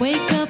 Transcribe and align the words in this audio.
Wake 0.00 0.32
up. 0.32 0.49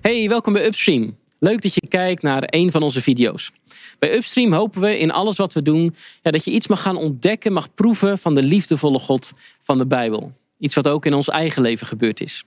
Hey, 0.00 0.28
welkom 0.28 0.52
bij 0.52 0.66
Upstream. 0.66 1.16
Leuk 1.38 1.62
dat 1.62 1.74
je 1.74 1.88
kijkt 1.88 2.22
naar 2.22 2.42
een 2.46 2.70
van 2.70 2.82
onze 2.82 3.02
video's. 3.02 3.52
Bij 3.98 4.14
Upstream 4.14 4.52
hopen 4.52 4.80
we 4.80 4.98
in 4.98 5.10
alles 5.10 5.36
wat 5.36 5.52
we 5.52 5.62
doen 5.62 5.94
ja, 6.22 6.30
dat 6.30 6.44
je 6.44 6.50
iets 6.50 6.66
mag 6.66 6.82
gaan 6.82 6.96
ontdekken, 6.96 7.52
mag 7.52 7.74
proeven 7.74 8.18
van 8.18 8.34
de 8.34 8.42
liefdevolle 8.42 8.98
God 8.98 9.32
van 9.62 9.78
de 9.78 9.86
Bijbel. 9.86 10.32
Iets 10.58 10.74
wat 10.74 10.88
ook 10.88 11.06
in 11.06 11.14
ons 11.14 11.28
eigen 11.28 11.62
leven 11.62 11.86
gebeurd 11.86 12.20
is. 12.20 12.44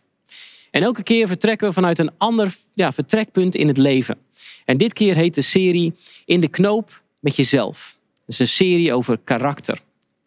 En 0.71 0.81
elke 0.81 1.03
keer 1.03 1.27
vertrekken 1.27 1.67
we 1.67 1.73
vanuit 1.73 1.99
een 1.99 2.11
ander 2.17 2.55
ja, 2.73 2.91
vertrekpunt 2.91 3.55
in 3.55 3.67
het 3.67 3.77
leven. 3.77 4.17
En 4.65 4.77
dit 4.77 4.93
keer 4.93 5.15
heet 5.15 5.35
de 5.35 5.41
serie 5.41 5.93
In 6.25 6.39
de 6.39 6.47
knoop 6.47 7.01
met 7.19 7.35
jezelf. 7.35 7.97
Het 8.25 8.33
is 8.33 8.39
een 8.39 8.47
serie 8.47 8.93
over 8.93 9.17
karakter. 9.23 9.79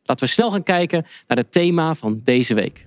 Laten 0.04 0.26
we 0.26 0.32
snel 0.32 0.50
gaan 0.50 0.62
kijken 0.62 1.06
naar 1.26 1.38
het 1.38 1.52
thema 1.52 1.94
van 1.94 2.20
deze 2.24 2.54
week. 2.54 2.86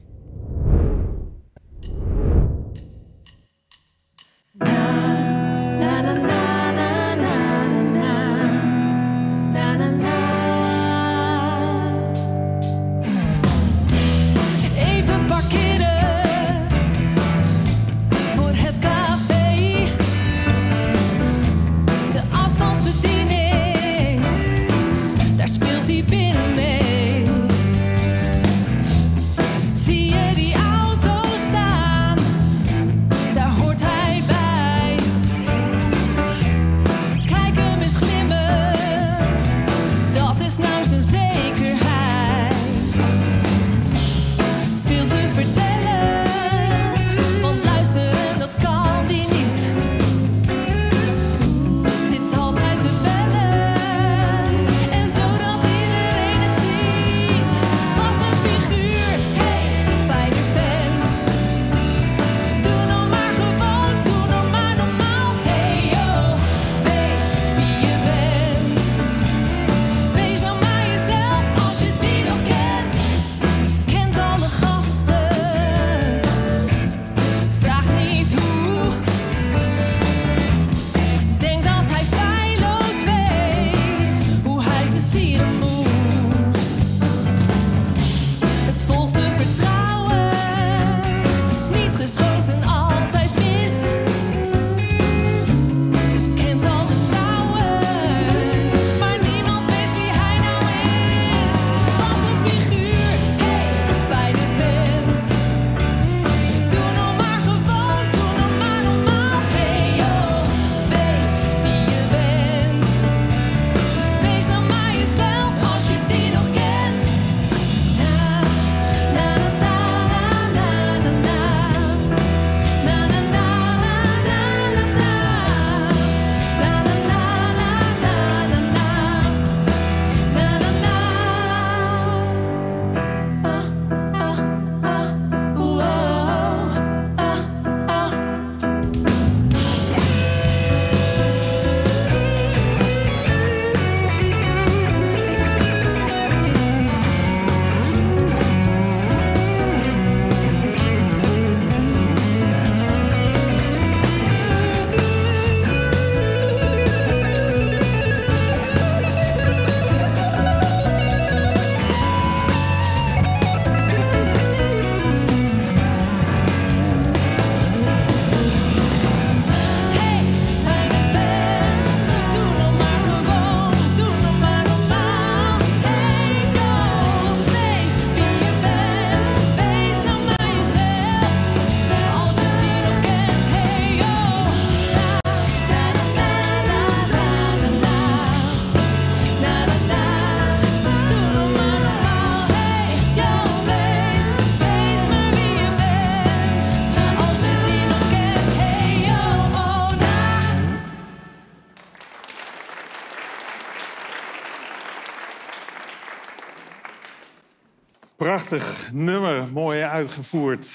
Prachtig 208.17 208.91
nummer, 208.93 209.47
mooi 209.47 209.81
uitgevoerd. 209.81 210.65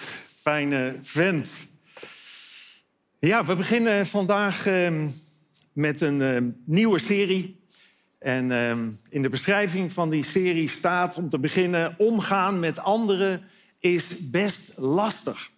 Fijne 0.43 0.97
vent. 1.01 1.51
Ja, 3.19 3.45
we 3.45 3.57
beginnen 3.57 4.07
vandaag 4.07 4.67
ehm, 4.67 5.09
met 5.73 6.01
een 6.01 6.23
ehm, 6.23 6.49
nieuwe 6.65 6.99
serie. 6.99 7.61
En 8.19 8.53
ehm, 8.53 8.91
in 9.09 9.23
de 9.23 9.29
beschrijving 9.29 9.93
van 9.93 10.11
die 10.11 10.25
serie 10.25 10.69
staat 10.69 11.17
om 11.17 11.29
te 11.29 11.39
beginnen: 11.39 11.95
omgaan 11.99 12.61
met 12.61 12.79
anderen 12.79 13.43
is 13.79 14.31
best 14.31 14.79
lastig. 14.79 15.51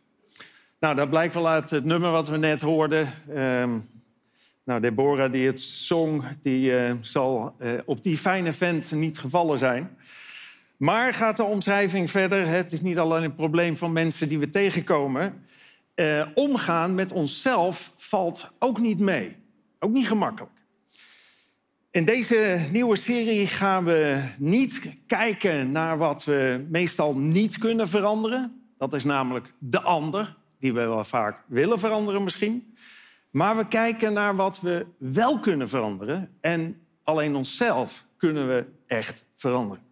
Nou, 0.81 0.95
dat 0.95 1.11
blijkt 1.11 1.35
wel 1.35 1.49
uit 1.49 1.71
het 1.71 1.85
nummer 1.85 2.11
wat 2.11 2.29
we 2.29 2.37
net 2.37 2.61
hoorden. 2.61 3.09
Nou, 4.65 4.81
Deborah 4.81 5.33
die 5.33 5.47
het 5.47 5.61
zong, 5.61 6.25
die 6.43 6.77
eh, 6.77 6.95
zal 7.01 7.55
eh, 7.59 7.73
op 7.85 8.03
die 8.03 8.17
fijne 8.17 8.53
vent 8.53 8.91
niet 8.91 9.19
gevallen 9.19 9.59
zijn. 9.59 9.97
Maar 10.76 11.15
gaat 11.15 11.37
de 11.37 11.43
omschrijving 11.43 12.11
verder. 12.11 12.47
Het 12.47 12.73
is 12.73 12.81
niet 12.81 12.99
alleen 12.99 13.23
een 13.23 13.35
probleem 13.35 13.76
van 13.76 13.93
mensen 13.93 14.29
die 14.29 14.38
we 14.38 14.50
tegenkomen. 14.50 15.44
Eh, 15.94 16.26
omgaan 16.35 16.94
met 16.94 17.12
onszelf 17.12 17.94
valt 17.97 18.50
ook 18.59 18.79
niet 18.79 18.99
mee. 18.99 19.37
Ook 19.79 19.91
niet 19.91 20.06
gemakkelijk. 20.06 20.53
In 21.91 22.05
deze 22.05 22.69
nieuwe 22.73 22.97
serie 22.97 23.47
gaan 23.47 23.85
we 23.85 24.23
niet 24.38 24.97
kijken 25.06 25.73
naar 25.73 25.99
wat 25.99 26.25
we 26.25 26.67
meestal 26.69 27.19
niet 27.19 27.59
kunnen 27.59 27.88
veranderen. 27.88 28.62
Dat 28.79 28.93
is 28.93 29.05
namelijk 29.05 29.53
de 29.58 29.81
ander, 29.81 30.37
die 30.58 30.72
we 30.72 30.81
wel 30.81 31.05
vaak 31.05 31.44
willen 31.46 31.79
veranderen 31.79 32.25
misschien. 32.25 32.77
Maar 33.31 33.56
we 33.56 33.69
kijken 33.69 34.13
naar 34.13 34.37
wat 34.37 34.60
we 34.60 34.87
wel 34.99 35.39
kunnen 35.39 35.69
veranderen. 35.69 36.31
En 36.41 36.81
alleen 37.03 37.34
onszelf 37.34 38.05
kunnen 38.17 38.49
we 38.49 38.65
echt 38.87 39.25
veranderen. 39.34 39.84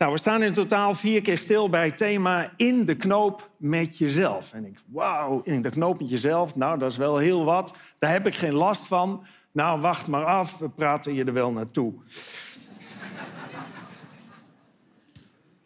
Nou, 0.00 0.12
we 0.12 0.18
staan 0.18 0.42
in 0.42 0.52
totaal 0.52 0.94
vier 0.94 1.22
keer 1.22 1.38
stil 1.38 1.68
bij 1.68 1.84
het 1.84 1.96
thema 1.96 2.52
in 2.56 2.84
de 2.86 2.96
knoop 2.96 3.50
met 3.56 3.98
jezelf. 3.98 4.52
En 4.52 4.64
ik, 4.64 4.78
wauw, 4.86 5.40
in 5.44 5.62
de 5.62 5.70
knoop 5.70 6.00
met 6.00 6.10
jezelf, 6.10 6.56
nou, 6.56 6.78
dat 6.78 6.90
is 6.90 6.96
wel 6.96 7.18
heel 7.18 7.44
wat. 7.44 7.74
Daar 7.98 8.12
heb 8.12 8.26
ik 8.26 8.34
geen 8.34 8.54
last 8.54 8.86
van. 8.86 9.24
Nou, 9.52 9.80
wacht 9.80 10.06
maar 10.06 10.24
af, 10.24 10.58
we 10.58 10.68
praten 10.68 11.14
je 11.14 11.24
er 11.24 11.32
wel 11.32 11.52
naartoe. 11.52 11.92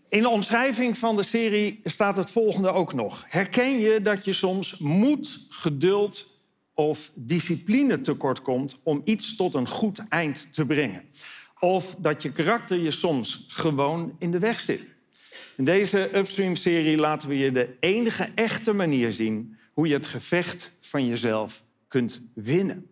In 0.09 0.21
de 0.21 0.29
omschrijving 0.29 0.99
van 0.99 1.17
de 1.17 1.23
serie 1.23 1.81
staat 1.85 2.17
het 2.17 2.31
volgende 2.31 2.73
ook 2.73 2.95
nog. 2.95 3.25
Herken 3.29 3.79
je 3.79 4.01
dat 4.03 4.25
je 4.25 4.33
soms 4.33 4.79
moed, 4.79 5.47
geduld 5.49 6.41
of 6.73 7.11
discipline 7.15 8.01
tekort 8.01 8.43
komt 8.43 8.81
om 8.83 9.01
iets 9.05 9.37
tot 9.37 9.55
een 9.55 9.69
goed 9.69 10.05
eind 10.09 10.49
te 10.53 10.67
brengen? 10.67 11.03
Of 11.65 11.95
dat 11.99 12.23
je 12.23 12.33
karakter 12.33 12.79
je 12.79 12.91
soms 12.91 13.45
gewoon 13.49 14.17
in 14.19 14.31
de 14.31 14.39
weg 14.39 14.61
zit? 14.61 14.85
In 15.57 15.65
deze 15.65 16.17
Upstream-serie 16.17 16.97
laten 16.97 17.29
we 17.29 17.39
je 17.39 17.53
de 17.53 17.77
enige 17.81 18.29
echte 18.35 18.73
manier 18.73 19.13
zien 19.13 19.57
hoe 19.73 19.89
je 19.89 19.95
het 19.95 20.07
gevecht 20.07 20.73
van 20.81 21.07
jezelf 21.07 21.65
kunt 21.89 22.23
winnen. 22.35 22.87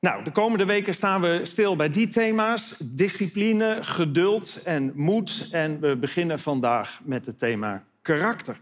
Nou, 0.00 0.24
de 0.24 0.32
komende 0.32 0.64
weken 0.64 0.94
staan 0.94 1.20
we 1.20 1.40
stil 1.42 1.76
bij 1.76 1.90
die 1.90 2.08
thema's: 2.08 2.74
discipline, 2.84 3.78
geduld 3.80 4.62
en 4.64 4.92
moed. 4.94 5.48
En 5.50 5.80
we 5.80 5.96
beginnen 5.96 6.38
vandaag 6.38 7.00
met 7.04 7.26
het 7.26 7.38
thema 7.38 7.84
karakter. 8.02 8.56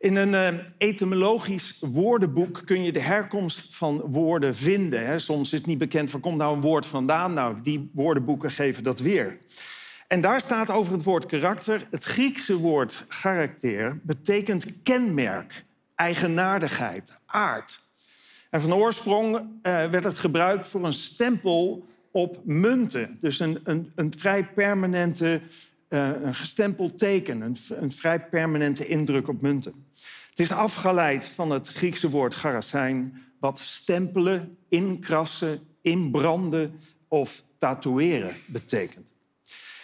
In 0.00 0.16
een 0.16 0.54
uh, 0.54 0.60
etymologisch 0.78 1.78
woordenboek 1.80 2.62
kun 2.64 2.82
je 2.82 2.92
de 2.92 3.00
herkomst 3.00 3.76
van 3.76 4.00
woorden 4.00 4.54
vinden. 4.54 5.20
Soms 5.20 5.52
is 5.52 5.58
het 5.58 5.66
niet 5.66 5.78
bekend 5.78 6.10
waar 6.10 6.20
komt 6.20 6.36
nou 6.36 6.54
een 6.54 6.60
woord 6.60 6.86
vandaan. 6.86 7.34
Nou, 7.34 7.56
die 7.62 7.90
woordenboeken 7.92 8.50
geven 8.50 8.84
dat 8.84 8.98
weer. 8.98 9.38
En 10.08 10.20
daar 10.20 10.40
staat 10.40 10.70
over 10.70 10.92
het 10.92 11.02
woord 11.02 11.26
karakter. 11.26 11.86
Het 11.90 12.04
Griekse 12.04 12.56
woord 12.56 13.04
karakter 13.22 14.00
betekent 14.02 14.82
kenmerk, 14.82 15.62
eigenaardigheid, 15.94 17.16
aard. 17.26 17.80
En 18.50 18.60
van 18.60 18.74
oorsprong 18.74 19.34
uh, 19.36 19.42
werd 19.62 20.04
het 20.04 20.18
gebruikt 20.18 20.66
voor 20.66 20.84
een 20.84 20.92
stempel 20.92 21.86
op 22.10 22.40
munten. 22.44 23.18
Dus 23.20 23.40
een, 23.40 23.60
een, 23.64 23.92
een 23.94 24.12
vrij 24.16 24.44
permanente, 24.44 25.40
uh, 25.90 26.10
een 26.22 26.34
gestempeld 26.34 26.98
teken, 26.98 27.40
een, 27.40 27.56
een, 27.68 27.92
vrij 27.92 28.20
permanente 28.20 28.86
indruk 28.86 29.28
op 29.28 29.40
munten. 29.40 29.72
Het 30.30 30.38
is 30.38 30.52
afgeleid 30.52 31.24
van 31.24 31.50
het 31.50 31.68
Griekse 31.68 32.10
woord 32.10 32.34
garasijn, 32.34 33.22
wat 33.40 33.58
stempelen, 33.58 34.56
inkrassen, 34.68 35.60
inbranden 35.82 36.80
of 37.08 37.42
tatoeëren 37.58 38.34
betekent. 38.46 39.06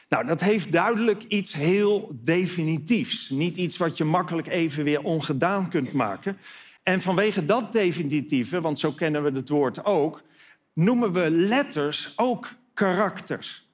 Nou, 0.08 0.26
dat 0.26 0.40
heeft 0.40 0.72
duidelijk 0.72 1.22
iets 1.22 1.52
heel 1.52 2.10
definitiefs. 2.22 3.30
Niet 3.30 3.56
iets 3.56 3.76
wat 3.76 3.96
je 3.96 4.04
makkelijk 4.04 4.46
even 4.46 4.84
weer 4.84 5.02
ongedaan 5.02 5.68
kunt 5.68 5.92
maken. 5.92 6.38
En 6.82 7.00
vanwege 7.00 7.44
dat 7.44 7.72
definitieve, 7.72 8.60
want 8.60 8.78
zo 8.78 8.92
kennen 8.92 9.22
we 9.22 9.30
het 9.30 9.48
woord 9.48 9.84
ook, 9.84 10.22
noemen 10.72 11.12
we 11.12 11.30
letters 11.30 12.12
ook 12.16 12.54
karakters. 12.74 13.68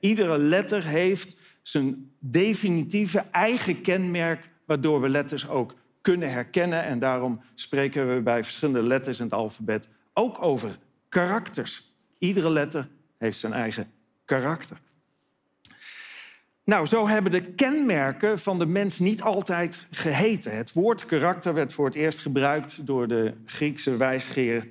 iedere 0.00 0.38
letter 0.38 0.84
heeft 0.84 1.36
zijn 1.68 2.10
definitieve 2.18 3.24
eigen 3.30 3.80
kenmerk, 3.80 4.50
waardoor 4.64 5.00
we 5.00 5.08
letters 5.08 5.48
ook 5.48 5.74
kunnen 6.00 6.30
herkennen. 6.30 6.82
En 6.82 6.98
daarom 6.98 7.40
spreken 7.54 8.14
we 8.14 8.20
bij 8.20 8.44
verschillende 8.44 8.82
letters 8.82 9.18
in 9.18 9.24
het 9.24 9.34
alfabet 9.34 9.88
ook 10.12 10.42
over 10.42 10.74
karakters. 11.08 11.92
Iedere 12.18 12.50
letter 12.50 12.88
heeft 13.18 13.38
zijn 13.38 13.52
eigen 13.52 13.90
karakter. 14.24 14.76
Nou, 16.64 16.86
zo 16.86 17.08
hebben 17.08 17.32
de 17.32 17.42
kenmerken 17.42 18.38
van 18.38 18.58
de 18.58 18.66
mens 18.66 18.98
niet 18.98 19.22
altijd 19.22 19.86
geheten. 19.90 20.56
Het 20.56 20.72
woord 20.72 21.06
karakter 21.06 21.54
werd 21.54 21.72
voor 21.72 21.86
het 21.86 21.94
eerst 21.94 22.18
gebruikt 22.18 22.86
door 22.86 23.08
de 23.08 23.34
Griekse 23.44 23.96
wijsgeer 23.96 24.70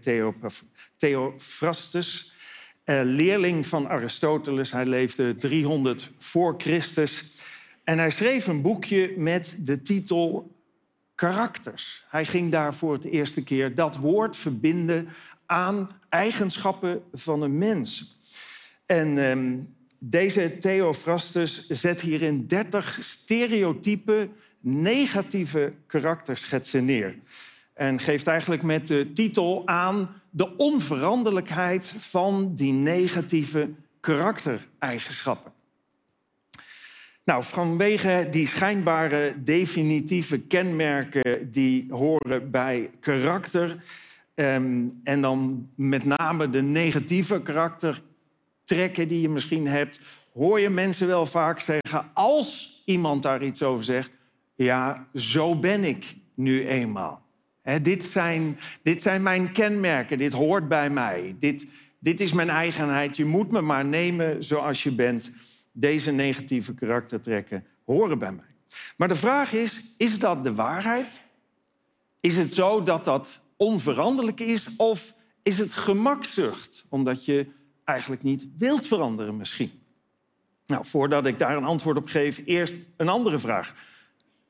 Theophrastus, 0.97 2.34
eh, 2.85 2.99
leerling 3.03 3.67
van 3.67 3.87
Aristoteles. 3.87 4.71
Hij 4.71 4.85
leefde 4.85 5.35
300 5.35 6.11
voor 6.17 6.55
Christus. 6.57 7.41
En 7.83 7.97
hij 7.97 8.11
schreef 8.11 8.47
een 8.47 8.61
boekje 8.61 9.13
met 9.17 9.57
de 9.59 9.81
titel 9.81 10.55
Karakters. 11.15 12.05
Hij 12.09 12.25
ging 12.25 12.51
daar 12.51 12.73
voor 12.73 12.93
het 12.93 13.05
eerste 13.05 13.43
keer 13.43 13.75
dat 13.75 13.95
woord 13.95 14.37
verbinden 14.37 15.07
aan 15.45 15.89
eigenschappen 16.09 17.03
van 17.13 17.41
een 17.41 17.57
mens. 17.57 18.17
En 18.85 19.17
ehm, 19.17 19.57
deze 19.99 20.57
Theophrastus 20.57 21.67
zet 21.67 22.01
hierin 22.01 22.47
30 22.47 22.99
stereotype 23.01 24.29
negatieve 24.59 25.73
karakterschetsen 25.87 26.85
neer. 26.85 27.15
En 27.73 27.99
geeft 27.99 28.27
eigenlijk 28.27 28.63
met 28.63 28.87
de 28.87 29.13
titel 29.13 29.67
aan 29.67 30.21
de 30.35 30.57
onveranderlijkheid 30.57 31.93
van 31.97 32.55
die 32.55 32.71
negatieve 32.71 33.69
karaktereigenschappen. 33.99 35.51
Nou, 37.23 37.43
vanwege 37.43 38.27
die 38.31 38.47
schijnbare 38.47 39.35
definitieve 39.43 40.39
kenmerken 40.39 41.51
die 41.51 41.85
horen 41.89 42.51
bij 42.51 42.89
karakter, 42.99 43.83
um, 44.35 44.99
en 45.03 45.21
dan 45.21 45.69
met 45.75 46.03
name 46.03 46.49
de 46.49 46.61
negatieve 46.61 47.41
karakter 47.41 48.01
trekken 48.63 49.07
die 49.07 49.21
je 49.21 49.29
misschien 49.29 49.67
hebt, 49.67 49.99
hoor 50.33 50.59
je 50.59 50.69
mensen 50.69 51.07
wel 51.07 51.25
vaak 51.25 51.59
zeggen, 51.59 52.09
als 52.13 52.81
iemand 52.85 53.23
daar 53.23 53.43
iets 53.43 53.63
over 53.63 53.83
zegt, 53.83 54.11
ja, 54.55 55.07
zo 55.13 55.55
ben 55.55 55.83
ik 55.83 56.15
nu 56.33 56.67
eenmaal. 56.67 57.24
Dit, 57.81 58.03
zijn, 58.03 58.57
dit 58.81 59.01
zijn 59.01 59.23
mijn 59.23 59.51
kenmerken, 59.51 60.17
dit 60.17 60.33
hoort 60.33 60.67
bij 60.67 60.89
mij, 60.89 61.35
dit, 61.39 61.67
dit 61.99 62.21
is 62.21 62.33
mijn 62.33 62.49
eigenheid, 62.49 63.17
je 63.17 63.25
moet 63.25 63.51
me 63.51 63.61
maar 63.61 63.85
nemen 63.85 64.43
zoals 64.43 64.83
je 64.83 64.91
bent. 64.91 65.31
Deze 65.71 66.11
negatieve 66.11 66.73
karaktertrekken 66.73 67.65
horen 67.85 68.19
bij 68.19 68.31
mij. 68.31 68.45
Maar 68.97 69.07
de 69.07 69.15
vraag 69.15 69.53
is, 69.53 69.93
is 69.97 70.19
dat 70.19 70.43
de 70.43 70.55
waarheid? 70.55 71.21
Is 72.19 72.37
het 72.37 72.53
zo 72.53 72.83
dat 72.83 73.05
dat 73.05 73.41
onveranderlijk 73.57 74.39
is 74.39 74.75
of 74.75 75.15
is 75.43 75.57
het 75.57 75.73
gemakzucht? 75.73 76.85
Omdat 76.89 77.25
je 77.25 77.47
eigenlijk 77.83 78.23
niet 78.23 78.47
wilt 78.57 78.87
veranderen 78.87 79.37
misschien? 79.37 79.71
Nou, 80.65 80.85
voordat 80.85 81.25
ik 81.25 81.39
daar 81.39 81.57
een 81.57 81.63
antwoord 81.63 81.97
op 81.97 82.07
geef, 82.07 82.41
eerst 82.45 82.75
een 82.97 83.09
andere 83.09 83.39
vraag. 83.39 83.75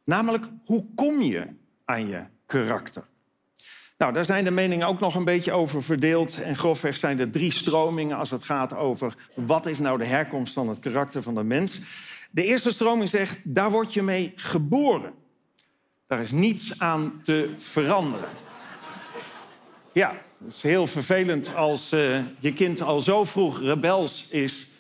Namelijk, 0.04 0.46
hoe 0.66 0.86
kom 0.96 1.22
je 1.22 1.48
aan 1.86 2.08
je 2.08 2.24
karakter? 2.60 3.04
Nou, 3.98 4.14
daar 4.14 4.26
zijn 4.26 4.44
de 4.44 4.52
meningen 4.52 4.88
ook 4.88 5.00
nog 5.00 5.16
een 5.16 5.24
beetje 5.24 5.52
over 5.52 5.84
verdeeld. 5.84 6.42
En 6.42 6.58
grofweg 6.58 6.98
zijn 6.98 7.20
er 7.20 7.30
drie 7.30 7.52
stromingen 7.52 8.18
als 8.18 8.32
het 8.32 8.44
gaat 8.44 8.76
over 8.76 9.16
wat 9.34 9.66
is 9.66 9.80
nou 9.80 9.98
de 9.98 10.06
herkomst 10.06 10.54
van 10.54 10.70
het 10.70 10.80
karakter 10.80 11.24
van 11.24 11.36
de 11.36 11.44
mens. 11.44 11.82
De 12.32 12.44
eerste 12.44 12.72
stroming 12.72 13.10
zegt, 13.10 13.40
daar 13.44 13.72
word 13.72 13.94
je 13.94 14.02
mee 14.02 14.34
geboren. 14.36 15.14
Daar 16.08 16.22
is 16.22 16.32
niets 16.32 16.80
aan 16.80 17.20
te 17.24 17.50
veranderen. 17.58 18.30
Ja, 19.92 20.22
het 20.44 20.54
is 20.54 20.62
heel 20.62 20.88
vervelend 20.88 21.56
als 21.56 21.94
uh, 21.94 22.20
je 22.40 22.54
kind 22.54 22.82
al 22.82 23.00
zo 23.00 23.24
vroeg 23.24 23.60
rebels 23.60 24.30
is 24.30 24.72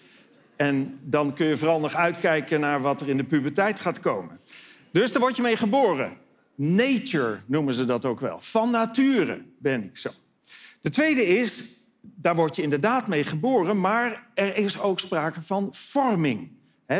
En 0.55 0.99
dan 1.01 1.33
kun 1.33 1.47
je 1.47 1.57
vooral 1.57 1.79
nog 1.79 1.95
uitkijken 1.95 2.59
naar 2.59 2.81
wat 2.81 3.01
er 3.01 3.09
in 3.09 3.17
de 3.17 3.23
puberteit 3.23 3.79
gaat 3.79 3.99
komen. 3.99 4.39
Dus 4.91 5.11
daar 5.11 5.21
word 5.21 5.35
je 5.35 5.41
mee 5.41 5.57
geboren. 5.57 6.17
Nature 6.55 7.39
noemen 7.45 7.73
ze 7.73 7.85
dat 7.85 8.05
ook 8.05 8.19
wel. 8.19 8.39
Van 8.39 8.71
nature 8.71 9.41
ben 9.57 9.83
ik 9.83 9.97
zo. 9.97 10.09
De 10.81 10.89
tweede 10.89 11.25
is, 11.25 11.79
daar 12.01 12.35
word 12.35 12.55
je 12.55 12.61
inderdaad 12.61 13.07
mee 13.07 13.23
geboren, 13.23 13.79
maar 13.79 14.27
er 14.33 14.57
is 14.57 14.79
ook 14.79 14.99
sprake 14.99 15.41
van 15.41 15.67
vorming. 15.71 16.49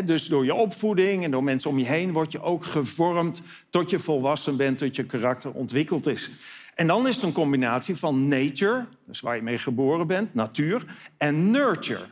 Dus 0.05 0.27
door 0.27 0.45
je 0.45 0.53
opvoeding 0.53 1.23
en 1.23 1.31
door 1.31 1.43
mensen 1.43 1.69
om 1.69 1.79
je 1.79 1.85
heen 1.85 2.11
word 2.11 2.31
je 2.31 2.41
ook 2.41 2.65
gevormd 2.65 3.41
tot 3.69 3.89
je 3.89 3.99
volwassen 3.99 4.57
bent, 4.57 4.77
tot 4.77 4.95
je 4.95 5.05
karakter 5.05 5.51
ontwikkeld 5.51 6.07
is. 6.07 6.31
En 6.75 6.87
dan 6.87 7.07
is 7.07 7.15
het 7.15 7.23
een 7.23 7.31
combinatie 7.31 7.95
van 7.95 8.27
nature, 8.27 8.85
dus 9.05 9.19
waar 9.19 9.35
je 9.35 9.41
mee 9.41 9.57
geboren 9.57 10.07
bent, 10.07 10.33
natuur, 10.33 10.97
en 11.17 11.51
nurture, 11.51 12.05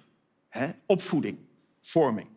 opvoeding, 0.85 1.37
vorming. 1.81 2.27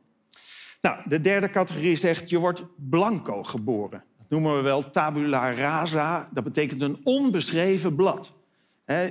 Nou, 0.80 1.00
de 1.04 1.20
derde 1.20 1.50
categorie 1.50 1.96
zegt 1.96 2.30
je 2.30 2.38
wordt 2.38 2.62
blanco 2.76 3.42
geboren. 3.42 4.04
Noemen 4.28 4.56
we 4.56 4.62
wel 4.62 4.90
tabula 4.90 5.52
rasa. 5.52 6.28
Dat 6.30 6.44
betekent 6.44 6.82
een 6.82 7.00
onbeschreven 7.02 7.94
blad. 7.94 8.32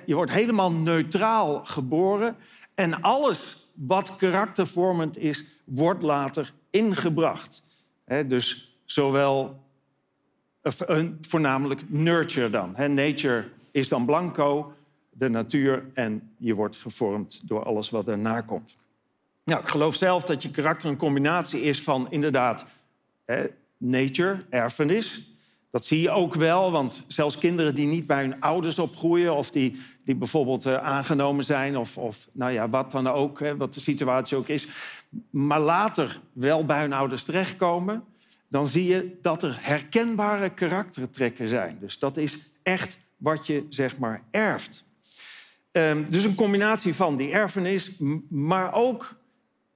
Je 0.05 0.15
wordt 0.15 0.31
helemaal 0.31 0.71
neutraal 0.71 1.65
geboren 1.65 2.35
en 2.75 3.01
alles 3.01 3.71
wat 3.75 4.15
karaktervormend 4.15 5.17
is, 5.17 5.45
wordt 5.65 6.01
later 6.01 6.53
ingebracht. 6.69 7.63
Dus 8.27 8.77
zowel, 8.85 9.63
voornamelijk 11.21 11.89
nurture 11.89 12.49
dan. 12.49 12.75
Nature 12.93 13.49
is 13.71 13.89
dan 13.89 14.05
blanco, 14.05 14.73
de 15.09 15.29
natuur, 15.29 15.81
en 15.93 16.33
je 16.37 16.53
wordt 16.53 16.75
gevormd 16.75 17.41
door 17.43 17.63
alles 17.63 17.89
wat 17.89 18.05
daarna 18.05 18.41
komt. 18.41 18.77
Nou, 19.43 19.61
ik 19.61 19.67
geloof 19.67 19.95
zelf 19.95 20.23
dat 20.23 20.43
je 20.43 20.51
karakter 20.51 20.89
een 20.89 20.97
combinatie 20.97 21.61
is 21.61 21.81
van 21.81 22.11
inderdaad 22.11 22.65
nature, 23.77 24.45
erfenis. 24.49 25.33
Dat 25.71 25.85
zie 25.85 26.01
je 26.01 26.09
ook 26.09 26.35
wel, 26.35 26.71
want 26.71 27.05
zelfs 27.07 27.37
kinderen 27.37 27.75
die 27.75 27.87
niet 27.87 28.07
bij 28.07 28.21
hun 28.21 28.41
ouders 28.41 28.79
opgroeien... 28.79 29.35
of 29.35 29.51
die, 29.51 29.79
die 30.03 30.15
bijvoorbeeld 30.15 30.65
eh, 30.65 30.77
aangenomen 30.77 31.43
zijn 31.43 31.77
of, 31.77 31.97
of 31.97 32.29
nou 32.31 32.51
ja, 32.51 32.69
wat 32.69 32.91
dan 32.91 33.07
ook, 33.07 33.39
hè, 33.39 33.57
wat 33.57 33.73
de 33.73 33.79
situatie 33.79 34.37
ook 34.37 34.47
is... 34.47 34.67
maar 35.29 35.59
later 35.59 36.21
wel 36.33 36.65
bij 36.65 36.81
hun 36.81 36.93
ouders 36.93 37.23
terechtkomen... 37.23 38.03
dan 38.47 38.67
zie 38.67 38.85
je 38.85 39.17
dat 39.21 39.43
er 39.43 39.57
herkenbare 39.61 40.49
karaktertrekken 40.49 41.47
zijn. 41.47 41.77
Dus 41.79 41.99
dat 41.99 42.17
is 42.17 42.51
echt 42.63 42.97
wat 43.17 43.47
je 43.47 43.65
zeg 43.69 43.99
maar 43.99 44.23
erft. 44.31 44.85
Ehm, 45.71 46.09
dus 46.09 46.23
een 46.23 46.35
combinatie 46.35 46.95
van 46.95 47.17
die 47.17 47.31
erfenis, 47.31 48.01
maar 48.29 48.73
ook 48.73 49.15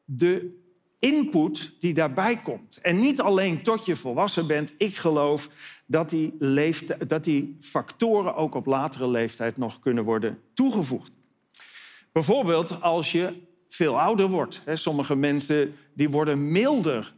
de 0.05 0.58
input 0.99 1.73
die 1.79 1.93
daarbij 1.93 2.41
komt. 2.41 2.79
En 2.81 2.99
niet 2.99 3.21
alleen 3.21 3.61
tot 3.61 3.85
je 3.85 3.95
volwassen 3.95 4.47
bent. 4.47 4.73
Ik 4.77 4.95
geloof 4.95 5.49
dat 5.85 6.09
die, 6.09 6.37
dat 7.07 7.23
die 7.23 7.57
factoren 7.61 8.35
ook 8.35 8.55
op 8.55 8.65
latere 8.65 9.07
leeftijd 9.07 9.57
nog 9.57 9.79
kunnen 9.79 10.03
worden 10.03 10.39
toegevoegd. 10.53 11.11
Bijvoorbeeld 12.11 12.81
als 12.81 13.11
je 13.11 13.33
veel 13.67 13.99
ouder 13.99 14.27
wordt. 14.27 14.61
Sommige 14.73 15.15
mensen 15.15 15.75
die 15.93 16.09
worden 16.09 16.51
milder 16.51 17.13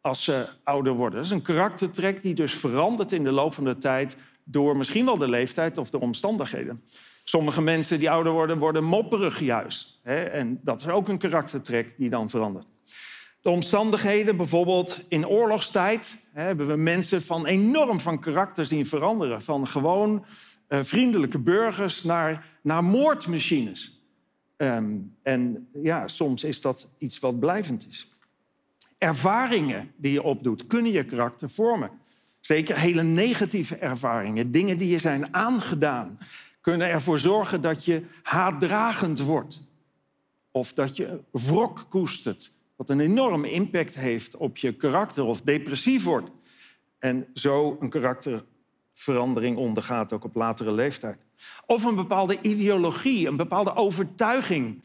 als 0.00 0.24
ze 0.24 0.48
ouder 0.64 0.92
worden. 0.92 1.16
Dat 1.16 1.24
is 1.24 1.30
een 1.30 1.42
karaktertrek 1.42 2.22
die 2.22 2.34
dus 2.34 2.52
verandert 2.52 3.12
in 3.12 3.24
de 3.24 3.32
loop 3.32 3.54
van 3.54 3.64
de 3.64 3.78
tijd... 3.78 4.16
door 4.44 4.76
misschien 4.76 5.04
wel 5.04 5.18
de 5.18 5.28
leeftijd 5.28 5.78
of 5.78 5.90
de 5.90 6.00
omstandigheden. 6.00 6.82
Sommige 7.24 7.62
mensen 7.62 7.98
die 7.98 8.10
ouder 8.10 8.32
worden, 8.32 8.58
worden 8.58 8.84
mopperig 8.84 9.40
juist. 9.40 10.00
En 10.02 10.60
dat 10.62 10.80
is 10.80 10.88
ook 10.88 11.08
een 11.08 11.18
karaktertrek 11.18 11.94
die 11.96 12.10
dan 12.10 12.30
verandert. 12.30 12.66
De 13.46 13.52
omstandigheden, 13.52 14.36
bijvoorbeeld 14.36 15.00
in 15.08 15.26
oorlogstijd, 15.28 16.28
hebben 16.32 16.66
we 16.66 16.76
mensen 16.76 17.22
van 17.22 17.46
enorm 17.46 18.00
van 18.00 18.20
karakter 18.20 18.66
zien 18.66 18.86
veranderen. 18.86 19.42
Van 19.42 19.66
gewoon 19.66 20.24
eh, 20.66 20.82
vriendelijke 20.82 21.38
burgers 21.38 22.02
naar, 22.02 22.46
naar 22.62 22.84
moordmachines. 22.84 24.02
Ehm, 24.56 24.94
en 25.22 25.68
ja, 25.82 26.08
soms 26.08 26.44
is 26.44 26.60
dat 26.60 26.88
iets 26.98 27.18
wat 27.18 27.38
blijvend 27.38 27.86
is. 27.88 28.12
Ervaringen 28.98 29.92
die 29.96 30.12
je 30.12 30.22
opdoet, 30.22 30.66
kunnen 30.66 30.92
je 30.92 31.04
karakter 31.04 31.50
vormen. 31.50 31.90
Zeker 32.40 32.78
hele 32.78 33.02
negatieve 33.02 33.76
ervaringen, 33.76 34.50
dingen 34.50 34.76
die 34.76 34.88
je 34.88 34.98
zijn 34.98 35.34
aangedaan, 35.34 36.18
kunnen 36.60 36.88
ervoor 36.88 37.18
zorgen 37.18 37.60
dat 37.60 37.84
je 37.84 38.02
haatdragend 38.22 39.20
wordt. 39.20 39.60
Of 40.50 40.72
dat 40.72 40.96
je 40.96 41.20
wrok 41.30 41.86
koestert, 41.88 42.54
wat 42.76 42.90
een 42.90 43.00
enorme 43.00 43.50
impact 43.50 43.94
heeft 43.94 44.36
op 44.36 44.56
je 44.56 44.72
karakter 44.72 45.24
of 45.24 45.40
depressief 45.40 46.04
wordt. 46.04 46.30
En 46.98 47.26
zo 47.34 47.76
een 47.80 47.90
karakterverandering 47.90 49.56
ondergaat 49.56 50.12
ook 50.12 50.24
op 50.24 50.34
latere 50.34 50.72
leeftijd. 50.72 51.18
Of 51.66 51.84
een 51.84 51.94
bepaalde 51.94 52.40
ideologie, 52.40 53.26
een 53.26 53.36
bepaalde 53.36 53.74
overtuiging 53.74 54.82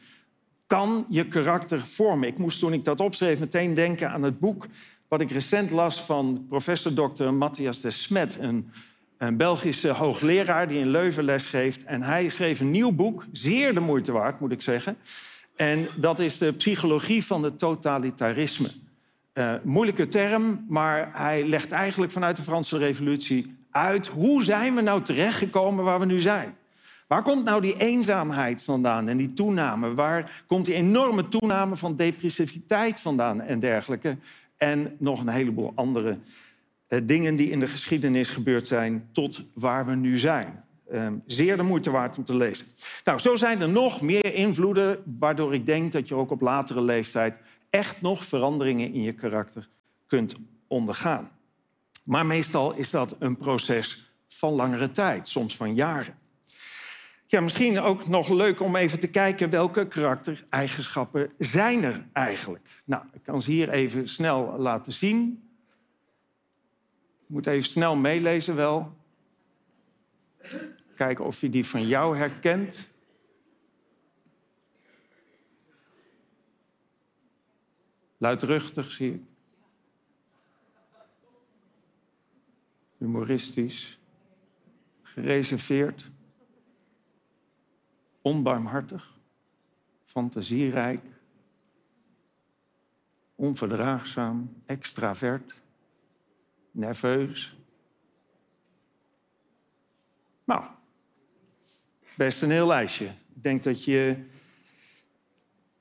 kan 0.66 1.06
je 1.08 1.28
karakter 1.28 1.86
vormen. 1.86 2.28
Ik 2.28 2.38
moest 2.38 2.58
toen 2.58 2.72
ik 2.72 2.84
dat 2.84 3.00
opschreef 3.00 3.38
meteen 3.38 3.74
denken 3.74 4.10
aan 4.10 4.22
het 4.22 4.38
boek 4.38 4.66
wat 5.08 5.20
ik 5.20 5.30
recent 5.30 5.70
las 5.70 6.02
van 6.02 6.46
professor 6.48 6.94
Dr. 6.94 7.24
Matthias 7.24 7.80
de 7.80 7.90
Smet, 7.90 8.38
een, 8.38 8.70
een 9.18 9.36
Belgische 9.36 9.88
hoogleraar 9.88 10.68
die 10.68 10.78
in 10.78 10.90
Leuven 10.90 11.24
lesgeeft. 11.24 11.84
En 11.84 12.02
hij 12.02 12.28
schreef 12.28 12.60
een 12.60 12.70
nieuw 12.70 12.92
boek, 12.92 13.26
zeer 13.32 13.74
de 13.74 13.80
moeite 13.80 14.12
waard 14.12 14.40
moet 14.40 14.52
ik 14.52 14.62
zeggen. 14.62 14.96
En 15.62 15.88
dat 15.96 16.20
is 16.20 16.38
de 16.38 16.52
psychologie 16.52 17.24
van 17.24 17.42
het 17.42 17.58
totalitarisme. 17.58 18.68
Eh, 19.32 19.54
moeilijke 19.62 20.08
term, 20.08 20.64
maar 20.68 21.10
hij 21.12 21.46
legt 21.46 21.72
eigenlijk 21.72 22.12
vanuit 22.12 22.36
de 22.36 22.42
Franse 22.42 22.78
Revolutie 22.78 23.56
uit 23.70 24.06
hoe 24.06 24.44
zijn 24.44 24.74
we 24.74 24.80
nou 24.80 25.02
terechtgekomen 25.02 25.84
waar 25.84 26.00
we 26.00 26.06
nu 26.06 26.20
zijn. 26.20 26.56
Waar 27.06 27.22
komt 27.22 27.44
nou 27.44 27.60
die 27.60 27.76
eenzaamheid 27.76 28.62
vandaan 28.62 29.08
en 29.08 29.16
die 29.16 29.32
toename? 29.32 29.94
Waar 29.94 30.44
komt 30.46 30.64
die 30.64 30.74
enorme 30.74 31.28
toename 31.28 31.76
van 31.76 31.96
depressiviteit 31.96 33.00
vandaan 33.00 33.40
en 33.40 33.60
dergelijke? 33.60 34.16
En 34.56 34.96
nog 34.98 35.20
een 35.20 35.28
heleboel 35.28 35.72
andere 35.74 36.18
eh, 36.86 37.00
dingen 37.04 37.36
die 37.36 37.50
in 37.50 37.60
de 37.60 37.66
geschiedenis 37.66 38.28
gebeurd 38.28 38.66
zijn 38.66 39.08
tot 39.12 39.42
waar 39.54 39.86
we 39.86 39.94
nu 39.94 40.18
zijn. 40.18 40.64
Eh, 40.92 41.06
zeer 41.26 41.56
de 41.56 41.62
moeite 41.62 41.90
waard 41.90 42.18
om 42.18 42.24
te 42.24 42.36
lezen. 42.36 42.66
Nou, 43.04 43.18
zo 43.18 43.36
zijn 43.36 43.60
er 43.60 43.68
nog 43.68 44.00
meer 44.00 44.34
invloeden 44.34 45.02
waardoor 45.18 45.54
ik 45.54 45.66
denk 45.66 45.92
dat 45.92 46.08
je 46.08 46.14
ook 46.14 46.30
op 46.30 46.40
latere 46.40 46.80
leeftijd 46.80 47.36
echt 47.70 48.00
nog 48.00 48.24
veranderingen 48.24 48.92
in 48.92 49.02
je 49.02 49.12
karakter 49.12 49.68
kunt 50.06 50.34
ondergaan. 50.66 51.30
Maar 52.04 52.26
meestal 52.26 52.74
is 52.74 52.90
dat 52.90 53.16
een 53.18 53.36
proces 53.36 54.12
van 54.28 54.52
langere 54.52 54.90
tijd, 54.90 55.28
soms 55.28 55.56
van 55.56 55.74
jaren. 55.74 56.18
Ja, 57.26 57.40
misschien 57.40 57.80
ook 57.80 58.08
nog 58.08 58.28
leuk 58.28 58.60
om 58.60 58.76
even 58.76 59.00
te 59.00 59.08
kijken 59.08 59.50
welke 59.50 59.88
karaktereigenschappen 59.88 61.32
zijn 61.38 61.84
er 61.84 62.06
eigenlijk. 62.12 62.82
Nou, 62.84 63.04
ik 63.12 63.22
kan 63.22 63.42
ze 63.42 63.50
hier 63.50 63.68
even 63.70 64.08
snel 64.08 64.58
laten 64.58 64.92
zien. 64.92 65.50
Ik 67.22 67.28
moet 67.28 67.46
even 67.46 67.68
snel 67.68 67.96
meelezen 67.96 68.54
wel. 68.56 69.00
Kijken 70.94 71.24
of 71.24 71.40
je 71.40 71.50
die 71.50 71.66
van 71.66 71.86
jou 71.86 72.16
herkent. 72.16 72.90
Luidruchtig 78.16 78.92
zie 78.92 79.14
ik. 79.14 79.22
Humoristisch. 82.98 83.98
Gereserveerd 85.02 86.10
onbarmhartig, 88.22 89.18
fantasierijk, 90.04 91.02
onverdraagzaam, 93.34 94.62
extravert, 94.66 95.54
nerveus. 96.70 97.56
Nou, 100.44 100.64
best 102.14 102.42
een 102.42 102.50
heel 102.50 102.66
lijstje. 102.66 103.04
Ik 103.04 103.42
denk 103.42 103.62
dat 103.62 103.84
je 103.84 104.16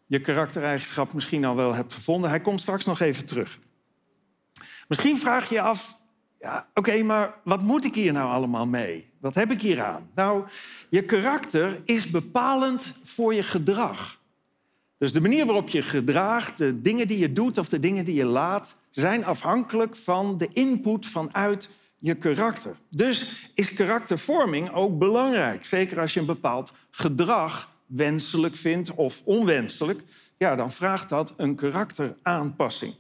je 0.05 0.21
karaktereigenschap 0.21 1.13
misschien 1.13 1.45
al 1.45 1.55
wel 1.55 1.73
hebt 1.73 1.93
gevonden. 1.93 2.29
Hij 2.29 2.41
komt 2.41 2.61
straks 2.61 2.85
nog 2.85 2.99
even 2.99 3.25
terug. 3.25 3.59
Misschien 4.87 5.17
vraag 5.17 5.49
je 5.49 5.55
je 5.55 5.61
af, 5.61 5.99
ja, 6.39 6.67
oké, 6.73 7.03
maar 7.03 7.33
wat 7.43 7.61
moet 7.61 7.85
ik 7.85 7.95
hier 7.95 8.13
nou 8.13 8.31
allemaal 8.31 8.67
mee? 8.67 9.09
Wat 9.19 9.35
heb 9.35 9.51
ik 9.51 9.61
hier 9.61 9.83
aan? 9.83 10.09
Nou, 10.15 10.47
je 10.89 11.05
karakter 11.05 11.81
is 11.85 12.09
bepalend 12.09 12.93
voor 13.03 13.33
je 13.33 13.43
gedrag. 13.43 14.19
Dus 14.97 15.13
de 15.13 15.21
manier 15.21 15.45
waarop 15.45 15.69
je 15.69 15.81
gedraagt, 15.81 16.57
de 16.57 16.81
dingen 16.81 17.07
die 17.07 17.17
je 17.17 17.33
doet 17.33 17.57
of 17.57 17.69
de 17.69 17.79
dingen 17.79 18.05
die 18.05 18.15
je 18.15 18.25
laat, 18.25 18.75
zijn 18.89 19.25
afhankelijk 19.25 19.95
van 19.95 20.37
de 20.37 20.47
input 20.53 21.05
vanuit 21.05 21.69
je 22.01 22.15
karakter. 22.15 22.75
Dus 22.89 23.49
is 23.53 23.73
karaktervorming 23.73 24.73
ook 24.73 24.97
belangrijk, 24.97 25.65
zeker 25.65 25.99
als 25.99 26.13
je 26.13 26.19
een 26.19 26.25
bepaald 26.25 26.73
gedrag 26.89 27.71
wenselijk 27.85 28.55
vindt 28.55 28.93
of 28.93 29.21
onwenselijk, 29.25 30.01
ja, 30.37 30.55
dan 30.55 30.71
vraagt 30.71 31.09
dat 31.09 31.33
een 31.37 31.55
karakteraanpassing. 31.55 32.93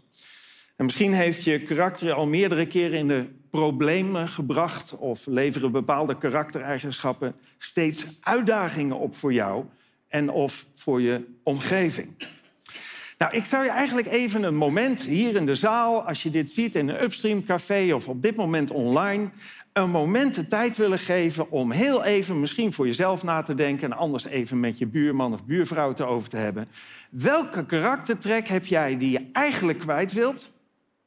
En 0.75 0.85
misschien 0.85 1.13
heeft 1.13 1.43
je 1.43 1.63
karakter 1.63 2.13
al 2.13 2.27
meerdere 2.27 2.67
keren 2.67 2.97
in 2.97 3.07
de 3.07 3.25
problemen 3.49 4.27
gebracht 4.27 4.97
of 4.97 5.25
leveren 5.25 5.71
bepaalde 5.71 6.17
karaktereigenschappen 6.17 7.35
steeds 7.57 8.17
uitdagingen 8.21 8.97
op 8.97 9.15
voor 9.15 9.33
jou 9.33 9.65
en 10.07 10.29
of 10.29 10.65
voor 10.75 11.01
je 11.01 11.25
omgeving. 11.43 12.15
Nou, 13.21 13.33
ik 13.33 13.45
zou 13.45 13.63
je 13.63 13.69
eigenlijk 13.69 14.07
even 14.07 14.43
een 14.43 14.55
moment 14.55 15.01
hier 15.01 15.35
in 15.35 15.45
de 15.45 15.55
zaal, 15.55 16.07
als 16.07 16.23
je 16.23 16.29
dit 16.29 16.51
ziet 16.51 16.75
in 16.75 16.89
een 16.89 17.03
Upstream 17.03 17.45
café 17.45 17.93
of 17.93 18.07
op 18.07 18.21
dit 18.21 18.35
moment 18.35 18.71
online, 18.71 19.29
een 19.73 19.89
moment 19.89 20.35
de 20.35 20.47
tijd 20.47 20.77
willen 20.77 20.99
geven 20.99 21.51
om 21.51 21.71
heel 21.71 22.03
even 22.03 22.39
misschien 22.39 22.73
voor 22.73 22.85
jezelf 22.85 23.23
na 23.23 23.41
te 23.41 23.55
denken 23.55 23.91
en 23.91 23.97
anders 23.97 24.25
even 24.25 24.59
met 24.59 24.77
je 24.77 24.85
buurman 24.85 25.33
of 25.33 25.45
buurvrouw 25.45 25.89
het 25.89 25.99
erover 25.99 26.29
te 26.29 26.37
hebben. 26.37 26.67
Welke 27.09 27.65
karaktertrek 27.65 28.47
heb 28.47 28.65
jij 28.65 28.97
die 28.97 29.11
je 29.11 29.29
eigenlijk 29.33 29.79
kwijt 29.79 30.13
wilt? 30.13 30.51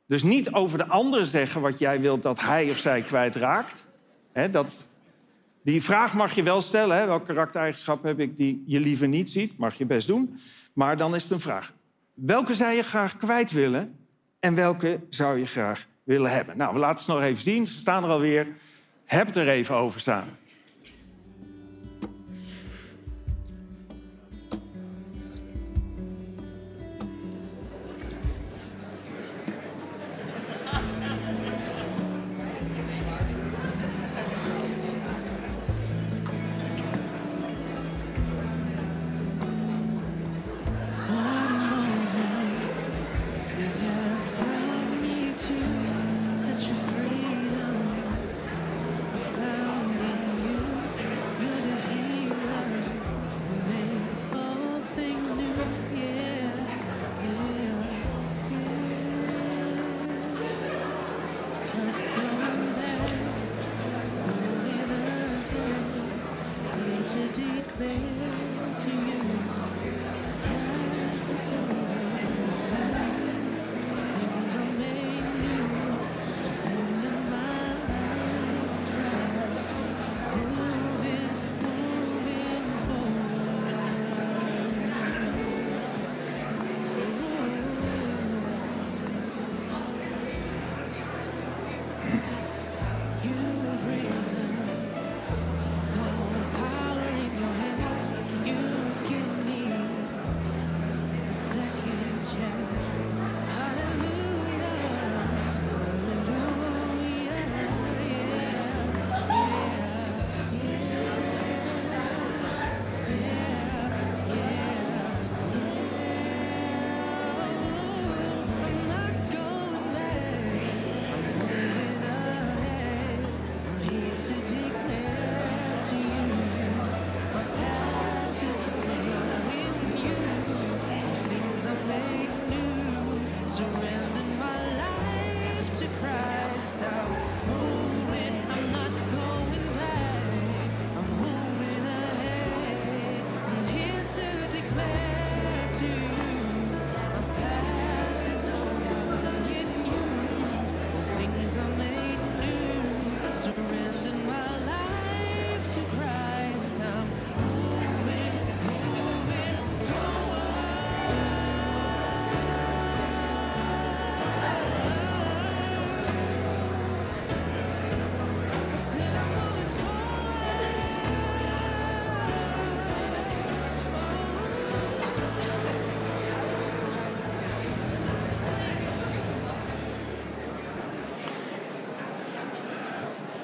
Dus 0.07 0.23
niet 0.23 0.53
over 0.53 0.79
de 0.79 0.87
ander 0.87 1.27
zeggen 1.27 1.61
wat 1.61 1.79
jij 1.79 2.01
wilt 2.01 2.23
dat 2.23 2.41
hij 2.41 2.71
of 2.71 2.77
zij 2.77 3.01
kwijtraakt. 3.01 3.85
Hè, 4.33 4.51
dat, 4.51 4.85
die 5.63 5.83
vraag 5.83 6.15
mag 6.15 6.35
je 6.35 6.43
wel 6.43 6.61
stellen. 6.61 6.97
Hè? 6.97 7.07
Welke 7.07 7.27
karaktereigenschap 7.27 8.03
heb 8.03 8.21
ik 8.21 8.37
die 8.37 8.63
je 8.67 8.81
liever 8.81 9.09
niet 9.09 9.31
ziet? 9.31 9.59
Mag 9.59 9.75
je 9.75 9.87
best 9.87 10.07
doen. 10.07 10.39
Maar 10.73 10.97
dan 10.97 11.15
is 11.15 11.23
het 11.23 11.33
een 11.33 11.41
vraag. 11.41 11.73
Welke 12.15 12.55
zou 12.55 12.73
je 12.73 12.83
graag 12.83 13.17
kwijt 13.17 13.51
willen 13.51 13.99
en 14.41 14.55
welke 14.55 15.01
zou 15.09 15.39
je 15.39 15.47
graag 15.47 15.87
willen 16.03 16.31
hebben? 16.31 16.57
Nou, 16.57 16.75
we 16.75 16.79
laten 16.79 16.99
het 16.99 17.15
nog 17.15 17.23
even 17.23 17.43
zien. 17.43 17.67
Ze 17.67 17.75
staan 17.75 18.05
er 18.05 18.11
alweer. 18.11 18.47
Heb 19.05 19.35
er 19.35 19.49
even 19.49 19.75
over 19.75 20.01
staan. 20.01 20.29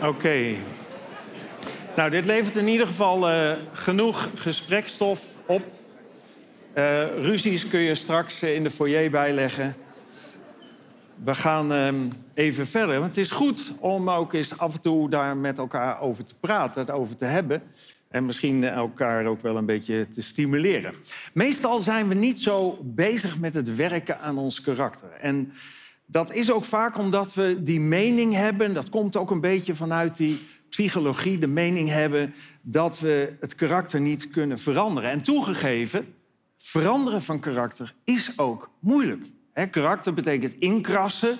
Oké. 0.03 0.57
Nou, 1.97 2.11
dit 2.11 2.27
levert 2.27 2.57
in 2.57 2.69
ieder 2.69 2.87
geval 2.87 3.29
eh, 3.29 3.53
genoeg 3.73 4.29
gesprekstof 4.35 5.25
op. 5.47 5.63
Eh, 6.73 7.07
ruzies 7.23 7.69
kun 7.69 7.81
je 7.81 7.95
straks 7.95 8.43
eh, 8.43 8.55
in 8.55 8.63
de 8.63 8.71
foyer 8.71 9.11
bijleggen. 9.11 9.77
We 11.25 11.35
gaan 11.35 11.73
ehm, 11.73 12.09
even 12.35 12.67
verder. 12.67 13.01
Want 13.01 13.17
het 13.17 13.25
is 13.25 13.31
goed 13.31 13.73
om 13.79 14.11
ook 14.11 14.33
eens 14.33 14.59
af 14.59 14.75
en 14.75 14.81
toe 14.81 15.11
daar 15.11 15.37
met 15.37 15.59
elkaar 15.59 16.01
over 16.01 16.25
te 16.25 16.35
praten, 16.41 16.81
het 16.81 16.91
over 16.91 17.17
te 17.17 17.25
hebben. 17.25 17.63
En 18.09 18.27
misschien 18.27 18.65
elkaar 18.65 19.27
ook 19.27 19.43
wel 19.43 19.57
een 19.57 19.67
beetje 19.67 20.07
te 20.15 20.23
stimuleren. 20.23 20.95
Meestal 21.33 21.79
zijn 21.79 22.09
we 22.09 22.15
niet 22.15 22.39
zo 22.39 22.79
bezig 22.83 23.39
met 23.39 23.55
het 23.55 23.77
werken 23.77 24.21
aan 24.21 24.39
ons 24.39 24.61
karakter. 24.61 25.11
En 25.21 25.53
dat 26.11 26.33
is 26.33 26.53
ook 26.53 26.65
vaak 26.65 26.99
omdat 26.99 27.35
we 27.35 27.63
die 27.63 27.81
mening 27.81 28.35
hebben. 28.35 28.75
Dat 28.75 28.91
komt 28.91 29.17
ook 29.17 29.31
een 29.31 29.41
beetje 29.41 29.75
vanuit 29.75 30.17
die 30.17 30.41
psychologie. 30.69 31.39
De 31.39 31.47
mening 31.47 31.89
hebben 31.89 32.35
dat 32.63 33.01
we 33.01 33.33
het 33.41 33.55
karakter 33.55 34.01
niet 34.01 34.31
kunnen 34.31 34.59
veranderen. 34.59 35.11
En 35.11 35.23
toegegeven, 35.23 36.15
veranderen 36.57 37.23
van 37.23 37.41
karakter 37.41 37.95
is 38.05 38.39
ook 38.39 38.71
moeilijk. 38.81 39.25
Hè, 39.53 39.67
karakter 39.67 40.15
betekent 40.15 40.55
inkrassen. 40.59 41.39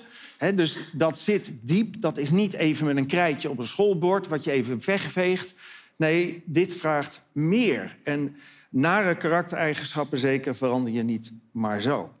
Dus 0.55 0.91
dat 0.93 1.19
zit 1.19 1.51
diep. 1.61 2.01
Dat 2.01 2.17
is 2.17 2.29
niet 2.29 2.53
even 2.53 2.85
met 2.85 2.97
een 2.97 3.07
krijtje 3.07 3.49
op 3.49 3.59
een 3.59 3.67
schoolbord 3.67 4.27
wat 4.27 4.43
je 4.43 4.51
even 4.51 4.79
wegveegt. 4.85 5.53
Nee, 5.95 6.43
dit 6.45 6.73
vraagt 6.73 7.21
meer. 7.31 7.97
En 8.03 8.35
nare 8.69 9.15
karaktereigenschappen 9.15 10.17
zeker 10.17 10.55
verander 10.55 10.93
je 10.93 11.03
niet 11.03 11.31
maar 11.51 11.81
zo. 11.81 12.11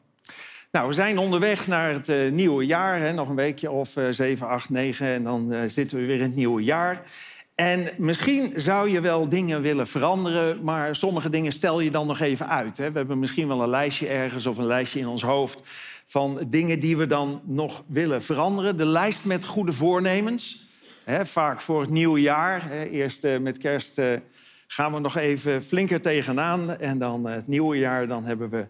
Nou, 0.71 0.87
we 0.87 0.93
zijn 0.93 1.17
onderweg 1.17 1.67
naar 1.67 1.93
het 1.93 2.09
eh, 2.09 2.31
nieuwe 2.31 2.65
jaar. 2.65 2.99
Hè, 2.99 3.13
nog 3.13 3.29
een 3.29 3.35
weekje 3.35 3.71
of 3.71 3.97
eh, 3.97 4.07
7, 4.09 4.47
8, 4.47 4.69
9 4.69 5.07
en 5.07 5.23
dan 5.23 5.53
eh, 5.53 5.61
zitten 5.67 5.97
we 5.97 6.05
weer 6.05 6.15
in 6.15 6.21
het 6.21 6.35
nieuwe 6.35 6.63
jaar. 6.63 7.01
En 7.55 7.89
misschien 7.97 8.53
zou 8.55 8.89
je 8.89 8.99
wel 8.99 9.29
dingen 9.29 9.61
willen 9.61 9.87
veranderen, 9.87 10.63
maar 10.63 10.95
sommige 10.95 11.29
dingen 11.29 11.51
stel 11.51 11.79
je 11.79 11.91
dan 11.91 12.07
nog 12.07 12.19
even 12.19 12.49
uit. 12.49 12.77
Hè. 12.77 12.91
We 12.91 12.97
hebben 12.97 13.19
misschien 13.19 13.47
wel 13.47 13.61
een 13.61 13.69
lijstje 13.69 14.07
ergens 14.07 14.45
of 14.45 14.57
een 14.57 14.65
lijstje 14.65 14.99
in 14.99 15.07
ons 15.07 15.21
hoofd 15.21 15.69
van 16.05 16.45
dingen 16.47 16.79
die 16.79 16.97
we 16.97 17.07
dan 17.07 17.41
nog 17.45 17.83
willen 17.87 18.21
veranderen. 18.21 18.77
De 18.77 18.85
lijst 18.85 19.25
met 19.25 19.45
goede 19.45 19.71
voornemens. 19.73 20.67
Hè, 21.03 21.25
vaak 21.25 21.61
voor 21.61 21.81
het 21.81 21.89
nieuwe 21.89 22.21
jaar. 22.21 22.69
Hè, 22.69 22.83
eerst 22.83 23.27
met 23.39 23.57
kerst 23.57 24.01
gaan 24.67 24.93
we 24.93 24.99
nog 24.99 25.17
even 25.17 25.63
flinker 25.63 26.01
tegenaan. 26.01 26.77
En 26.77 26.97
dan 26.97 27.25
het 27.25 27.47
nieuwe 27.47 27.77
jaar, 27.77 28.07
dan 28.07 28.25
hebben 28.25 28.49
we 28.49 28.65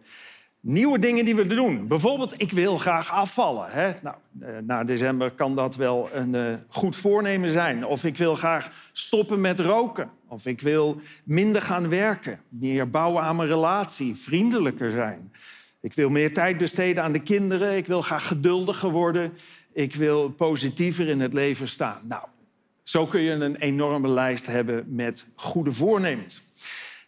nieuwe 0.61 0.99
dingen 0.99 1.25
die 1.25 1.35
we 1.35 1.47
doen. 1.47 1.87
Bijvoorbeeld, 1.87 2.33
ik 2.37 2.51
wil 2.51 2.77
graag 2.77 3.11
afvallen. 3.11 3.69
Hè? 3.69 3.91
Nou, 4.01 4.15
eh, 4.39 4.49
na 4.63 4.83
december 4.83 5.31
kan 5.31 5.55
dat 5.55 5.75
wel 5.75 6.09
een 6.13 6.35
eh, 6.35 6.53
goed 6.67 6.95
voornemen 6.95 7.51
zijn. 7.51 7.85
Of 7.85 8.03
ik 8.03 8.17
wil 8.17 8.35
graag 8.35 8.89
stoppen 8.91 9.41
met 9.41 9.59
roken. 9.59 10.09
Of 10.27 10.45
ik 10.45 10.61
wil 10.61 11.01
minder 11.23 11.61
gaan 11.61 11.89
werken. 11.89 12.39
Meer 12.49 12.89
bouwen 12.89 13.23
aan 13.23 13.35
mijn 13.35 13.49
relatie. 13.49 14.15
Vriendelijker 14.15 14.91
zijn. 14.91 15.31
Ik 15.81 15.93
wil 15.93 16.09
meer 16.09 16.33
tijd 16.33 16.57
besteden 16.57 17.03
aan 17.03 17.11
de 17.11 17.21
kinderen. 17.23 17.77
Ik 17.77 17.87
wil 17.87 18.01
graag 18.01 18.27
geduldiger 18.27 18.89
worden. 18.89 19.33
Ik 19.73 19.95
wil 19.95 20.29
positiever 20.29 21.07
in 21.07 21.19
het 21.19 21.33
leven 21.33 21.67
staan. 21.67 22.01
Nou, 22.07 22.23
zo 22.83 23.05
kun 23.05 23.21
je 23.21 23.31
een 23.31 23.55
enorme 23.55 24.07
lijst 24.07 24.45
hebben 24.45 24.85
met 24.87 25.25
goede 25.35 25.71
voornemens. 25.71 26.41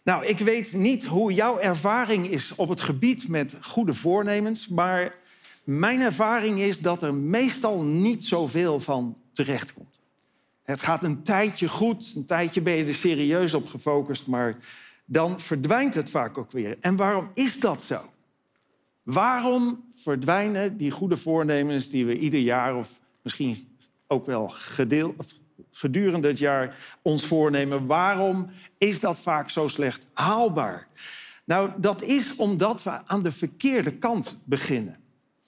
Nou, 0.04 0.26
ik 0.26 0.38
weet 0.38 0.72
niet 0.72 1.04
hoe 1.04 1.32
jouw 1.32 1.58
ervaring 1.58 2.30
is 2.30 2.54
op 2.54 2.68
het 2.68 2.80
gebied 2.80 3.28
met 3.28 3.56
goede 3.60 3.94
voornemens, 3.94 4.68
maar 4.68 5.14
mijn 5.64 6.00
ervaring 6.00 6.60
is 6.60 6.80
dat 6.80 7.02
er 7.02 7.14
meestal 7.14 7.82
niet 7.82 8.24
zoveel 8.24 8.80
van 8.80 9.16
terechtkomt. 9.32 10.00
Het 10.62 10.80
gaat 10.80 11.04
een 11.04 11.22
tijdje 11.22 11.68
goed, 11.68 12.12
een 12.16 12.26
tijdje 12.26 12.60
ben 12.60 12.74
je 12.74 12.84
er 12.84 12.94
serieus 12.94 13.54
op 13.54 13.66
gefocust, 13.66 14.26
maar 14.26 14.56
dan 15.04 15.40
verdwijnt 15.40 15.94
het 15.94 16.10
vaak 16.10 16.38
ook 16.38 16.52
weer. 16.52 16.76
En 16.80 16.96
waarom 16.96 17.30
is 17.34 17.60
dat 17.60 17.82
zo? 17.82 18.00
Waarom 19.02 19.84
verdwijnen 19.94 20.76
die 20.76 20.90
goede 20.90 21.16
voornemens 21.16 21.88
die 21.88 22.06
we 22.06 22.18
ieder 22.18 22.40
jaar 22.40 22.76
of 22.76 22.88
misschien 23.22 23.76
ook 24.06 24.26
wel 24.26 24.48
gedeel, 24.48 25.14
gedurende 25.74 26.28
het 26.28 26.38
jaar 26.38 26.76
ons 27.02 27.26
voornemen? 27.26 27.86
Waarom 27.86 28.50
is 28.78 29.00
dat 29.00 29.18
vaak 29.18 29.50
zo 29.50 29.68
slecht 29.68 30.06
haalbaar? 30.12 30.88
Nou, 31.44 31.70
dat 31.76 32.02
is 32.02 32.36
omdat 32.36 32.82
we 32.82 33.06
aan 33.06 33.22
de 33.22 33.32
verkeerde 33.32 33.92
kant 33.98 34.42
beginnen. 34.44 34.96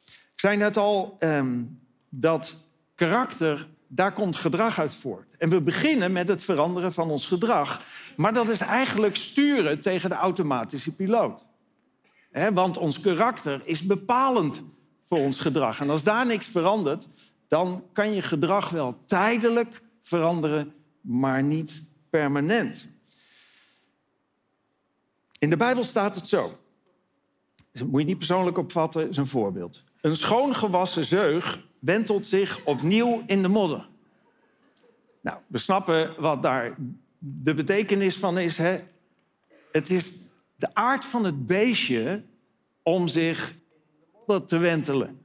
Ik 0.06 0.42
zei 0.42 0.56
net 0.56 0.76
al 0.76 1.16
ehm, 1.18 1.62
dat 2.08 2.56
karakter, 2.94 3.68
daar 3.86 4.12
komt 4.12 4.36
gedrag 4.36 4.78
uit 4.78 4.94
voort. 4.94 5.36
En 5.38 5.48
we 5.48 5.60
beginnen 5.60 6.12
met 6.12 6.28
het 6.28 6.42
veranderen 6.42 6.92
van 6.92 7.10
ons 7.10 7.26
gedrag. 7.26 7.82
Maar 8.16 8.32
dat 8.32 8.48
is 8.48 8.60
eigenlijk 8.60 9.16
sturen 9.16 9.80
tegen 9.80 10.08
de 10.10 10.16
automatische 10.16 10.92
piloot. 10.92 11.42
Want 12.52 12.76
ons 12.78 13.00
karakter 13.00 13.62
is 13.64 13.82
bepalend 13.82 14.62
voor 15.08 15.18
ons 15.18 15.38
gedrag. 15.38 15.80
En 15.80 15.90
als 15.90 16.02
daar 16.02 16.26
niks 16.26 16.46
verandert, 16.46 17.08
dan 17.48 17.84
kan 17.92 18.14
je 18.14 18.22
gedrag 18.22 18.70
wel 18.70 19.02
tijdelijk 19.06 19.82
veranderen, 20.06 20.74
maar 21.00 21.42
niet 21.42 21.82
permanent. 22.10 22.88
In 25.38 25.50
de 25.50 25.56
Bijbel 25.56 25.84
staat 25.84 26.16
het 26.16 26.26
zo. 26.26 26.58
Dat 27.72 27.86
moet 27.86 28.00
je 28.00 28.06
niet 28.06 28.18
persoonlijk 28.18 28.58
opvatten, 28.58 29.08
is 29.08 29.16
een 29.16 29.26
voorbeeld. 29.26 29.84
Een 30.00 30.16
schoongewassen 30.16 31.04
zeug 31.04 31.66
wentelt 31.78 32.26
zich 32.26 32.64
opnieuw 32.64 33.22
in 33.26 33.42
de 33.42 33.48
modder. 33.48 33.88
Nou, 35.20 35.38
we 35.46 35.58
snappen 35.58 36.20
wat 36.20 36.42
daar 36.42 36.76
de 37.18 37.54
betekenis 37.54 38.16
van 38.16 38.38
is. 38.38 38.56
Hè? 38.56 38.80
Het 39.72 39.90
is 39.90 40.30
de 40.56 40.74
aard 40.74 41.04
van 41.04 41.24
het 41.24 41.46
beestje 41.46 42.24
om 42.82 43.08
zich 43.08 43.50
in 43.50 43.56
de 44.00 44.18
modder 44.26 44.48
te 44.48 44.58
wentelen. 44.58 45.20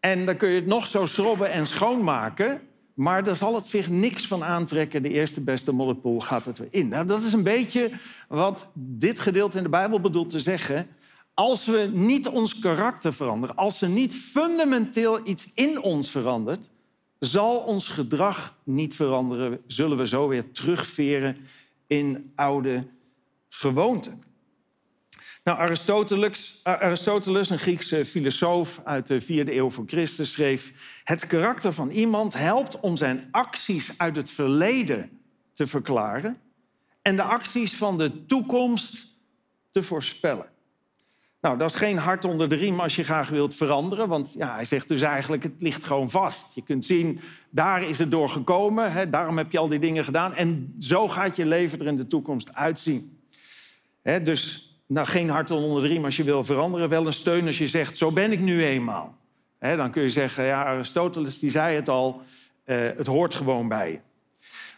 En 0.00 0.26
dan 0.26 0.36
kun 0.36 0.48
je 0.48 0.54
het 0.54 0.66
nog 0.66 0.86
zo 0.86 1.06
schrobben 1.06 1.50
en 1.50 1.66
schoonmaken, 1.66 2.68
maar 2.98 3.24
daar 3.24 3.36
zal 3.36 3.54
het 3.54 3.66
zich 3.66 3.88
niks 3.88 4.26
van 4.26 4.44
aantrekken. 4.44 5.02
De 5.02 5.08
eerste 5.08 5.40
beste 5.40 5.72
modderpoel 5.72 6.20
gaat 6.20 6.44
het 6.44 6.58
weer 6.58 6.68
in. 6.70 6.88
Nou, 6.88 7.06
dat 7.06 7.22
is 7.22 7.32
een 7.32 7.42
beetje 7.42 7.90
wat 8.28 8.68
dit 8.74 9.20
gedeelte 9.20 9.56
in 9.56 9.62
de 9.62 9.68
Bijbel 9.68 10.00
bedoelt 10.00 10.30
te 10.30 10.40
zeggen. 10.40 10.86
Als 11.34 11.66
we 11.66 11.90
niet 11.92 12.28
ons 12.28 12.58
karakter 12.58 13.12
veranderen, 13.12 13.56
als 13.56 13.82
er 13.82 13.88
niet 13.88 14.14
fundamenteel 14.14 15.26
iets 15.26 15.50
in 15.54 15.82
ons 15.82 16.10
verandert, 16.10 16.68
zal 17.18 17.56
ons 17.56 17.88
gedrag 17.88 18.58
niet 18.64 18.94
veranderen. 18.94 19.60
Zullen 19.66 19.96
we 19.98 20.06
zo 20.06 20.28
weer 20.28 20.52
terugveren 20.52 21.36
in 21.86 22.32
oude 22.34 22.86
gewoonten. 23.48 24.22
Nou, 25.48 25.60
Aristoteles, 25.60 26.60
Aristoteles, 26.62 27.50
een 27.50 27.58
Griekse 27.58 28.04
filosoof 28.04 28.80
uit 28.84 29.06
de 29.06 29.20
vierde 29.20 29.54
eeuw 29.54 29.70
voor 29.70 29.84
Christus, 29.86 30.32
schreef: 30.32 30.72
Het 31.04 31.26
karakter 31.26 31.72
van 31.72 31.90
iemand 31.90 32.34
helpt 32.34 32.80
om 32.80 32.96
zijn 32.96 33.28
acties 33.30 33.92
uit 33.96 34.16
het 34.16 34.30
verleden 34.30 35.10
te 35.52 35.66
verklaren 35.66 36.38
en 37.02 37.16
de 37.16 37.22
acties 37.22 37.76
van 37.76 37.98
de 37.98 38.24
toekomst 38.26 39.16
te 39.70 39.82
voorspellen. 39.82 40.46
Nou, 41.40 41.58
dat 41.58 41.70
is 41.70 41.76
geen 41.76 41.98
hart 41.98 42.24
onder 42.24 42.48
de 42.48 42.56
riem 42.56 42.80
als 42.80 42.96
je 42.96 43.04
graag 43.04 43.28
wilt 43.28 43.54
veranderen. 43.54 44.08
Want 44.08 44.32
ja, 44.32 44.54
hij 44.54 44.64
zegt 44.64 44.88
dus 44.88 45.00
eigenlijk, 45.00 45.42
het 45.42 45.54
ligt 45.58 45.84
gewoon 45.84 46.10
vast. 46.10 46.54
Je 46.54 46.62
kunt 46.62 46.84
zien, 46.84 47.20
daar 47.50 47.82
is 47.82 47.98
het 47.98 48.10
door 48.10 48.28
gekomen. 48.28 48.92
Hè, 48.92 49.08
daarom 49.08 49.36
heb 49.36 49.52
je 49.52 49.58
al 49.58 49.68
die 49.68 49.78
dingen 49.78 50.04
gedaan. 50.04 50.34
En 50.34 50.74
zo 50.78 51.08
gaat 51.08 51.36
je 51.36 51.46
leven 51.46 51.80
er 51.80 51.86
in 51.86 51.96
de 51.96 52.06
toekomst 52.06 52.54
uitzien. 52.54 53.18
Hè, 54.02 54.22
dus 54.22 54.67
nou, 54.88 55.06
geen 55.06 55.28
hart 55.28 55.50
onder 55.50 55.82
de 55.82 55.88
riem 55.88 56.04
als 56.04 56.16
je 56.16 56.24
wil 56.24 56.44
veranderen. 56.44 56.88
Wel 56.88 57.06
een 57.06 57.12
steun 57.12 57.46
als 57.46 57.58
je 57.58 57.66
zegt, 57.66 57.96
zo 57.96 58.12
ben 58.12 58.32
ik 58.32 58.40
nu 58.40 58.64
eenmaal. 58.64 59.16
Dan 59.58 59.90
kun 59.90 60.02
je 60.02 60.10
zeggen, 60.10 60.44
ja, 60.44 60.64
Aristoteles 60.64 61.38
die 61.38 61.50
zei 61.50 61.76
het 61.76 61.88
al, 61.88 62.22
eh, 62.64 62.76
het 62.96 63.06
hoort 63.06 63.34
gewoon 63.34 63.68
bij 63.68 63.90
je. 63.90 63.98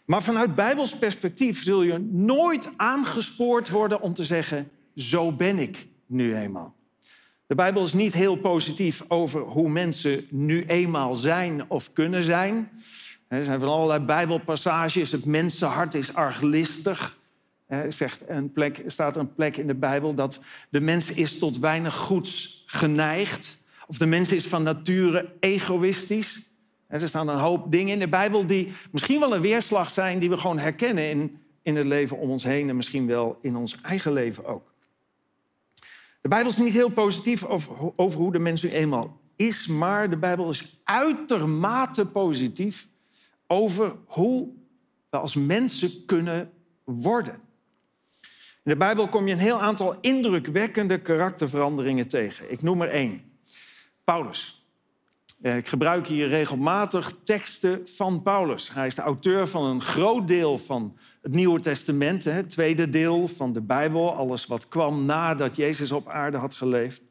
Maar 0.05 0.23
vanuit 0.23 0.55
Bijbels 0.55 0.97
perspectief 0.97 1.63
zul 1.63 1.81
je 1.81 1.97
nooit 2.11 2.69
aangespoord 2.77 3.69
worden 3.69 4.01
om 4.01 4.13
te 4.13 4.23
zeggen, 4.23 4.69
zo 4.95 5.31
ben 5.31 5.59
ik 5.59 5.87
nu 6.05 6.35
eenmaal. 6.35 6.75
De 7.47 7.55
Bijbel 7.55 7.83
is 7.83 7.93
niet 7.93 8.13
heel 8.13 8.35
positief 8.35 9.03
over 9.07 9.41
hoe 9.41 9.69
mensen 9.69 10.25
nu 10.29 10.65
eenmaal 10.65 11.15
zijn 11.15 11.69
of 11.69 11.93
kunnen 11.93 12.23
zijn. 12.23 12.69
Er 13.27 13.45
zijn 13.45 13.59
van 13.59 13.69
allerlei 13.69 13.99
Bijbelpassages. 13.99 15.11
Het 15.11 15.25
mensenhart 15.25 15.93
is 15.93 16.13
arglistig. 16.13 17.17
Er 17.71 17.93
zegt 17.93 18.23
plek, 18.53 18.83
staat 18.87 19.15
er 19.15 19.21
een 19.21 19.33
plek 19.33 19.57
in 19.57 19.67
de 19.67 19.75
Bijbel 19.75 20.13
dat 20.13 20.39
de 20.69 20.81
mens 20.81 21.11
is 21.11 21.37
tot 21.37 21.59
weinig 21.59 21.95
goeds 21.95 22.63
geneigd. 22.65 23.57
Of 23.87 23.97
de 23.97 24.05
mens 24.05 24.31
is 24.31 24.47
van 24.47 24.63
nature 24.63 25.33
egoïstisch. 25.39 26.49
Er 26.87 27.07
staan 27.07 27.27
een 27.27 27.37
hoop 27.37 27.71
dingen 27.71 27.93
in 27.93 27.99
de 27.99 28.07
Bijbel 28.07 28.45
die 28.45 28.71
misschien 28.91 29.19
wel 29.19 29.35
een 29.35 29.41
weerslag 29.41 29.91
zijn... 29.91 30.19
die 30.19 30.29
we 30.29 30.37
gewoon 30.37 30.59
herkennen 30.59 31.09
in, 31.09 31.39
in 31.61 31.75
het 31.75 31.85
leven 31.85 32.17
om 32.17 32.29
ons 32.29 32.43
heen... 32.43 32.69
en 32.69 32.75
misschien 32.75 33.07
wel 33.07 33.39
in 33.41 33.55
ons 33.55 33.81
eigen 33.81 34.13
leven 34.13 34.45
ook. 34.45 34.73
De 36.21 36.27
Bijbel 36.27 36.51
is 36.51 36.57
niet 36.57 36.73
heel 36.73 36.89
positief 36.89 37.43
over, 37.43 37.73
over 37.95 38.19
hoe 38.19 38.31
de 38.31 38.39
mens 38.39 38.61
nu 38.61 38.69
eenmaal 38.69 39.19
is... 39.35 39.67
maar 39.67 40.09
de 40.09 40.17
Bijbel 40.17 40.49
is 40.49 40.81
uitermate 40.83 42.05
positief 42.05 42.87
over 43.47 43.95
hoe 44.05 44.49
we 45.09 45.17
als 45.17 45.35
mensen 45.35 46.05
kunnen 46.05 46.51
worden. 46.83 47.49
In 48.63 48.71
de 48.71 48.77
Bijbel 48.77 49.07
kom 49.07 49.27
je 49.27 49.33
een 49.33 49.39
heel 49.39 49.61
aantal 49.61 49.95
indrukwekkende 50.01 51.01
karakterveranderingen 51.01 52.07
tegen. 52.07 52.51
Ik 52.51 52.61
noem 52.61 52.81
er 52.81 52.89
één. 52.89 53.21
Paulus. 54.03 54.65
Eh, 55.41 55.57
Ik 55.57 55.67
gebruik 55.67 56.07
hier 56.07 56.27
regelmatig 56.27 57.13
teksten 57.23 57.87
van 57.87 58.21
Paulus. 58.21 58.73
Hij 58.73 58.87
is 58.87 58.95
de 58.95 59.01
auteur 59.01 59.47
van 59.47 59.65
een 59.65 59.81
groot 59.81 60.27
deel 60.27 60.57
van 60.57 60.97
het 61.21 61.31
Nieuwe 61.31 61.59
Testament, 61.59 62.23
het 62.23 62.49
tweede 62.49 62.89
deel 62.89 63.27
van 63.27 63.53
de 63.53 63.61
Bijbel, 63.61 64.15
alles 64.15 64.47
wat 64.47 64.67
kwam 64.67 65.05
nadat 65.05 65.55
Jezus 65.55 65.91
op 65.91 66.09
aarde 66.09 66.37
had 66.37 66.55
geleefd. 66.55 67.01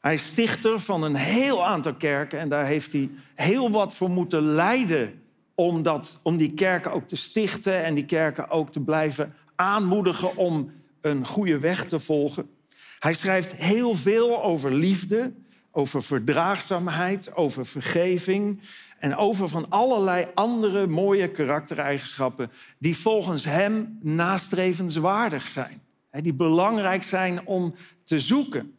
Hij 0.00 0.14
is 0.14 0.26
stichter 0.26 0.80
van 0.80 1.02
een 1.02 1.16
heel 1.16 1.66
aantal 1.66 1.94
kerken 1.94 2.38
en 2.38 2.48
daar 2.48 2.66
heeft 2.66 2.92
hij 2.92 3.10
heel 3.34 3.70
wat 3.70 3.94
voor 3.94 4.10
moeten 4.10 4.42
lijden 4.42 5.22
om, 5.54 5.82
dat, 5.82 6.20
om 6.22 6.36
die 6.36 6.54
kerken 6.54 6.92
ook 6.92 7.08
te 7.08 7.16
stichten 7.16 7.84
en 7.84 7.94
die 7.94 8.06
kerken 8.06 8.50
ook 8.50 8.72
te 8.72 8.80
blijven 8.80 9.34
aanmoedigen 9.58 10.36
om 10.36 10.70
een 11.00 11.26
goede 11.26 11.58
weg 11.58 11.84
te 11.84 12.00
volgen. 12.00 12.50
Hij 12.98 13.12
schrijft 13.12 13.52
heel 13.52 13.94
veel 13.94 14.42
over 14.42 14.74
liefde, 14.74 15.32
over 15.70 16.02
verdraagzaamheid, 16.02 17.34
over 17.34 17.66
vergeving 17.66 18.60
en 18.98 19.16
over 19.16 19.48
van 19.48 19.70
allerlei 19.70 20.26
andere 20.34 20.86
mooie 20.86 21.30
karaktereigenschappen 21.30 22.50
die 22.78 22.96
volgens 22.96 23.44
hem 23.44 23.98
nastrevenswaardig 24.02 25.46
zijn. 25.46 25.82
Die 26.10 26.34
belangrijk 26.34 27.02
zijn 27.02 27.46
om 27.46 27.74
te 28.04 28.20
zoeken. 28.20 28.76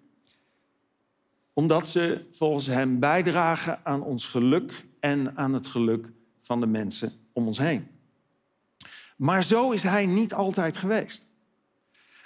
Omdat 1.53 1.87
ze 1.87 2.25
volgens 2.31 2.65
hem 2.65 2.99
bijdragen 2.99 3.79
aan 3.83 4.01
ons 4.01 4.25
geluk 4.25 4.85
en 4.99 5.37
aan 5.37 5.53
het 5.53 5.67
geluk 5.67 6.11
van 6.41 6.59
de 6.59 6.67
mensen 6.67 7.11
om 7.33 7.47
ons 7.47 7.57
heen. 7.57 7.98
Maar 9.19 9.43
zo 9.43 9.71
is 9.71 9.83
hij 9.83 10.05
niet 10.05 10.33
altijd 10.33 10.77
geweest. 10.77 11.25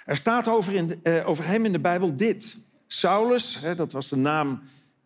Er 0.04 0.16
staat 0.16 0.48
over, 0.48 0.74
in 0.74 1.00
eh, 1.02 1.28
over 1.28 1.46
hem 1.46 1.64
in 1.64 1.72
de 1.72 1.78
Bijbel 1.78 2.16
dit. 2.16 2.56
Saulus, 2.86 3.60
hè, 3.60 3.74
dat 3.74 3.92
was 3.92 4.08
de 4.08 4.16
naam, 4.16 4.62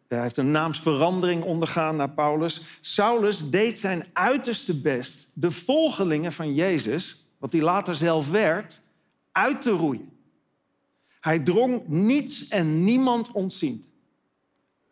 hij 0.09 0.23
heeft 0.23 0.37
een 0.37 0.51
naamsverandering 0.51 1.43
ondergaan 1.43 1.97
naar 1.97 2.11
Paulus. 2.11 2.63
Saulus 2.81 3.51
deed 3.51 3.79
zijn 3.79 4.07
uiterste 4.13 4.81
best 4.81 5.31
de 5.35 5.51
volgelingen 5.51 6.33
van 6.33 6.55
Jezus 6.55 7.27
wat 7.39 7.53
hij 7.53 7.61
later 7.61 7.95
zelf 7.95 8.31
werd, 8.31 8.81
uit 9.33 9.63
te 9.63 9.71
roeien. 9.71 10.11
Hij 11.21 11.39
drong 11.39 11.83
niets 11.87 12.49
en 12.49 12.85
niemand 12.85 13.33
ontziend. 13.33 13.85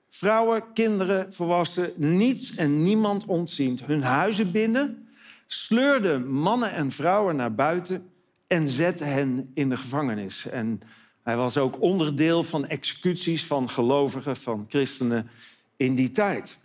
Vrouwen, 0.09 0.73
kinderen, 0.73 1.35
volwassenen, 1.35 2.17
niets 2.17 2.55
en 2.55 2.83
niemand 2.83 3.25
ontziend. 3.25 3.85
Hun 3.85 4.03
huizen 4.03 4.53
binnen, 4.53 5.06
sleurde 5.47 6.19
mannen 6.19 6.73
en 6.73 6.91
vrouwen 6.91 7.37
naar 7.37 7.55
buiten 7.55 8.11
en 8.47 8.69
zette 8.69 9.05
hen 9.05 9.51
in 9.55 9.69
de 9.69 9.77
gevangenis. 9.77 10.47
En 10.47 10.81
hij 11.23 11.37
was 11.37 11.57
ook 11.57 11.81
onderdeel 11.81 12.43
van 12.45 12.67
executies 12.67 13.47
van 13.47 13.69
gelovigen, 13.69 14.37
van 14.37 14.67
christenen 14.69 15.29
in 15.77 15.95
die 15.95 16.11
tijd. 16.11 16.59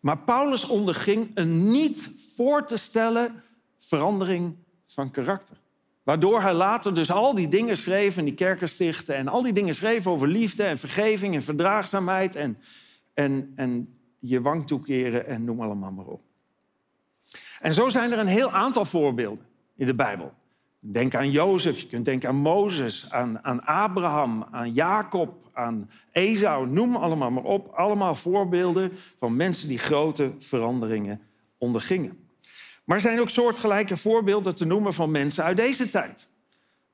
Maar 0.00 0.18
Paulus 0.18 0.64
onderging 0.64 1.30
een 1.34 1.70
niet 1.70 2.10
voor 2.36 2.66
te 2.66 2.76
stellen 2.76 3.42
verandering 3.78 4.56
van 4.86 5.10
karakter. 5.10 5.56
Waardoor 6.02 6.42
hij 6.42 6.54
later 6.54 6.94
dus 6.94 7.10
al 7.10 7.34
die 7.34 7.48
dingen 7.48 7.76
schreef 7.76 8.16
en 8.16 8.24
die 8.24 8.34
kerken 8.34 8.68
stichtte... 8.68 9.12
en 9.12 9.28
al 9.28 9.42
die 9.42 9.52
dingen 9.52 9.74
schreef 9.74 10.06
over 10.06 10.28
liefde 10.28 10.62
en 10.62 10.78
vergeving 10.78 11.34
en 11.34 11.42
verdraagzaamheid... 11.42 12.36
en, 12.36 12.58
en, 13.14 13.52
en 13.56 13.98
je 14.18 14.40
wang 14.40 14.66
toekeren 14.66 15.26
en 15.26 15.44
noem 15.44 15.60
allemaal 15.60 15.90
maar 15.90 16.06
op. 16.06 16.25
En 17.60 17.74
zo 17.74 17.88
zijn 17.88 18.12
er 18.12 18.18
een 18.18 18.26
heel 18.26 18.52
aantal 18.52 18.84
voorbeelden 18.84 19.46
in 19.76 19.86
de 19.86 19.94
Bijbel. 19.94 20.32
Denk 20.78 21.14
aan 21.14 21.30
Jozef, 21.30 21.80
je 21.80 21.86
kunt 21.86 22.04
denken 22.04 22.28
aan 22.28 22.36
Mozes, 22.36 23.10
aan, 23.10 23.44
aan 23.44 23.64
Abraham, 23.64 24.46
aan 24.50 24.72
Jacob, 24.72 25.50
aan 25.52 25.90
Esau, 26.12 26.68
noem 26.68 26.96
allemaal 26.96 27.30
maar 27.30 27.42
op. 27.42 27.68
Allemaal 27.68 28.14
voorbeelden 28.14 28.92
van 29.18 29.36
mensen 29.36 29.68
die 29.68 29.78
grote 29.78 30.32
veranderingen 30.38 31.20
ondergingen. 31.58 32.18
Maar 32.84 32.96
er 32.96 33.02
zijn 33.02 33.20
ook 33.20 33.30
soortgelijke 33.30 33.96
voorbeelden 33.96 34.54
te 34.54 34.64
noemen 34.64 34.94
van 34.94 35.10
mensen 35.10 35.44
uit 35.44 35.56
deze 35.56 35.90
tijd. 35.90 36.28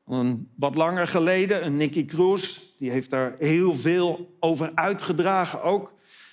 Een, 0.07 0.49
wat 0.57 0.75
langer 0.75 1.07
geleden, 1.07 1.67
een 1.67 1.77
Nicky 1.77 2.05
Cruz, 2.05 2.59
die 2.79 2.91
heeft 2.91 3.11
daar 3.11 3.35
heel 3.39 3.75
veel 3.75 4.37
over 4.41 4.71
uitgedragen 4.75 5.63
ook. 5.63 5.93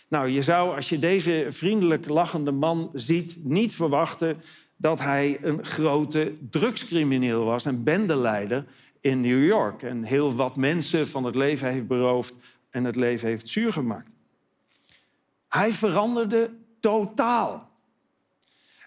Nou, 0.10 0.28
je 0.28 0.42
zou 0.42 0.76
als 0.76 0.90
je 0.90 1.00
deze 1.00 1.48
vriendelijk 1.50 2.08
lachende 2.10 2.52
man 2.52 2.90
ziet, 2.94 3.38
niet 3.44 3.74
verwachten 3.74 4.42
dat 4.76 5.00
hij 5.00 5.40
een 5.42 5.66
grote 5.66 6.34
drugscrimineel 6.50 7.44
was, 7.44 7.66
een 7.66 7.84
bendeleider 7.84 8.66
in 9.02 9.22
New 9.22 9.46
York. 9.46 9.84
En 9.84 10.04
heel 10.04 10.36
wat 10.36 10.56
mensen 10.56 11.08
van 11.08 11.24
het 11.24 11.36
leven 11.36 11.72
heeft 11.72 11.88
beroofd 11.88 12.34
en 12.70 12.84
het 12.84 12.96
leven 12.96 13.28
heeft 13.28 13.50
zuur 13.50 13.74
gemaakt. 13.74 14.10
Hij 15.48 15.72
veranderde 15.72 16.52
totaal. 16.80 17.70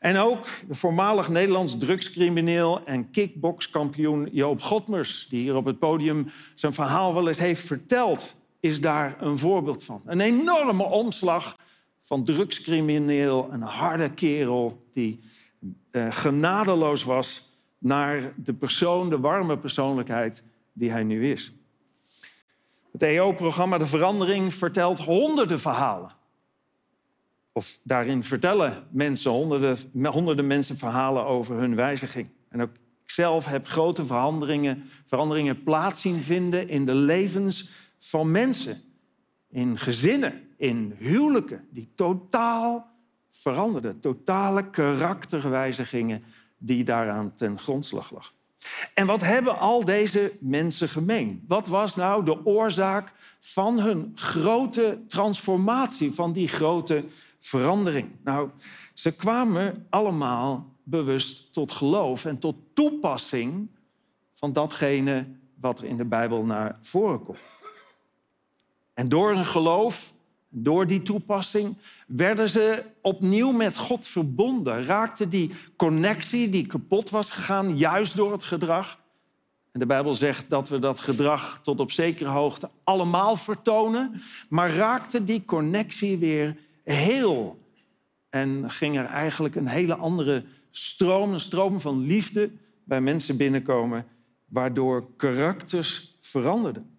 En 0.00 0.16
ook 0.16 0.46
de 0.68 0.74
voormalig 0.74 1.28
Nederlands 1.28 1.78
drugscrimineel 1.78 2.84
en 2.84 3.10
kickbokskampioen 3.10 4.28
Joop 4.32 4.62
Godmers, 4.62 5.26
die 5.30 5.42
hier 5.42 5.56
op 5.56 5.64
het 5.64 5.78
podium 5.78 6.30
zijn 6.54 6.74
verhaal 6.74 7.14
wel 7.14 7.28
eens 7.28 7.38
heeft 7.38 7.66
verteld, 7.66 8.36
is 8.62 8.80
daar 8.80 9.16
een 9.22 9.38
voorbeeld 9.38 9.84
van. 9.84 10.02
Een 10.04 10.20
enorme 10.20 10.82
omslag 10.82 11.56
van 12.02 12.24
drugscrimineel, 12.24 13.52
een 13.52 13.62
harde 13.62 14.10
kerel 14.10 14.86
die 14.92 15.20
eh, 15.90 16.06
genadeloos 16.10 17.04
was 17.04 17.50
naar 17.78 18.32
de 18.36 18.54
persoon, 18.54 19.10
de 19.10 19.18
warme 19.18 19.58
persoonlijkheid 19.58 20.42
die 20.72 20.90
hij 20.90 21.02
nu 21.02 21.30
is. 21.30 21.52
Het 22.92 23.02
EO-programma 23.02 23.78
De 23.78 23.86
Verandering 23.86 24.54
vertelt 24.54 24.98
honderden 24.98 25.60
verhalen. 25.60 26.10
Of 27.52 27.78
daarin 27.82 28.22
vertellen 28.22 28.86
mensen, 28.90 29.30
honderden, 29.30 29.78
honderden 30.02 30.46
mensen 30.46 30.78
verhalen 30.78 31.24
over 31.24 31.56
hun 31.56 31.74
wijziging. 31.74 32.28
En 32.48 32.62
ook 32.62 32.74
ik 33.04 33.10
zelf 33.10 33.46
heb 33.46 33.66
grote 33.66 34.06
veranderingen, 34.06 34.84
veranderingen 35.06 35.62
plaats 35.62 36.00
zien 36.00 36.22
vinden 36.22 36.68
in 36.68 36.86
de 36.86 36.94
levens 36.94 37.81
van 38.04 38.30
mensen. 38.30 38.82
In 39.48 39.78
gezinnen, 39.78 40.48
in 40.56 40.94
huwelijken, 40.98 41.68
die 41.70 41.92
totaal 41.94 42.90
veranderden. 43.30 44.00
Totale 44.00 44.70
karakterwijzigingen 44.70 46.24
die 46.58 46.84
daaraan 46.84 47.34
ten 47.34 47.58
grondslag 47.58 48.10
lag. 48.10 48.32
En 48.94 49.06
wat 49.06 49.20
hebben 49.20 49.58
al 49.58 49.84
deze 49.84 50.32
mensen 50.40 50.88
gemeen? 50.88 51.44
Wat 51.48 51.68
was 51.68 51.96
nou 51.96 52.24
de 52.24 52.46
oorzaak 52.46 53.12
van 53.40 53.78
hun 53.78 54.12
grote 54.14 54.98
transformatie, 55.08 56.12
van 56.12 56.32
die 56.32 56.48
grote 56.48 57.04
verandering? 57.40 58.10
Nou, 58.24 58.50
ze 58.94 59.16
kwamen 59.16 59.86
allemaal 59.90 60.76
bewust 60.82 61.52
tot 61.52 61.72
geloof 61.72 62.24
en 62.24 62.38
tot 62.38 62.56
toepassing 62.72 63.68
van 64.34 64.52
datgene 64.52 65.26
wat 65.60 65.78
er 65.78 65.84
in 65.84 65.96
de 65.96 66.04
Bijbel 66.04 66.44
naar 66.44 66.78
voren 66.80 67.22
komt. 67.22 67.38
En 68.94 69.08
door 69.08 69.34
hun 69.34 69.44
geloof, 69.44 70.12
door 70.48 70.86
die 70.86 71.02
toepassing, 71.02 71.76
werden 72.06 72.48
ze 72.48 72.84
opnieuw 73.00 73.52
met 73.52 73.76
God 73.76 74.06
verbonden. 74.06 74.84
Raakte 74.84 75.28
die 75.28 75.50
connectie 75.76 76.48
die 76.48 76.66
kapot 76.66 77.10
was 77.10 77.30
gegaan, 77.30 77.76
juist 77.76 78.16
door 78.16 78.32
het 78.32 78.44
gedrag. 78.44 79.00
En 79.72 79.80
de 79.80 79.86
Bijbel 79.86 80.14
zegt 80.14 80.50
dat 80.50 80.68
we 80.68 80.78
dat 80.78 81.00
gedrag 81.00 81.60
tot 81.62 81.80
op 81.80 81.90
zekere 81.90 82.30
hoogte 82.30 82.70
allemaal 82.84 83.36
vertonen. 83.36 84.20
Maar 84.48 84.74
raakte 84.74 85.24
die 85.24 85.44
connectie 85.44 86.18
weer 86.18 86.56
heel. 86.84 87.58
En 88.30 88.70
ging 88.70 88.98
er 88.98 89.04
eigenlijk 89.04 89.54
een 89.54 89.68
hele 89.68 89.94
andere 89.94 90.44
stroom, 90.70 91.32
een 91.32 91.40
stroom 91.40 91.80
van 91.80 92.06
liefde 92.06 92.50
bij 92.84 93.00
mensen 93.00 93.36
binnenkomen, 93.36 94.06
waardoor 94.48 95.06
karakters 95.16 96.16
veranderden. 96.20 96.91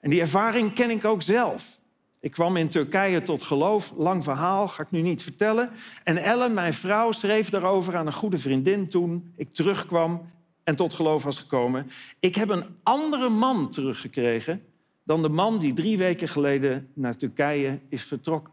En 0.00 0.10
die 0.10 0.20
ervaring 0.20 0.72
ken 0.72 0.90
ik 0.90 1.04
ook 1.04 1.22
zelf. 1.22 1.80
Ik 2.20 2.30
kwam 2.30 2.56
in 2.56 2.68
Turkije 2.68 3.22
tot 3.22 3.42
geloof, 3.42 3.92
lang 3.96 4.24
verhaal, 4.24 4.68
ga 4.68 4.82
ik 4.82 4.90
nu 4.90 5.00
niet 5.00 5.22
vertellen. 5.22 5.70
En 6.04 6.16
Ellen, 6.16 6.54
mijn 6.54 6.72
vrouw, 6.72 7.12
schreef 7.12 7.50
daarover 7.50 7.96
aan 7.96 8.06
een 8.06 8.12
goede 8.12 8.38
vriendin 8.38 8.88
toen 8.88 9.32
ik 9.36 9.52
terugkwam 9.52 10.30
en 10.64 10.76
tot 10.76 10.92
geloof 10.92 11.22
was 11.22 11.38
gekomen. 11.38 11.90
Ik 12.18 12.34
heb 12.34 12.48
een 12.48 12.64
andere 12.82 13.28
man 13.28 13.70
teruggekregen 13.70 14.64
dan 15.04 15.22
de 15.22 15.28
man 15.28 15.58
die 15.58 15.72
drie 15.72 15.98
weken 15.98 16.28
geleden 16.28 16.88
naar 16.94 17.16
Turkije 17.16 17.78
is 17.88 18.02
vertrokken. 18.02 18.52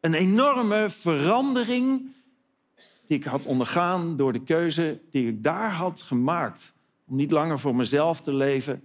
Een 0.00 0.14
enorme 0.14 0.90
verandering 0.90 2.12
die 3.06 3.18
ik 3.18 3.24
had 3.24 3.46
ondergaan 3.46 4.16
door 4.16 4.32
de 4.32 4.42
keuze 4.42 5.00
die 5.10 5.28
ik 5.28 5.42
daar 5.42 5.72
had 5.72 6.00
gemaakt. 6.00 6.72
Om 7.06 7.16
niet 7.16 7.30
langer 7.30 7.58
voor 7.58 7.76
mezelf 7.76 8.20
te 8.20 8.32
leven, 8.32 8.82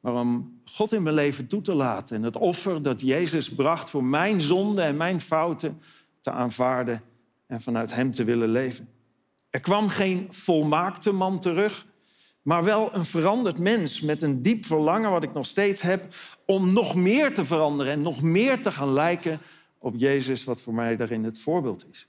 maar 0.00 0.14
om 0.14 0.60
God 0.64 0.92
in 0.92 1.02
mijn 1.02 1.14
leven 1.14 1.46
toe 1.46 1.60
te 1.60 1.74
laten. 1.74 2.16
En 2.16 2.22
het 2.22 2.36
offer 2.36 2.82
dat 2.82 3.00
Jezus 3.00 3.54
bracht 3.54 3.90
voor 3.90 4.04
mijn 4.04 4.40
zonde 4.40 4.82
en 4.82 4.96
mijn 4.96 5.20
fouten 5.20 5.80
te 6.20 6.30
aanvaarden 6.30 7.02
en 7.46 7.60
vanuit 7.60 7.94
Hem 7.94 8.12
te 8.12 8.24
willen 8.24 8.48
leven. 8.48 8.88
Er 9.50 9.60
kwam 9.60 9.88
geen 9.88 10.26
volmaakte 10.30 11.12
man 11.12 11.40
terug, 11.40 11.86
maar 12.42 12.64
wel 12.64 12.94
een 12.94 13.04
veranderd 13.04 13.58
mens 13.58 14.00
met 14.00 14.22
een 14.22 14.42
diep 14.42 14.64
verlangen, 14.64 15.10
wat 15.10 15.22
ik 15.22 15.32
nog 15.32 15.46
steeds 15.46 15.80
heb, 15.80 16.14
om 16.44 16.72
nog 16.72 16.94
meer 16.94 17.34
te 17.34 17.44
veranderen 17.44 17.92
en 17.92 18.02
nog 18.02 18.22
meer 18.22 18.62
te 18.62 18.70
gaan 18.70 18.92
lijken 18.92 19.40
op 19.78 19.94
Jezus, 19.96 20.44
wat 20.44 20.60
voor 20.60 20.74
mij 20.74 20.96
daarin 20.96 21.24
het 21.24 21.38
voorbeeld 21.38 21.86
is. 21.90 22.08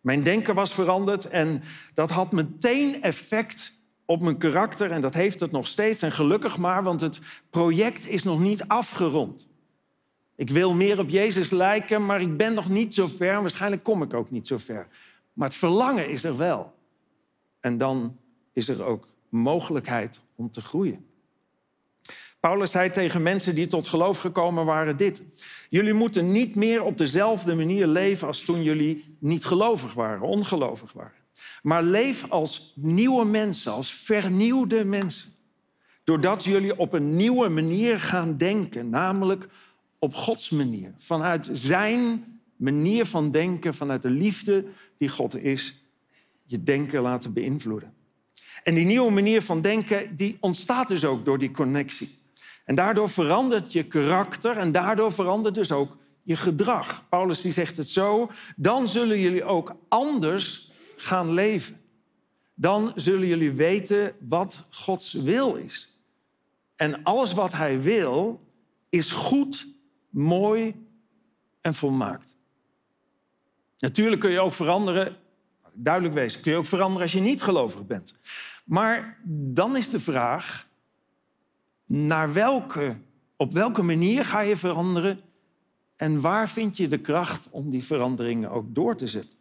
Mijn 0.00 0.22
denken 0.22 0.54
was 0.54 0.74
veranderd 0.74 1.28
en 1.28 1.62
dat 1.94 2.10
had 2.10 2.32
meteen 2.32 3.02
effect 3.02 3.77
op 4.10 4.20
mijn 4.20 4.38
karakter 4.38 4.90
en 4.90 5.00
dat 5.00 5.14
heeft 5.14 5.40
het 5.40 5.50
nog 5.50 5.66
steeds. 5.66 6.02
En 6.02 6.12
gelukkig 6.12 6.58
maar, 6.58 6.82
want 6.82 7.00
het 7.00 7.20
project 7.50 8.08
is 8.08 8.22
nog 8.22 8.40
niet 8.40 8.68
afgerond. 8.68 9.48
Ik 10.36 10.50
wil 10.50 10.74
meer 10.74 10.98
op 10.98 11.08
Jezus 11.08 11.50
lijken, 11.50 12.06
maar 12.06 12.20
ik 12.20 12.36
ben 12.36 12.54
nog 12.54 12.68
niet 12.68 12.94
zo 12.94 13.06
ver. 13.06 13.40
Waarschijnlijk 13.40 13.82
kom 13.82 14.02
ik 14.02 14.14
ook 14.14 14.30
niet 14.30 14.46
zo 14.46 14.58
ver. 14.58 14.86
Maar 15.32 15.48
het 15.48 15.56
verlangen 15.56 16.10
is 16.10 16.24
er 16.24 16.36
wel. 16.36 16.74
En 17.60 17.78
dan 17.78 18.16
is 18.52 18.68
er 18.68 18.84
ook 18.84 19.08
mogelijkheid 19.28 20.20
om 20.34 20.50
te 20.50 20.60
groeien. 20.60 21.06
Paulus 22.40 22.70
zei 22.70 22.90
tegen 22.90 23.22
mensen 23.22 23.54
die 23.54 23.66
tot 23.66 23.86
geloof 23.86 24.18
gekomen 24.18 24.64
waren 24.64 24.96
dit. 24.96 25.22
Jullie 25.70 25.94
moeten 25.94 26.32
niet 26.32 26.54
meer 26.54 26.82
op 26.82 26.98
dezelfde 26.98 27.54
manier 27.54 27.86
leven 27.86 28.26
als 28.26 28.40
toen 28.40 28.62
jullie 28.62 29.16
niet 29.18 29.44
gelovig 29.44 29.94
waren, 29.94 30.22
ongelovig 30.22 30.92
waren. 30.92 31.17
Maar 31.62 31.82
leef 31.82 32.30
als 32.30 32.72
nieuwe 32.76 33.24
mensen, 33.24 33.72
als 33.72 33.92
vernieuwde 33.92 34.84
mensen. 34.84 35.30
Doordat 36.04 36.44
jullie 36.44 36.78
op 36.78 36.92
een 36.92 37.16
nieuwe 37.16 37.48
manier 37.48 38.00
gaan 38.00 38.36
denken, 38.36 38.90
namelijk 38.90 39.48
op 39.98 40.14
Gods 40.14 40.50
manier. 40.50 40.94
Vanuit 40.98 41.48
Zijn 41.52 42.24
manier 42.56 43.06
van 43.06 43.30
denken, 43.30 43.74
vanuit 43.74 44.02
de 44.02 44.10
liefde 44.10 44.64
die 44.98 45.08
God 45.08 45.36
is, 45.36 45.82
je 46.44 46.62
denken 46.62 47.02
laten 47.02 47.32
beïnvloeden. 47.32 47.92
En 48.62 48.74
die 48.74 48.84
nieuwe 48.84 49.10
manier 49.10 49.42
van 49.42 49.60
denken, 49.60 50.16
die 50.16 50.36
ontstaat 50.40 50.88
dus 50.88 51.04
ook 51.04 51.24
door 51.24 51.38
die 51.38 51.50
connectie. 51.50 52.18
En 52.64 52.74
daardoor 52.74 53.10
verandert 53.10 53.72
je 53.72 53.82
karakter 53.82 54.56
en 54.56 54.72
daardoor 54.72 55.12
verandert 55.12 55.54
dus 55.54 55.72
ook 55.72 55.96
je 56.22 56.36
gedrag. 56.36 57.04
Paulus 57.08 57.40
die 57.40 57.52
zegt 57.52 57.76
het 57.76 57.88
zo, 57.88 58.30
dan 58.56 58.88
zullen 58.88 59.20
jullie 59.20 59.44
ook 59.44 59.76
anders 59.88 60.67
gaan 61.00 61.32
leven. 61.32 61.80
dan 62.54 62.92
zullen 62.94 63.26
jullie 63.26 63.52
weten 63.52 64.14
wat 64.28 64.66
Gods 64.70 65.12
wil 65.12 65.54
is. 65.54 65.96
En 66.76 67.02
alles 67.02 67.32
wat 67.32 67.52
Hij 67.52 67.80
wil 67.82 68.40
is 68.88 69.10
goed, 69.10 69.66
mooi 70.10 70.86
en 71.60 71.74
volmaakt. 71.74 72.36
Natuurlijk 73.78 74.20
kun 74.20 74.30
je 74.30 74.40
ook 74.40 74.52
veranderen, 74.52 75.16
duidelijk 75.72 76.14
wezen, 76.14 76.40
kun 76.40 76.52
je 76.52 76.58
ook 76.58 76.66
veranderen 76.66 77.02
als 77.02 77.12
je 77.12 77.20
niet 77.20 77.42
gelovig 77.42 77.86
bent. 77.86 78.14
Maar 78.64 79.18
dan 79.24 79.76
is 79.76 79.90
de 79.90 80.00
vraag, 80.00 80.68
naar 81.86 82.32
welke, 82.32 82.96
op 83.36 83.52
welke 83.52 83.82
manier 83.82 84.24
ga 84.24 84.40
je 84.40 84.56
veranderen 84.56 85.20
en 85.96 86.20
waar 86.20 86.48
vind 86.48 86.76
je 86.76 86.88
de 86.88 87.00
kracht 87.00 87.48
om 87.50 87.70
die 87.70 87.84
veranderingen 87.84 88.50
ook 88.50 88.74
door 88.74 88.96
te 88.96 89.06
zetten? 89.06 89.37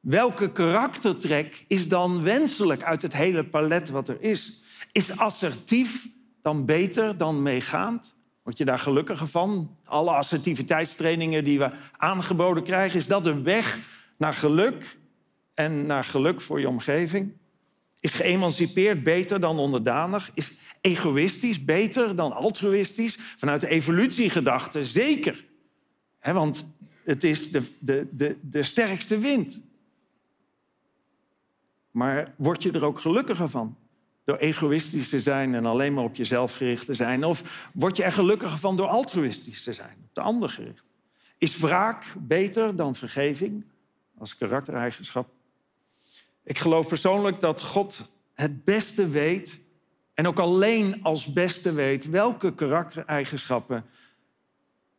Welke 0.00 0.52
karaktertrek 0.52 1.64
is 1.68 1.88
dan 1.88 2.22
wenselijk 2.22 2.82
uit 2.82 3.02
het 3.02 3.12
hele 3.12 3.44
palet 3.44 3.88
wat 3.88 4.08
er 4.08 4.22
is? 4.22 4.62
Is 4.92 5.18
assertief 5.18 6.06
dan 6.42 6.64
beter 6.64 7.16
dan 7.16 7.42
meegaand? 7.42 8.14
Word 8.42 8.58
je 8.58 8.64
daar 8.64 8.78
gelukkiger 8.78 9.26
van? 9.26 9.76
Alle 9.84 10.10
assertiviteitstrainingen 10.10 11.44
die 11.44 11.58
we 11.58 11.70
aangeboden 11.96 12.62
krijgen, 12.62 12.98
is 12.98 13.06
dat 13.06 13.26
een 13.26 13.42
weg 13.42 13.78
naar 14.16 14.34
geluk 14.34 14.98
en 15.54 15.86
naar 15.86 16.04
geluk 16.04 16.40
voor 16.40 16.60
je 16.60 16.68
omgeving? 16.68 17.32
Is 18.00 18.12
geëmancipeerd 18.12 19.02
beter 19.02 19.40
dan 19.40 19.58
onderdanig? 19.58 20.30
Is 20.34 20.62
egoïstisch 20.80 21.64
beter 21.64 22.16
dan 22.16 22.32
altruïstisch? 22.32 23.18
Vanuit 23.36 23.60
de 23.60 23.68
evolutiegedachte 23.68 24.84
zeker. 24.84 25.44
Want 26.22 26.68
het 27.04 27.24
is 27.24 27.50
de, 27.50 27.62
de, 27.80 28.06
de, 28.10 28.36
de 28.40 28.62
sterkste 28.62 29.18
wind. 29.18 29.60
Maar 31.96 32.34
word 32.36 32.62
je 32.62 32.72
er 32.72 32.84
ook 32.84 33.00
gelukkiger 33.00 33.48
van? 33.48 33.76
Door 34.24 34.36
egoïstisch 34.36 35.08
te 35.08 35.20
zijn 35.20 35.54
en 35.54 35.66
alleen 35.66 35.94
maar 35.94 36.04
op 36.04 36.14
jezelf 36.14 36.54
gericht 36.54 36.86
te 36.86 36.94
zijn? 36.94 37.24
Of 37.24 37.68
word 37.72 37.96
je 37.96 38.02
er 38.02 38.12
gelukkiger 38.12 38.58
van 38.58 38.76
door 38.76 38.86
altruïstisch 38.86 39.62
te 39.62 39.72
zijn, 39.72 39.96
op 40.04 40.14
de 40.14 40.20
ander 40.20 40.48
gericht? 40.48 40.82
Is 41.38 41.58
wraak 41.58 42.04
beter 42.18 42.76
dan 42.76 42.94
vergeving 42.94 43.64
als 44.18 44.36
karaktereigenschap? 44.36 45.28
Ik 46.42 46.58
geloof 46.58 46.88
persoonlijk 46.88 47.40
dat 47.40 47.62
God 47.62 48.12
het 48.34 48.64
beste 48.64 49.08
weet 49.08 49.62
en 50.14 50.26
ook 50.26 50.38
alleen 50.38 51.02
als 51.02 51.32
beste 51.32 51.72
weet 51.72 52.10
welke 52.10 52.54
karaktereigenschappen 52.54 53.84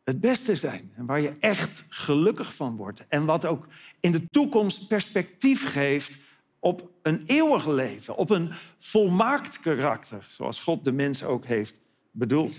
het 0.04 0.20
beste 0.20 0.56
zijn. 0.56 0.92
En 0.96 1.06
waar 1.06 1.20
je 1.20 1.36
echt 1.40 1.84
gelukkig 1.88 2.54
van 2.54 2.76
wordt. 2.76 3.04
En 3.08 3.24
wat 3.24 3.46
ook 3.46 3.66
in 4.00 4.12
de 4.12 4.28
toekomst 4.30 4.88
perspectief 4.88 5.72
geeft 5.72 6.26
op 6.68 6.90
een 7.02 7.22
eeuwig 7.26 7.66
leven. 7.66 8.16
Op 8.16 8.30
een 8.30 8.52
volmaakt 8.78 9.60
karakter. 9.60 10.24
Zoals 10.28 10.60
God 10.60 10.84
de 10.84 10.92
mens 10.92 11.24
ook 11.24 11.44
heeft 11.44 11.80
bedoeld. 12.10 12.58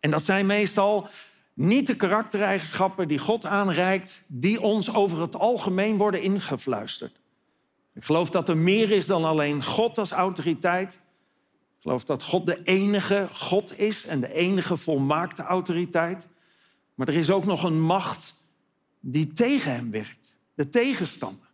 En 0.00 0.10
dat 0.10 0.22
zijn 0.22 0.46
meestal 0.46 1.08
niet 1.54 1.86
de 1.86 1.96
karaktereigenschappen 1.96 3.08
die 3.08 3.18
God 3.18 3.46
aanreikt, 3.46 4.24
die 4.26 4.60
ons 4.60 4.94
over 4.94 5.20
het 5.20 5.36
algemeen 5.36 5.96
worden 5.96 6.22
ingefluisterd. 6.22 7.20
Ik 7.94 8.04
geloof 8.04 8.30
dat 8.30 8.48
er 8.48 8.56
meer 8.56 8.90
is 8.90 9.06
dan 9.06 9.24
alleen 9.24 9.64
God 9.64 9.98
als 9.98 10.10
autoriteit. 10.10 10.94
Ik 10.94 11.82
geloof 11.82 12.04
dat 12.04 12.22
God 12.22 12.46
de 12.46 12.62
enige 12.62 13.28
God 13.32 13.78
is 13.78 14.06
en 14.06 14.20
de 14.20 14.32
enige 14.32 14.76
volmaakte 14.76 15.42
autoriteit. 15.42 16.28
Maar 16.94 17.08
er 17.08 17.16
is 17.16 17.30
ook 17.30 17.44
nog 17.44 17.62
een 17.62 17.80
macht 17.80 18.34
die 19.00 19.32
tegen 19.32 19.72
hem 19.72 19.90
werkt. 19.90 20.36
De 20.54 20.68
tegenstander. 20.68 21.47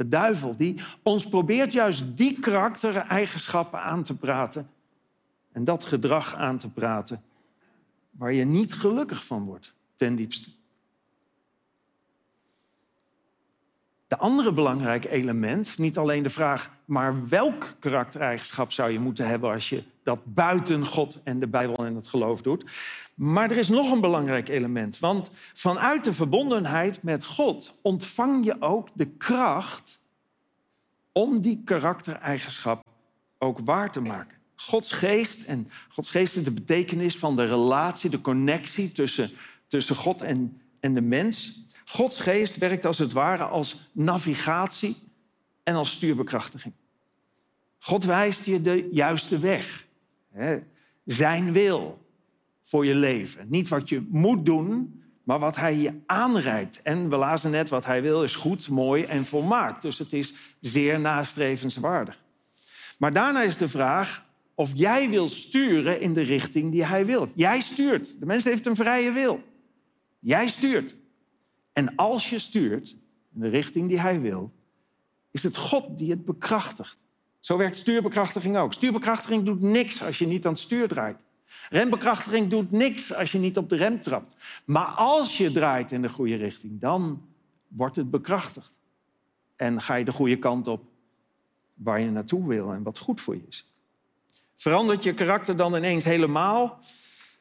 De 0.00 0.08
duivel 0.08 0.56
die 0.56 0.80
ons 1.02 1.28
probeert 1.28 1.72
juist 1.72 2.16
die 2.16 2.40
karaktereigenschappen 2.40 3.80
aan 3.80 4.02
te 4.02 4.16
praten. 4.16 4.70
En 5.52 5.64
dat 5.64 5.84
gedrag 5.84 6.34
aan 6.34 6.58
te 6.58 6.68
praten 6.68 7.22
waar 8.10 8.32
je 8.32 8.44
niet 8.44 8.74
gelukkig 8.74 9.24
van 9.24 9.44
wordt, 9.44 9.74
ten 9.96 10.16
diepste. 10.16 10.50
De 14.10 14.18
andere 14.18 14.52
belangrijk 14.52 15.04
element, 15.04 15.78
niet 15.78 15.98
alleen 15.98 16.22
de 16.22 16.30
vraag, 16.30 16.70
maar 16.84 17.28
welk 17.28 17.74
karaktereigenschap 17.78 18.72
zou 18.72 18.90
je 18.90 18.98
moeten 18.98 19.26
hebben 19.26 19.50
als 19.50 19.68
je 19.68 19.82
dat 20.02 20.20
buiten 20.24 20.86
God 20.86 21.20
en 21.24 21.40
de 21.40 21.46
Bijbel 21.46 21.86
en 21.86 21.94
het 21.94 22.08
geloof 22.08 22.42
doet. 22.42 22.64
Maar 23.14 23.50
er 23.50 23.56
is 23.56 23.68
nog 23.68 23.92
een 23.92 24.00
belangrijk 24.00 24.48
element, 24.48 24.98
want 24.98 25.30
vanuit 25.54 26.04
de 26.04 26.12
verbondenheid 26.12 27.02
met 27.02 27.24
God 27.24 27.78
ontvang 27.82 28.44
je 28.44 28.56
ook 28.60 28.88
de 28.92 29.06
kracht 29.06 30.00
om 31.12 31.40
die 31.40 31.62
karaktereigenschap 31.64 32.84
ook 33.38 33.58
waar 33.64 33.92
te 33.92 34.00
maken. 34.00 34.36
Gods 34.56 34.92
geest, 34.92 35.46
en 35.46 35.70
Gods 35.88 36.10
geest 36.10 36.36
is 36.36 36.44
de 36.44 36.52
betekenis 36.52 37.18
van 37.18 37.36
de 37.36 37.44
relatie, 37.44 38.10
de 38.10 38.20
connectie 38.20 38.92
tussen, 38.92 39.30
tussen 39.66 39.96
God 39.96 40.22
en, 40.22 40.60
en 40.80 40.94
de 40.94 41.00
mens. 41.00 41.64
Gods 41.90 42.20
geest 42.20 42.56
werkt 42.56 42.86
als 42.86 42.98
het 42.98 43.12
ware 43.12 43.44
als 43.44 43.88
navigatie 43.92 44.96
en 45.62 45.74
als 45.74 45.90
stuurbekrachtiging. 45.90 46.74
God 47.78 48.04
wijst 48.04 48.44
je 48.44 48.60
de 48.60 48.88
juiste 48.92 49.38
weg. 49.38 49.86
Zijn 51.04 51.52
wil 51.52 52.06
voor 52.62 52.86
je 52.86 52.94
leven. 52.94 53.46
Niet 53.48 53.68
wat 53.68 53.88
je 53.88 54.06
moet 54.10 54.46
doen, 54.46 55.02
maar 55.22 55.38
wat 55.38 55.56
hij 55.56 55.76
je 55.76 55.92
aanreikt. 56.06 56.82
En 56.82 57.08
we 57.08 57.16
lazen 57.16 57.50
net, 57.50 57.68
wat 57.68 57.84
hij 57.84 58.02
wil 58.02 58.22
is 58.22 58.34
goed, 58.34 58.68
mooi 58.68 59.04
en 59.04 59.26
volmaakt. 59.26 59.82
Dus 59.82 59.98
het 59.98 60.12
is 60.12 60.34
zeer 60.60 61.00
nastrevenswaardig. 61.00 62.22
Maar 62.98 63.12
daarna 63.12 63.42
is 63.42 63.56
de 63.56 63.68
vraag 63.68 64.24
of 64.54 64.70
jij 64.74 65.08
wil 65.08 65.28
sturen 65.28 66.00
in 66.00 66.14
de 66.14 66.22
richting 66.22 66.72
die 66.72 66.84
hij 66.84 67.06
wil. 67.06 67.28
Jij 67.34 67.60
stuurt. 67.60 68.20
De 68.20 68.26
mens 68.26 68.44
heeft 68.44 68.66
een 68.66 68.76
vrije 68.76 69.12
wil. 69.12 69.42
Jij 70.18 70.48
stuurt. 70.48 70.98
En 71.72 71.96
als 71.96 72.30
je 72.30 72.38
stuurt 72.38 72.96
in 73.34 73.40
de 73.40 73.48
richting 73.48 73.88
die 73.88 74.00
hij 74.00 74.20
wil, 74.20 74.52
is 75.30 75.42
het 75.42 75.56
God 75.56 75.98
die 75.98 76.10
het 76.10 76.24
bekrachtigt. 76.24 76.98
Zo 77.40 77.56
werkt 77.56 77.76
stuurbekrachtiging 77.76 78.56
ook. 78.56 78.72
Stuurbekrachtiging 78.72 79.44
doet 79.44 79.60
niks 79.60 80.02
als 80.02 80.18
je 80.18 80.26
niet 80.26 80.46
aan 80.46 80.52
het 80.52 80.60
stuur 80.60 80.88
draait. 80.88 81.18
Rembekrachtiging 81.70 82.48
doet 82.48 82.70
niks 82.70 83.14
als 83.14 83.32
je 83.32 83.38
niet 83.38 83.56
op 83.56 83.68
de 83.68 83.76
rem 83.76 84.00
trapt. 84.00 84.34
Maar 84.64 84.86
als 84.86 85.38
je 85.38 85.52
draait 85.52 85.92
in 85.92 86.02
de 86.02 86.08
goede 86.08 86.36
richting, 86.36 86.80
dan 86.80 87.22
wordt 87.68 87.96
het 87.96 88.10
bekrachtigd. 88.10 88.72
En 89.56 89.80
ga 89.80 89.94
je 89.94 90.04
de 90.04 90.12
goede 90.12 90.38
kant 90.38 90.66
op 90.66 90.84
waar 91.74 92.00
je 92.00 92.10
naartoe 92.10 92.46
wil 92.46 92.72
en 92.72 92.82
wat 92.82 92.98
goed 92.98 93.20
voor 93.20 93.34
je 93.34 93.46
is. 93.48 93.72
Verandert 94.56 95.02
je 95.02 95.14
karakter 95.14 95.56
dan 95.56 95.74
ineens 95.74 96.04
helemaal? 96.04 96.78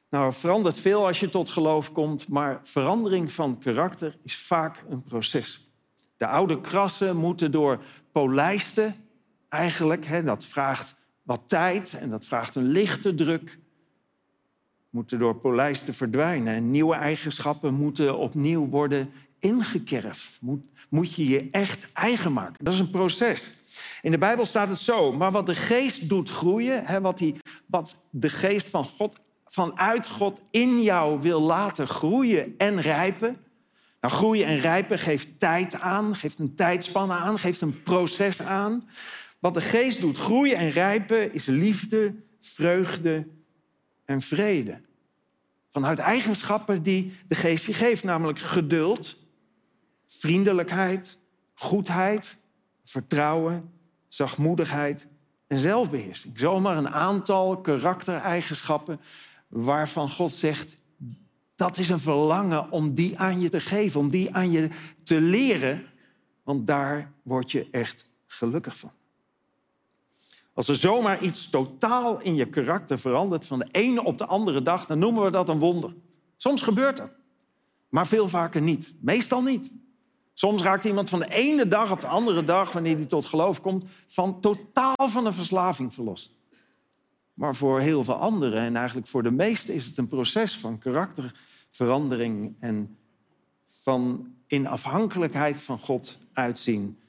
Nou, 0.09 0.25
er 0.25 0.33
verandert 0.33 0.79
veel 0.79 1.05
als 1.05 1.19
je 1.19 1.29
tot 1.29 1.49
geloof 1.49 1.91
komt, 1.91 2.27
maar 2.27 2.59
verandering 2.63 3.31
van 3.31 3.59
karakter 3.59 4.17
is 4.23 4.37
vaak 4.37 4.83
een 4.89 5.03
proces. 5.03 5.69
De 6.17 6.27
oude 6.27 6.61
krassen 6.61 7.17
moeten 7.17 7.51
door 7.51 7.83
polijsten 8.11 8.95
eigenlijk, 9.49 10.05
hè, 10.05 10.23
dat 10.23 10.45
vraagt 10.45 10.95
wat 11.23 11.41
tijd 11.45 11.93
en 11.93 12.09
dat 12.09 12.25
vraagt 12.25 12.55
een 12.55 12.67
lichte 12.67 13.15
druk, 13.15 13.59
moeten 14.89 15.19
door 15.19 15.35
polijsten 15.35 15.93
verdwijnen. 15.93 16.53
En 16.53 16.71
nieuwe 16.71 16.95
eigenschappen 16.95 17.73
moeten 17.73 18.17
opnieuw 18.17 18.67
worden 18.67 19.11
ingekerfd. 19.39 20.37
Moet, 20.41 20.61
moet 20.89 21.15
je 21.15 21.27
je 21.27 21.47
echt 21.51 21.91
eigen 21.93 22.33
maken. 22.33 22.63
Dat 22.63 22.73
is 22.73 22.79
een 22.79 22.89
proces. 22.89 23.61
In 24.01 24.11
de 24.11 24.17
Bijbel 24.17 24.45
staat 24.45 24.67
het 24.67 24.77
zo, 24.77 25.13
maar 25.13 25.31
wat 25.31 25.45
de 25.45 25.55
geest 25.55 26.09
doet 26.09 26.29
groeien, 26.29 26.85
hè, 26.85 27.01
wat, 27.01 27.17
die, 27.17 27.35
wat 27.65 28.07
de 28.11 28.29
geest 28.29 28.69
van 28.69 28.85
God 28.85 29.19
vanuit 29.49 30.07
God 30.07 30.41
in 30.51 30.81
jou 30.81 31.21
wil 31.21 31.41
laten 31.41 31.87
groeien 31.87 32.53
en 32.57 32.81
rijpen. 32.81 33.37
Nou, 34.01 34.13
groeien 34.13 34.45
en 34.45 34.59
rijpen 34.59 34.99
geeft 34.99 35.39
tijd 35.39 35.79
aan, 35.79 36.15
geeft 36.15 36.39
een 36.39 36.55
tijdspanne 36.55 37.13
aan, 37.13 37.39
geeft 37.39 37.61
een 37.61 37.81
proces 37.83 38.41
aan. 38.41 38.89
Wat 39.39 39.53
de 39.53 39.61
geest 39.61 40.01
doet, 40.01 40.17
groeien 40.17 40.57
en 40.57 40.69
rijpen, 40.69 41.33
is 41.33 41.45
liefde, 41.45 42.15
vreugde 42.39 43.27
en 44.05 44.21
vrede. 44.21 44.81
Vanuit 45.69 45.99
eigenschappen 45.99 46.83
die 46.83 47.13
de 47.27 47.35
geest 47.35 47.65
je 47.65 47.73
geeft, 47.73 48.03
namelijk 48.03 48.39
geduld, 48.39 49.15
vriendelijkheid, 50.07 51.17
goedheid, 51.53 52.37
vertrouwen, 52.85 53.71
zachtmoedigheid 54.07 55.07
en 55.47 55.59
zelfbeheersing. 55.59 56.39
Zomaar 56.39 56.77
een 56.77 56.89
aantal 56.89 57.61
karaktereigenschappen 57.61 58.99
waarvan 59.49 60.09
God 60.09 60.31
zegt, 60.31 60.77
dat 61.55 61.77
is 61.77 61.89
een 61.89 61.99
verlangen 61.99 62.71
om 62.71 62.93
die 62.93 63.19
aan 63.19 63.39
je 63.39 63.49
te 63.49 63.59
geven, 63.59 63.99
om 63.99 64.09
die 64.09 64.35
aan 64.35 64.51
je 64.51 64.69
te 65.03 65.21
leren, 65.21 65.85
want 66.43 66.67
daar 66.67 67.11
word 67.21 67.51
je 67.51 67.67
echt 67.71 68.09
gelukkig 68.25 68.77
van. 68.77 68.91
Als 70.53 70.67
er 70.67 70.75
zomaar 70.75 71.23
iets 71.23 71.49
totaal 71.49 72.21
in 72.21 72.35
je 72.35 72.45
karakter 72.45 72.99
verandert 72.99 73.45
van 73.45 73.59
de 73.59 73.67
ene 73.71 74.03
op 74.03 74.17
de 74.17 74.25
andere 74.25 74.61
dag, 74.61 74.85
dan 74.85 74.99
noemen 74.99 75.23
we 75.23 75.31
dat 75.31 75.49
een 75.49 75.59
wonder. 75.59 75.95
Soms 76.37 76.61
gebeurt 76.61 76.97
dat, 76.97 77.11
maar 77.89 78.07
veel 78.07 78.27
vaker 78.27 78.61
niet. 78.61 78.95
Meestal 78.99 79.41
niet. 79.41 79.75
Soms 80.33 80.61
raakt 80.61 80.85
iemand 80.85 81.09
van 81.09 81.19
de 81.19 81.29
ene 81.29 81.67
dag 81.67 81.91
op 81.91 82.01
de 82.01 82.07
andere 82.07 82.43
dag, 82.43 82.71
wanneer 82.71 82.95
hij 82.95 83.05
tot 83.05 83.25
geloof 83.25 83.61
komt, 83.61 83.85
van 84.07 84.39
totaal 84.39 85.09
van 85.09 85.23
de 85.23 85.31
verslaving 85.31 85.93
verlost. 85.93 86.31
Maar 87.39 87.55
voor 87.55 87.79
heel 87.79 88.03
veel 88.03 88.15
anderen, 88.15 88.61
en 88.61 88.75
eigenlijk 88.75 89.07
voor 89.07 89.23
de 89.23 89.31
meesten, 89.31 89.73
is 89.73 89.85
het 89.85 89.97
een 89.97 90.07
proces 90.07 90.57
van 90.57 90.77
karakterverandering 90.77 92.55
en 92.59 92.97
van 93.81 94.33
in 94.47 94.67
afhankelijkheid 94.67 95.61
van 95.61 95.77
God 95.77 96.19
uitzien 96.33 96.99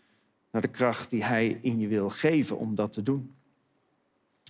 naar 0.51 0.63
de 0.63 0.69
kracht 0.69 1.11
die 1.11 1.25
Hij 1.25 1.59
in 1.63 1.79
je 1.79 1.89
wil 1.89 2.11
geven 2.11 2.59
om 2.59 2.75
dat 2.75 2.93
te 2.93 3.03
doen. 3.03 3.35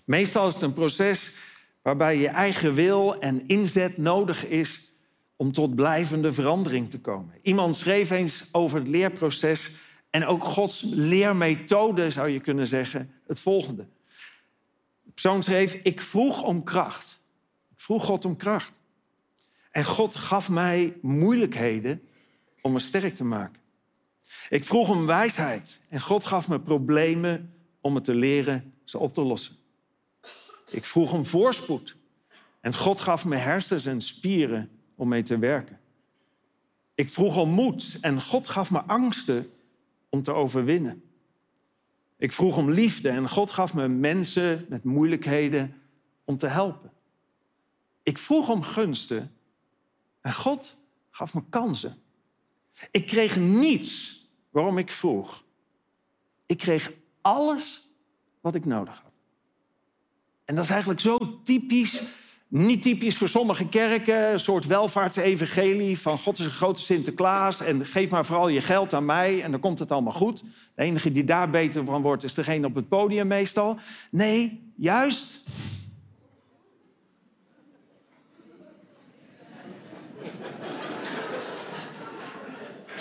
Meestal 0.05 0.49
is 0.49 0.55
het 0.55 0.63
een 0.63 0.73
proces 0.73 1.37
waarbij 1.83 2.19
je 2.19 2.29
eigen 2.29 2.75
wil 2.75 3.21
en 3.21 3.47
inzet 3.47 3.97
nodig 3.97 4.47
is 4.47 4.93
om 5.37 5.53
tot 5.53 5.75
blijvende 5.75 6.33
verandering 6.33 6.91
te 6.91 7.01
komen. 7.01 7.35
Iemand 7.43 7.77
schreef 7.77 8.11
eens 8.11 8.49
over 8.53 8.79
het 8.79 8.89
leerproces 8.89 9.71
en 10.11 10.27
ook 10.27 10.45
Gods 10.45 10.83
leermethode, 10.83 12.11
zou 12.11 12.29
je 12.29 12.41
kunnen 12.41 12.67
zeggen, 12.67 13.11
het 13.27 13.39
volgende. 13.39 13.87
Persoon 15.13 15.43
schreef, 15.43 15.75
ik 15.75 16.01
vroeg 16.01 16.43
om 16.43 16.65
kracht. 16.65 17.21
Ik 17.71 17.81
vroeg 17.81 18.05
God 18.05 18.25
om 18.25 18.37
kracht. 18.37 18.73
En 19.71 19.85
God 19.85 20.15
gaf 20.15 20.49
mij 20.49 20.97
moeilijkheden 21.03 22.03
om 22.61 22.73
me 22.73 22.79
sterk 22.79 23.15
te 23.15 23.25
maken. 23.25 23.61
Ik 24.49 24.65
vroeg 24.65 24.89
om 24.89 25.07
wijsheid 25.07 25.81
en 25.89 26.01
God 26.01 26.25
gaf 26.25 26.49
me 26.49 26.61
problemen 26.61 27.55
om 27.81 27.93
me 27.93 28.01
te 28.01 28.15
leren 28.15 28.75
ze 28.85 28.99
op 28.99 29.15
te 29.15 29.21
lossen. 29.21 29.57
Ik 30.71 30.85
vroeg 30.85 31.13
om 31.13 31.27
voorspoed 31.27 31.97
en 32.61 32.75
God 32.75 33.01
gaf 33.01 33.25
me 33.25 33.37
hersens 33.37 33.87
en 33.87 34.01
spieren 34.01 34.71
om 34.95 35.09
mee 35.09 35.23
te 35.23 35.39
werken. 35.39 35.81
Ik 36.95 37.09
vroeg 37.09 37.37
om 37.37 37.51
moed 37.51 37.99
en 38.01 38.23
God 38.23 38.49
gaf 38.49 38.71
me 38.71 38.81
angsten 38.81 39.51
om 40.09 40.23
te 40.23 40.33
overwinnen. 40.33 41.03
Ik 42.21 42.33
vroeg 42.33 42.57
om 42.57 42.71
liefde 42.71 43.09
en 43.09 43.29
God 43.29 43.51
gaf 43.51 43.75
me 43.75 43.89
mensen 43.89 44.67
met 44.69 44.85
moeilijkheden 44.85 45.75
om 46.25 46.39
te 46.39 46.47
helpen. 46.47 46.93
Ik 48.03 48.19
vroeg 48.19 48.49
om 48.49 48.63
gunsten 48.63 49.35
en 50.21 50.35
God 50.35 50.85
gaf 51.11 51.35
me 51.35 51.43
kansen. 51.51 52.03
Ik 52.91 53.07
kreeg 53.07 53.37
niets 53.37 54.25
waarom 54.51 54.79
ik 54.79 54.91
vroeg. 54.91 55.45
Ik 56.47 56.59
kreeg 56.59 56.93
alles 57.21 57.91
wat 58.41 58.55
ik 58.55 58.65
nodig 58.65 59.03
had. 59.03 59.13
En 60.45 60.55
dat 60.55 60.65
is 60.65 60.71
eigenlijk 60.71 61.01
zo 61.01 61.43
typisch, 61.43 62.03
niet 62.51 62.83
typisch 62.83 63.17
voor 63.17 63.29
sommige 63.29 63.69
kerken, 63.69 64.33
een 64.33 64.41
soort 64.41 64.67
welvaartsevangelie 64.67 65.99
van 65.99 66.19
God 66.19 66.39
is 66.39 66.45
een 66.45 66.51
grote 66.51 66.81
Sinterklaas 66.81 67.61
en 67.61 67.87
geef 67.87 68.11
maar 68.11 68.27
vooral 68.27 68.49
je 68.49 68.61
geld 68.61 68.95
aan 68.95 69.05
mij 69.05 69.43
en 69.43 69.51
dan 69.51 69.61
komt 69.61 69.79
het 69.79 69.93
allemaal 69.93 70.13
goed. 70.13 70.45
De 70.75 70.83
enige 70.83 71.13
die 71.13 71.25
daar 71.25 71.51
beter 71.51 71.85
van 71.85 72.03
wordt 72.03 72.25
is 72.25 72.35
degene 72.35 72.67
op 72.67 72.75
het 72.75 72.89
podium 72.89 73.27
meestal. 73.27 73.79
Nee, 74.11 74.73
juist 74.77 75.43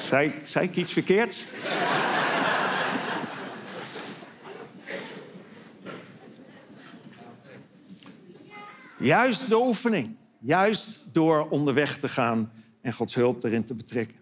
Zei, 0.09 0.33
zei 0.45 0.65
ik 0.65 0.75
iets 0.75 0.91
verkeerds? 0.91 1.43
Juist 8.99 9.49
de 9.49 9.57
oefening. 9.57 10.15
Juist 10.39 11.03
door 11.11 11.49
onderweg 11.49 11.97
te 11.97 12.09
gaan 12.09 12.51
en 12.81 12.93
Gods 12.93 13.15
hulp 13.15 13.43
erin 13.43 13.63
te 13.63 13.75
betrekken. 13.75 14.15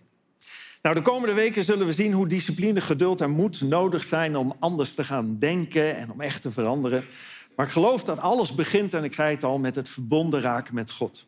Nou, 0.81 0.95
de 0.95 1.01
komende 1.01 1.33
weken 1.33 1.63
zullen 1.63 1.85
we 1.85 1.91
zien 1.91 2.13
hoe 2.13 2.27
discipline, 2.27 2.81
geduld 2.81 3.21
en 3.21 3.29
moed 3.29 3.61
nodig 3.61 4.03
zijn 4.03 4.35
om 4.35 4.55
anders 4.59 4.93
te 4.93 5.03
gaan 5.03 5.39
denken 5.39 5.97
en 5.97 6.11
om 6.11 6.21
echt 6.21 6.41
te 6.41 6.51
veranderen. 6.51 7.03
Maar 7.55 7.65
ik 7.65 7.71
geloof 7.71 8.03
dat 8.03 8.19
alles 8.19 8.55
begint, 8.55 8.93
en 8.93 9.03
ik 9.03 9.13
zei 9.13 9.33
het 9.33 9.43
al, 9.43 9.57
met 9.57 9.75
het 9.75 9.89
verbonden 9.89 10.41
raken 10.41 10.75
met 10.75 10.91
God. 10.91 11.27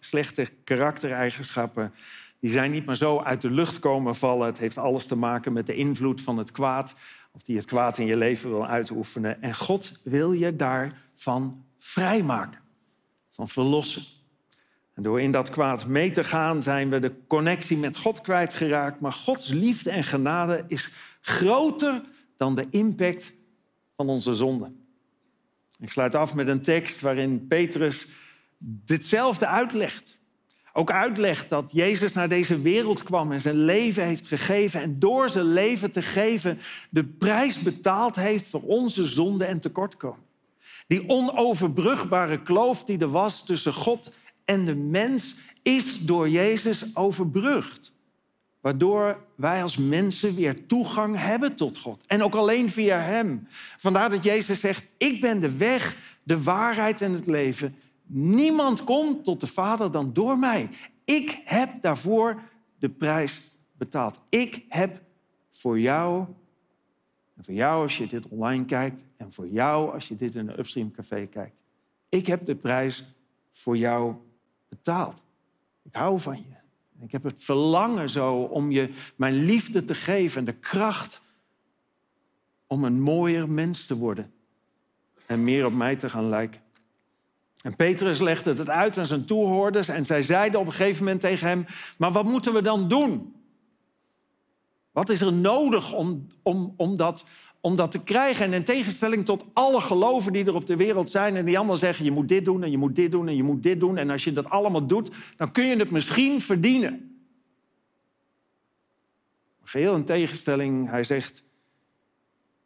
Slechte 0.00 0.48
karaktereigenschappen 0.64 1.92
die 2.40 2.50
zijn 2.50 2.70
niet 2.70 2.84
maar 2.84 2.96
zo 2.96 3.18
uit 3.18 3.40
de 3.40 3.50
lucht 3.50 3.78
komen 3.78 4.14
vallen. 4.14 4.46
Het 4.46 4.58
heeft 4.58 4.78
alles 4.78 5.06
te 5.06 5.16
maken 5.16 5.52
met 5.52 5.66
de 5.66 5.74
invloed 5.74 6.20
van 6.20 6.38
het 6.38 6.52
kwaad, 6.52 6.94
of 7.32 7.42
die 7.42 7.56
het 7.56 7.66
kwaad 7.66 7.98
in 7.98 8.06
je 8.06 8.16
leven 8.16 8.50
wil 8.50 8.66
uitoefenen. 8.66 9.42
En 9.42 9.54
God 9.54 10.00
wil 10.04 10.32
je 10.32 10.56
daarvan 10.56 11.64
vrijmaken, 11.82 12.60
van 13.32 13.48
verlossen. 13.48 14.02
En 14.94 15.02
door 15.02 15.20
in 15.20 15.32
dat 15.32 15.50
kwaad 15.50 15.86
mee 15.86 16.10
te 16.10 16.24
gaan, 16.24 16.62
zijn 16.62 16.90
we 16.90 16.98
de 16.98 17.14
connectie 17.26 17.76
met 17.76 17.96
God 17.96 18.20
kwijtgeraakt. 18.20 19.00
Maar 19.00 19.12
Gods 19.12 19.48
liefde 19.48 19.90
en 19.90 20.04
genade 20.04 20.64
is 20.68 20.92
groter 21.20 22.02
dan 22.36 22.54
de 22.54 22.66
impact 22.70 23.34
van 23.96 24.08
onze 24.08 24.34
zonde. 24.34 24.72
Ik 25.78 25.90
sluit 25.90 26.14
af 26.14 26.34
met 26.34 26.48
een 26.48 26.62
tekst 26.62 27.00
waarin 27.00 27.46
Petrus 27.46 28.08
ditzelfde 28.58 29.46
uitlegt. 29.46 30.20
Ook 30.72 30.90
uitlegt 30.90 31.48
dat 31.48 31.72
Jezus 31.72 32.12
naar 32.12 32.28
deze 32.28 32.60
wereld 32.60 33.02
kwam 33.02 33.32
en 33.32 33.40
zijn 33.40 33.64
leven 33.64 34.04
heeft 34.04 34.26
gegeven. 34.26 34.80
En 34.80 34.98
door 34.98 35.28
zijn 35.28 35.52
leven 35.52 35.90
te 35.90 36.02
geven 36.02 36.58
de 36.90 37.04
prijs 37.04 37.58
betaald 37.62 38.16
heeft 38.16 38.46
voor 38.46 38.62
onze 38.62 39.04
zonde 39.06 39.44
en 39.44 39.60
tekortkomen. 39.60 40.30
Die 40.86 41.08
onoverbrugbare 41.08 42.42
kloof 42.42 42.84
die 42.84 42.98
er 42.98 43.10
was 43.10 43.44
tussen 43.44 43.72
God 43.72 44.12
en 44.44 44.64
de 44.64 44.74
mens 44.74 45.34
is 45.62 46.06
door 46.06 46.28
Jezus 46.28 46.96
overbrugd. 46.96 47.92
Waardoor 48.60 49.24
wij 49.34 49.62
als 49.62 49.76
mensen 49.76 50.34
weer 50.34 50.66
toegang 50.66 51.18
hebben 51.18 51.56
tot 51.56 51.78
God. 51.78 52.04
En 52.06 52.22
ook 52.22 52.34
alleen 52.34 52.70
via 52.70 52.98
Hem. 52.98 53.46
Vandaar 53.78 54.10
dat 54.10 54.24
Jezus 54.24 54.60
zegt, 54.60 54.90
ik 54.96 55.20
ben 55.20 55.40
de 55.40 55.56
weg, 55.56 55.96
de 56.22 56.42
waarheid 56.42 57.00
en 57.00 57.12
het 57.12 57.26
leven. 57.26 57.74
Niemand 58.06 58.84
komt 58.84 59.24
tot 59.24 59.40
de 59.40 59.46
Vader 59.46 59.90
dan 59.90 60.12
door 60.12 60.38
mij. 60.38 60.68
Ik 61.04 61.42
heb 61.44 61.68
daarvoor 61.80 62.42
de 62.78 62.88
prijs 62.88 63.58
betaald. 63.78 64.22
Ik 64.28 64.64
heb 64.68 65.00
voor 65.50 65.80
jou, 65.80 66.26
en 67.36 67.44
voor 67.44 67.54
jou 67.54 67.82
als 67.82 67.98
je 67.98 68.06
dit 68.06 68.28
online 68.28 68.64
kijkt, 68.64 69.04
en 69.16 69.32
voor 69.32 69.48
jou 69.48 69.92
als 69.92 70.08
je 70.08 70.16
dit 70.16 70.34
in 70.34 70.48
een 70.48 70.58
Upstream 70.58 70.90
Café 70.90 71.26
kijkt. 71.26 71.56
Ik 72.08 72.26
heb 72.26 72.46
de 72.46 72.54
prijs 72.54 73.04
voor 73.52 73.76
jou 73.76 74.14
betaald. 74.68 75.22
Ik 75.82 75.94
hou 75.94 76.20
van 76.20 76.36
je. 76.36 76.60
Ik 77.04 77.12
heb 77.12 77.22
het 77.22 77.44
verlangen 77.44 78.10
zo 78.10 78.34
om 78.42 78.70
je 78.70 78.90
mijn 79.16 79.34
liefde 79.34 79.84
te 79.84 79.94
geven 79.94 80.38
en 80.38 80.44
de 80.44 80.52
kracht 80.52 81.20
om 82.66 82.84
een 82.84 83.00
mooier 83.00 83.48
mens 83.48 83.86
te 83.86 83.96
worden 83.96 84.32
en 85.26 85.44
meer 85.44 85.66
op 85.66 85.72
mij 85.72 85.96
te 85.96 86.10
gaan 86.10 86.28
lijken. 86.28 86.60
En 87.62 87.76
Petrus 87.76 88.18
legde 88.18 88.54
het 88.54 88.68
uit 88.68 88.98
aan 88.98 89.06
zijn 89.06 89.24
toehoorders 89.24 89.88
en 89.88 90.06
zij 90.06 90.22
zeiden 90.22 90.60
op 90.60 90.66
een 90.66 90.72
gegeven 90.72 91.04
moment 91.04 91.20
tegen 91.20 91.48
hem, 91.48 91.66
maar 91.98 92.12
wat 92.12 92.24
moeten 92.24 92.52
we 92.52 92.62
dan 92.62 92.88
doen? 92.88 93.34
Wat 94.92 95.10
is 95.10 95.20
er 95.20 95.32
nodig 95.32 95.92
om, 95.92 96.26
om, 96.42 96.74
om, 96.76 96.96
dat, 96.96 97.24
om 97.60 97.76
dat 97.76 97.90
te 97.90 98.02
krijgen? 98.02 98.44
En 98.44 98.52
in 98.52 98.64
tegenstelling 98.64 99.24
tot 99.24 99.46
alle 99.52 99.80
geloven 99.80 100.32
die 100.32 100.44
er 100.44 100.54
op 100.54 100.66
de 100.66 100.76
wereld 100.76 101.10
zijn 101.10 101.36
en 101.36 101.44
die 101.44 101.56
allemaal 101.56 101.76
zeggen, 101.76 102.04
je 102.04 102.10
moet 102.10 102.28
dit 102.28 102.44
doen 102.44 102.62
en 102.62 102.70
je 102.70 102.78
moet 102.78 102.96
dit 102.96 103.10
doen 103.10 103.28
en 103.28 103.36
je 103.36 103.42
moet 103.42 103.62
dit 103.62 103.80
doen. 103.80 103.96
En 103.96 104.10
als 104.10 104.24
je 104.24 104.32
dat 104.32 104.50
allemaal 104.50 104.86
doet, 104.86 105.10
dan 105.36 105.52
kun 105.52 105.66
je 105.66 105.76
het 105.76 105.90
misschien 105.90 106.40
verdienen. 106.40 107.16
Geheel 109.62 109.94
in 109.94 110.04
tegenstelling, 110.04 110.90
hij 110.90 111.04
zegt, 111.04 111.42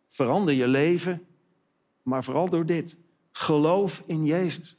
verander 0.09 0.55
je 0.55 0.68
leven, 0.68 1.27
maar 2.03 2.24
vooral 2.24 2.49
door 2.49 2.66
dit. 2.66 2.99
Geloof 3.33 4.03
in 4.07 4.24
Jezus. 4.24 4.77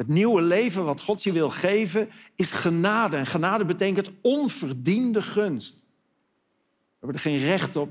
Het 0.00 0.08
nieuwe 0.08 0.42
leven 0.42 0.84
wat 0.84 1.00
God 1.00 1.22
je 1.22 1.32
wil 1.32 1.50
geven 1.50 2.10
is 2.36 2.50
genade. 2.50 3.16
En 3.16 3.26
genade 3.26 3.64
betekent 3.64 4.10
onverdiende 4.20 5.22
gunst. 5.22 5.72
We 5.72 6.96
hebben 6.98 7.16
er 7.16 7.22
geen 7.22 7.38
recht 7.38 7.76
op. 7.76 7.88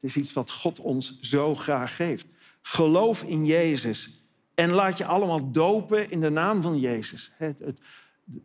Het 0.00 0.10
is 0.10 0.16
iets 0.16 0.32
wat 0.32 0.50
God 0.50 0.80
ons 0.80 1.20
zo 1.20 1.54
graag 1.54 1.96
geeft. 1.96 2.26
Geloof 2.62 3.22
in 3.22 3.46
Jezus. 3.46 4.24
En 4.54 4.70
laat 4.70 4.98
je 4.98 5.04
allemaal 5.04 5.50
dopen 5.50 6.10
in 6.10 6.20
de 6.20 6.30
naam 6.30 6.62
van 6.62 6.78
Jezus. 6.78 7.32
Het, 7.34 7.58
het, 7.58 7.80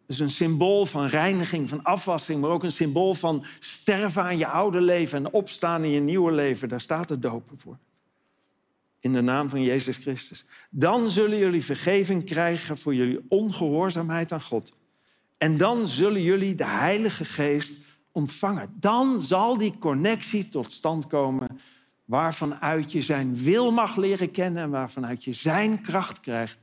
is 0.07 0.19
een 0.19 0.29
symbool 0.29 0.85
van 0.85 1.07
reiniging, 1.07 1.69
van 1.69 1.83
afwassing, 1.83 2.41
maar 2.41 2.49
ook 2.49 2.63
een 2.63 2.71
symbool 2.71 3.13
van 3.13 3.45
sterven 3.59 4.23
aan 4.23 4.37
je 4.37 4.47
oude 4.47 4.81
leven 4.81 5.17
en 5.17 5.33
opstaan 5.33 5.83
in 5.83 5.89
je 5.89 5.99
nieuwe 5.99 6.31
leven. 6.31 6.69
Daar 6.69 6.81
staat 6.81 7.09
het 7.09 7.21
dopen 7.21 7.59
voor 7.59 7.77
in 9.05 9.13
de 9.13 9.21
naam 9.21 9.49
van 9.49 9.61
Jezus 9.61 9.97
Christus. 9.97 10.45
Dan 10.69 11.09
zullen 11.09 11.37
jullie 11.37 11.63
vergeving 11.63 12.23
krijgen 12.23 12.77
voor 12.77 12.95
jullie 12.95 13.25
ongehoorzaamheid 13.27 14.31
aan 14.31 14.41
God. 14.41 14.73
En 15.37 15.57
dan 15.57 15.87
zullen 15.87 16.21
jullie 16.21 16.55
de 16.55 16.65
Heilige 16.65 17.25
Geest 17.25 17.85
ontvangen. 18.11 18.75
Dan 18.79 19.21
zal 19.21 19.57
die 19.57 19.77
connectie 19.77 20.49
tot 20.49 20.71
stand 20.71 21.07
komen 21.07 21.59
waarvanuit 22.05 22.91
je 22.91 23.01
zijn 23.01 23.35
wil 23.35 23.71
mag 23.71 23.95
leren 23.95 24.31
kennen 24.31 24.63
en 24.63 24.69
waarvanuit 24.69 25.23
je 25.23 25.33
zijn 25.33 25.81
kracht 25.81 26.19
krijgt 26.19 26.59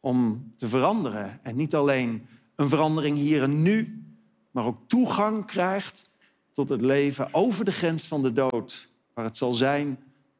om 0.00 0.52
te 0.56 0.68
veranderen. 0.68 1.40
En 1.42 1.56
niet 1.56 1.74
alleen 1.74 2.26
een 2.56 2.68
verandering 2.68 3.16
hier 3.16 3.42
en 3.42 3.62
nu, 3.62 4.02
maar 4.50 4.64
ook 4.64 4.78
toegang 4.86 5.44
krijgt 5.44 6.10
tot 6.52 6.68
het 6.68 6.80
leven 6.80 7.34
over 7.34 7.64
de 7.64 7.72
grens 7.72 8.06
van 8.06 8.22
de 8.22 8.32
dood, 8.32 8.88
waar 9.14 9.24
het 9.24 9.36
zal 9.36 9.52
zijn 9.52 9.98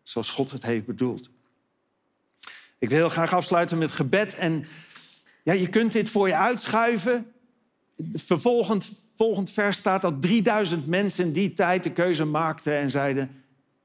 zoals 0.08 0.30
God 0.30 0.50
het 0.50 0.62
heeft 0.62 0.86
bedoeld. 0.86 1.30
Ik 2.78 2.88
wil 2.88 2.98
heel 2.98 3.08
graag 3.08 3.32
afsluiten 3.32 3.78
met 3.78 3.90
gebed 3.90 4.34
en 4.34 4.66
ja, 5.42 5.52
je 5.52 5.68
kunt 5.68 5.92
dit 5.92 6.08
voor 6.08 6.28
je 6.28 6.36
uitschuiven. 6.36 7.32
Vervolgend 8.14 8.90
volgend 9.16 9.50
vers 9.50 9.76
staat 9.76 10.02
dat 10.02 10.22
3000 10.22 10.86
mensen 10.86 11.24
in 11.24 11.32
die 11.32 11.52
tijd 11.52 11.84
de 11.84 11.92
keuze 11.92 12.24
maakten 12.24 12.76
en 12.76 12.90
zeiden: 12.90 13.30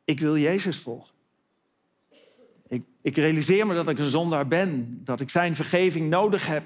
Ik 0.04 0.20
wil 0.20 0.38
Jezus 0.38 0.78
volgen. 0.78 1.16
Ik, 2.68 2.84
ik 3.02 3.16
realiseer 3.16 3.68
me 3.68 3.74
dat 3.74 3.88
ik 3.88 4.00
een 4.00 4.06
zondaar 4.06 4.48
ben, 4.48 5.02
dat 5.04 5.22
ik 5.22 5.30
zijn 5.30 5.56
vergeving 5.56 6.10
nodig 6.10 6.48
heb. 6.48 6.64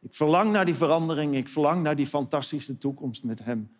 Ik 0.00 0.14
verlang 0.14 0.52
naar 0.52 0.64
die 0.64 0.74
verandering, 0.74 1.36
ik 1.36 1.48
verlang 1.48 1.82
naar 1.82 1.96
die 1.96 2.06
fantastische 2.06 2.78
toekomst 2.78 3.24
met 3.24 3.44
Hem. 3.44 3.70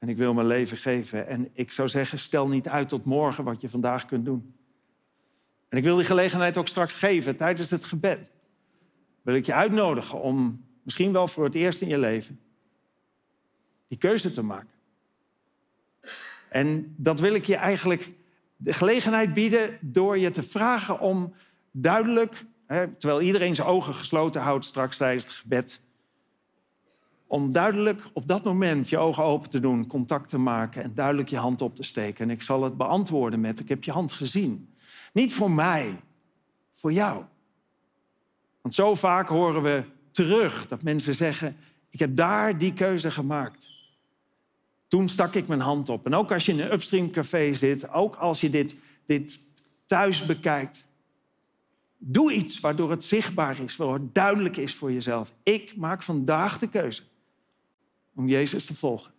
En 0.00 0.08
ik 0.08 0.16
wil 0.16 0.34
mijn 0.34 0.46
leven 0.46 0.76
geven. 0.76 1.26
En 1.26 1.48
ik 1.52 1.70
zou 1.70 1.88
zeggen, 1.88 2.18
stel 2.18 2.48
niet 2.48 2.68
uit 2.68 2.88
tot 2.88 3.04
morgen 3.04 3.44
wat 3.44 3.60
je 3.60 3.70
vandaag 3.70 4.06
kunt 4.06 4.24
doen. 4.24 4.54
En 5.68 5.78
ik 5.78 5.84
wil 5.84 5.96
die 5.96 6.04
gelegenheid 6.04 6.56
ook 6.56 6.68
straks 6.68 6.94
geven 6.94 7.36
tijdens 7.36 7.70
het 7.70 7.84
gebed. 7.84 8.30
Wil 9.22 9.34
ik 9.34 9.46
je 9.46 9.54
uitnodigen 9.54 10.20
om 10.20 10.64
misschien 10.82 11.12
wel 11.12 11.28
voor 11.28 11.44
het 11.44 11.54
eerst 11.54 11.82
in 11.82 11.88
je 11.88 11.98
leven 11.98 12.40
die 13.88 13.98
keuze 13.98 14.32
te 14.32 14.42
maken. 14.42 14.78
En 16.48 16.94
dat 16.96 17.20
wil 17.20 17.34
ik 17.34 17.44
je 17.44 17.56
eigenlijk 17.56 18.10
de 18.56 18.72
gelegenheid 18.72 19.34
bieden 19.34 19.78
door 19.80 20.18
je 20.18 20.30
te 20.30 20.42
vragen 20.42 21.00
om 21.00 21.34
duidelijk, 21.70 22.44
hè, 22.66 22.88
terwijl 22.94 23.20
iedereen 23.20 23.54
zijn 23.54 23.66
ogen 23.66 23.94
gesloten 23.94 24.40
houdt 24.40 24.64
straks 24.64 24.96
tijdens 24.96 25.24
het 25.24 25.32
gebed, 25.32 25.80
om 27.30 27.52
duidelijk 27.52 28.02
op 28.12 28.28
dat 28.28 28.44
moment 28.44 28.88
je 28.88 28.98
ogen 28.98 29.24
open 29.24 29.50
te 29.50 29.60
doen, 29.60 29.86
contact 29.86 30.28
te 30.28 30.38
maken 30.38 30.82
en 30.82 30.94
duidelijk 30.94 31.28
je 31.28 31.36
hand 31.36 31.62
op 31.62 31.76
te 31.76 31.82
steken. 31.82 32.24
En 32.24 32.30
ik 32.30 32.42
zal 32.42 32.62
het 32.62 32.76
beantwoorden 32.76 33.40
met: 33.40 33.60
Ik 33.60 33.68
heb 33.68 33.84
je 33.84 33.92
hand 33.92 34.12
gezien. 34.12 34.74
Niet 35.12 35.34
voor 35.34 35.50
mij, 35.50 36.00
voor 36.74 36.92
jou. 36.92 37.24
Want 38.62 38.74
zo 38.74 38.94
vaak 38.94 39.28
horen 39.28 39.62
we 39.62 39.82
terug 40.10 40.68
dat 40.68 40.82
mensen 40.82 41.14
zeggen: 41.14 41.56
Ik 41.90 41.98
heb 41.98 42.16
daar 42.16 42.58
die 42.58 42.72
keuze 42.72 43.10
gemaakt. 43.10 43.68
Toen 44.88 45.08
stak 45.08 45.34
ik 45.34 45.48
mijn 45.48 45.60
hand 45.60 45.88
op. 45.88 46.06
En 46.06 46.14
ook 46.14 46.32
als 46.32 46.46
je 46.46 46.52
in 46.52 46.60
een 46.60 46.72
upstream 46.72 47.10
café 47.10 47.52
zit, 47.52 47.90
ook 47.92 48.16
als 48.16 48.40
je 48.40 48.50
dit, 48.50 48.76
dit 49.06 49.40
thuis 49.86 50.26
bekijkt, 50.26 50.86
doe 51.98 52.32
iets 52.32 52.60
waardoor 52.60 52.90
het 52.90 53.04
zichtbaar 53.04 53.60
is, 53.60 53.76
waardoor 53.76 53.96
het 53.98 54.14
duidelijk 54.14 54.56
is 54.56 54.74
voor 54.74 54.92
jezelf. 54.92 55.32
Ik 55.42 55.76
maak 55.76 56.02
vandaag 56.02 56.58
de 56.58 56.68
keuze 56.68 57.02
om 58.14 58.28
Jezus 58.28 58.64
te 58.64 58.74
volgen. 58.74 59.12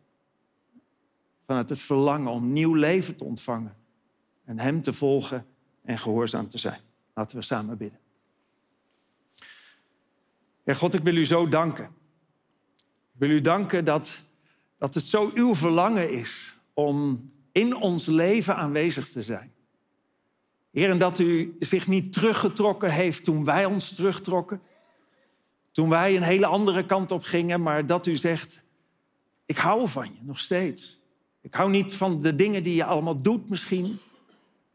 Vanuit 1.46 1.70
het 1.70 1.80
verlangen 1.80 2.32
om 2.32 2.54
nieuw 2.54 2.74
leven 2.74 3.16
te 3.16 3.24
ontvangen 3.24 3.76
en 4.46 4.60
Hem 4.60 4.82
te 4.82 4.94
volgen 4.94 5.46
en 5.82 5.98
gehoorzaam 5.98 6.50
te 6.50 6.58
zijn. 6.58 6.80
Laten 7.14 7.38
we 7.38 7.44
samen 7.44 7.78
bidden. 7.78 8.00
Ja, 10.64 10.74
God, 10.74 10.94
ik 10.94 11.04
wil 11.04 11.16
u 11.16 11.26
zo 11.26 11.50
danken. 11.50 11.86
Ik 13.14 13.20
wil 13.20 13.30
u 13.30 13.42
danken 13.42 13.86
dat, 13.86 14.12
dat 14.78 14.94
het 14.94 15.04
zo 15.04 15.32
uw 15.34 15.56
verlangen 15.56 16.12
is 16.12 16.60
om 16.74 17.30
in 17.52 17.76
ons 17.76 18.06
leven 18.06 18.56
aanwezig 18.56 19.10
te 19.10 19.22
zijn. 19.22 19.54
Heer, 20.72 20.90
en 20.90 20.98
dat 20.98 21.20
u 21.20 21.56
zich 21.60 21.88
niet 21.88 22.14
teruggetrokken 22.14 22.92
heeft 22.92 23.24
toen 23.24 23.44
wij 23.44 23.66
ons 23.66 23.96
terugtrokken. 23.96 24.62
Toen 25.72 25.90
wij 25.90 26.16
een 26.16 26.22
hele 26.22 26.46
andere 26.46 26.86
kant 26.86 27.12
op 27.12 27.24
gingen, 27.24 27.62
maar 27.62 27.86
dat 27.86 28.06
u 28.06 28.16
zegt, 28.16 28.64
ik 29.52 29.58
hou 29.58 29.90
van 29.90 30.06
je 30.06 30.20
nog 30.22 30.40
steeds. 30.40 31.00
Ik 31.42 31.54
hou 31.54 31.70
niet 31.70 31.94
van 31.94 32.22
de 32.22 32.36
dingen 32.36 32.64
die 32.64 32.76
je 32.76 32.86
allemaal 32.86 33.22
doet 33.22 33.50
misschien, 33.50 34.00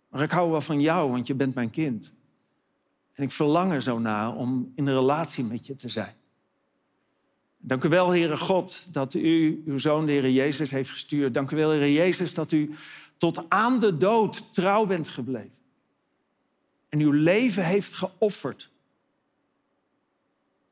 maar 0.09 0.23
ik 0.23 0.31
hou 0.31 0.51
wel 0.51 0.61
van 0.61 0.81
jou, 0.81 1.11
want 1.11 1.27
je 1.27 1.35
bent 1.35 1.55
mijn 1.55 1.71
kind. 1.71 2.15
En 3.13 3.23
ik 3.23 3.31
verlang 3.31 3.73
er 3.73 3.83
zo 3.83 3.99
naar 3.99 4.35
om 4.35 4.73
in 4.75 4.87
een 4.87 4.95
relatie 4.95 5.45
met 5.45 5.67
je 5.67 5.75
te 5.75 5.89
zijn. 5.89 6.15
Dank 7.59 7.85
u 7.85 7.89
wel, 7.89 8.09
Heere 8.09 8.37
God, 8.37 8.93
dat 8.93 9.15
u 9.15 9.63
uw 9.67 9.79
zoon, 9.79 10.07
de 10.07 10.13
Heere 10.13 10.33
Jezus, 10.33 10.71
heeft 10.71 10.91
gestuurd. 10.91 11.35
Dank 11.35 11.51
u 11.51 11.57
wel, 11.57 11.71
Heere 11.71 11.93
Jezus, 11.93 12.35
dat 12.35 12.53
u 12.53 12.75
tot 13.17 13.51
aan 13.51 13.81
de 13.81 13.97
dood 13.97 14.55
trouw 14.55 14.87
bent 14.87 15.09
gebleven. 15.09 15.57
En 16.89 17.01
uw 17.01 17.13
leven 17.13 17.65
heeft 17.65 17.95
geofferd. 17.95 18.71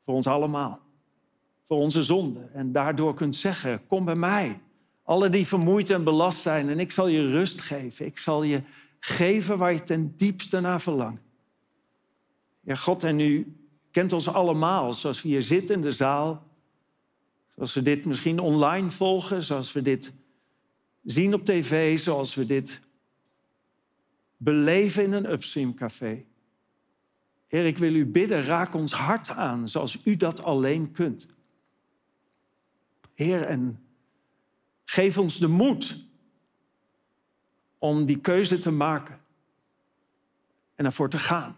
Voor 0.04 0.14
ons 0.14 0.26
allemaal. 0.26 0.83
Voor 1.66 1.76
onze 1.76 2.02
zonde. 2.02 2.40
En 2.52 2.72
daardoor 2.72 3.14
kunt 3.14 3.36
zeggen, 3.36 3.86
kom 3.86 4.04
bij 4.04 4.14
mij. 4.14 4.60
Alle 5.02 5.28
die 5.28 5.46
vermoeid 5.46 5.90
en 5.90 6.04
belast 6.04 6.40
zijn. 6.40 6.68
En 6.68 6.78
ik 6.78 6.90
zal 6.90 7.06
je 7.06 7.30
rust 7.30 7.60
geven. 7.60 8.06
Ik 8.06 8.18
zal 8.18 8.42
je 8.42 8.62
geven 9.00 9.58
waar 9.58 9.72
je 9.72 9.82
ten 9.82 10.14
diepste 10.16 10.60
naar 10.60 10.80
verlangt. 10.80 11.22
Ja, 12.60 12.74
God 12.74 13.04
en 13.04 13.20
u 13.20 13.56
kent 13.90 14.12
ons 14.12 14.28
allemaal, 14.28 14.92
zoals 14.92 15.22
we 15.22 15.28
hier 15.28 15.42
zitten 15.42 15.74
in 15.74 15.82
de 15.82 15.92
zaal. 15.92 16.46
Zoals 17.54 17.74
we 17.74 17.82
dit 17.82 18.04
misschien 18.04 18.38
online 18.38 18.90
volgen, 18.90 19.42
zoals 19.42 19.72
we 19.72 19.82
dit 19.82 20.12
zien 21.04 21.34
op 21.34 21.44
tv, 21.44 21.98
zoals 21.98 22.34
we 22.34 22.46
dit 22.46 22.80
beleven 24.36 25.04
in 25.04 25.12
een 25.12 25.30
upstream 25.30 25.74
café. 25.74 26.24
Heer, 27.46 27.66
ik 27.66 27.78
wil 27.78 27.94
u 27.94 28.06
bidden, 28.06 28.44
raak 28.44 28.74
ons 28.74 28.92
hart 28.92 29.28
aan 29.28 29.68
zoals 29.68 29.98
u 30.04 30.16
dat 30.16 30.42
alleen 30.42 30.92
kunt. 30.92 31.33
Heer, 33.14 33.46
en 33.46 33.80
geef 34.84 35.18
ons 35.18 35.38
de 35.38 35.48
moed 35.48 35.96
om 37.78 38.04
die 38.04 38.20
keuze 38.20 38.58
te 38.58 38.70
maken 38.70 39.20
en 40.74 40.84
ervoor 40.84 41.08
te 41.08 41.18
gaan. 41.18 41.56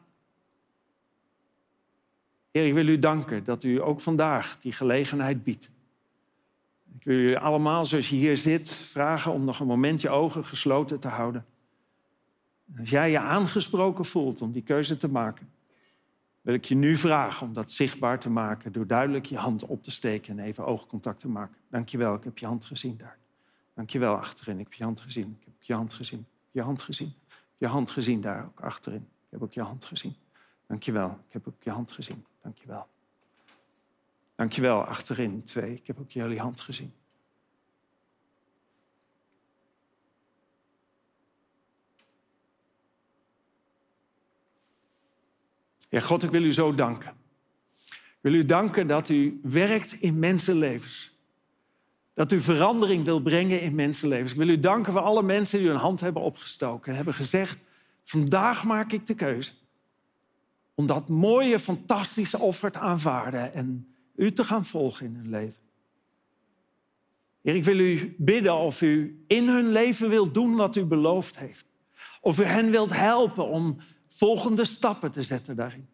Heer, 2.51 2.67
ik 2.67 2.75
wil 2.75 2.89
u 2.89 2.99
danken 2.99 3.45
dat 3.45 3.63
u 3.63 3.83
ook 3.83 4.01
vandaag 4.01 4.59
die 4.61 4.73
gelegenheid 4.73 5.45
biedt. 5.45 5.71
Ik 6.99 7.05
wil 7.05 7.19
u 7.19 7.35
allemaal, 7.35 7.85
zoals 7.85 8.09
je 8.09 8.17
hier 8.17 8.37
zit, 8.37 8.71
vragen 8.71 9.33
om 9.33 9.45
nog 9.45 9.61
een 9.61 9.67
moment 9.67 10.01
je 10.01 10.09
ogen 10.09 10.45
gesloten 10.45 10.99
te 10.99 11.09
houden. 11.09 11.47
Als 12.79 12.91
jij 12.91 13.11
je 13.11 13.19
aangesproken 13.19 14.05
voelt 14.05 14.43
om 14.43 14.53
die 14.53 14.63
keuze 14.63 14.97
te 14.97 15.09
maken, 15.09 15.51
wil 16.47 16.55
ik 16.55 16.65
je 16.65 16.75
nu 16.75 16.97
vragen 16.97 17.47
om 17.47 17.53
dat 17.53 17.71
zichtbaar 17.71 18.19
te 18.19 18.31
maken 18.31 18.73
door 18.73 18.87
duidelijk 18.87 19.27
je 19.27 19.37
hand 19.37 19.65
op 19.65 19.83
te 19.83 19.91
steken 19.91 20.39
en 20.39 20.45
even 20.45 20.67
oogcontact 20.67 21.21
te 21.21 21.29
maken. 21.29 21.57
Dankjewel, 21.69 22.15
ik 22.15 22.25
heb 22.25 22.39
je 22.39 22.47
hand 22.47 22.65
gezien 22.65 22.97
daar. 22.97 23.19
Dankjewel 23.75 24.17
achterin, 24.17 24.59
ik 24.59 24.65
heb 24.65 24.73
je 24.73 24.85
hand 24.85 25.01
gezien. 25.01 25.37
Ik 25.41 25.45
heb 25.45 25.63
je 25.63 25.75
hand 25.75 25.95
gezien. 25.95 26.19
Ik 26.19 26.27
heb 26.45 26.53
je 26.53 26.63
hand 26.63 26.83
gezien. 26.83 27.09
Ik 27.09 27.25
heb 27.29 27.59
je 27.59 27.67
hand 27.67 27.91
gezien 27.91 28.21
daar 28.21 28.45
ook 28.45 28.61
achterin. 28.61 29.01
Ik 29.01 29.31
heb 29.31 29.43
ook 29.43 29.53
je 29.53 29.63
hand 29.63 29.85
gezien. 29.85 30.17
Dankjewel, 30.67 31.11
ik 31.11 31.33
heb 31.33 31.49
ook 31.49 31.63
je 31.63 31.71
hand 31.71 31.93
gezien. 31.93 32.25
Dankjewel. 32.43 32.87
Dankjewel, 34.35 34.85
achterin 34.85 35.45
twee. 35.45 35.75
Ik 35.75 35.87
heb 35.87 36.01
ook 36.01 36.11
jullie 36.11 36.41
hand 36.41 36.61
gezien. 36.61 36.93
Ja, 45.89 46.01
God, 46.01 46.23
ik 46.23 46.31
wil 46.31 46.45
u 46.45 46.53
zo 46.53 46.75
danken. 46.75 47.15
Ik 47.91 48.19
wil 48.21 48.35
u 48.35 48.45
danken 48.45 48.87
dat 48.87 49.09
u 49.09 49.41
werkt 49.43 49.93
in 49.93 50.19
mensenlevens. 50.19 51.15
Dat 52.15 52.33
u 52.33 52.41
verandering 52.41 53.05
wil 53.05 53.21
brengen 53.21 53.61
in 53.61 53.75
mensenlevens. 53.75 54.31
Ik 54.31 54.39
wil 54.39 54.49
u 54.49 54.61
danken 54.61 54.93
voor 54.93 55.03
alle 55.03 55.23
mensen 55.23 55.59
die 55.59 55.69
hun 55.69 55.77
hand 55.77 56.01
hebben 56.01 56.23
opgestoken 56.23 56.91
en 56.91 56.97
hebben 56.97 57.15
gezegd: 57.15 57.59
vandaag 58.05 58.65
maak 58.65 58.93
ik 58.93 59.07
de 59.07 59.15
keuze 59.15 59.53
om 60.75 60.87
dat 60.87 61.09
mooie, 61.09 61.59
fantastische 61.59 62.39
offer 62.39 62.71
te 62.71 62.79
aanvaarden 62.79 63.53
en 63.53 63.95
u 64.17 64.33
te 64.33 64.45
gaan 64.45 64.65
volgen 64.65 65.07
in 65.07 65.15
hun 65.15 65.31
leven. 65.31 65.61
Heer, 67.43 67.55
ik 67.55 67.65
wil 67.65 67.79
u 67.79 68.15
bidden 68.19 68.55
of 68.55 68.83
u 68.83 69.25
in 69.27 69.49
hun 69.49 69.73
leven 69.73 70.09
wilt 70.09 70.35
doen 70.35 70.55
wat 70.55 70.77
u 70.77 70.85
beloofd 70.85 71.39
heeft. 71.39 71.67
Of 72.21 72.41
u 72.41 72.45
hen 72.45 72.71
wilt 72.71 72.93
helpen 72.93 73.47
om 73.47 73.77
volgende 74.17 74.65
stappen 74.65 75.13
te 75.13 75.23
zetten 75.23 75.57
daarin. 75.57 75.89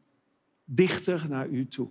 Dichter 0.64 1.26
naar 1.28 1.48
u 1.48 1.68
toe. 1.68 1.88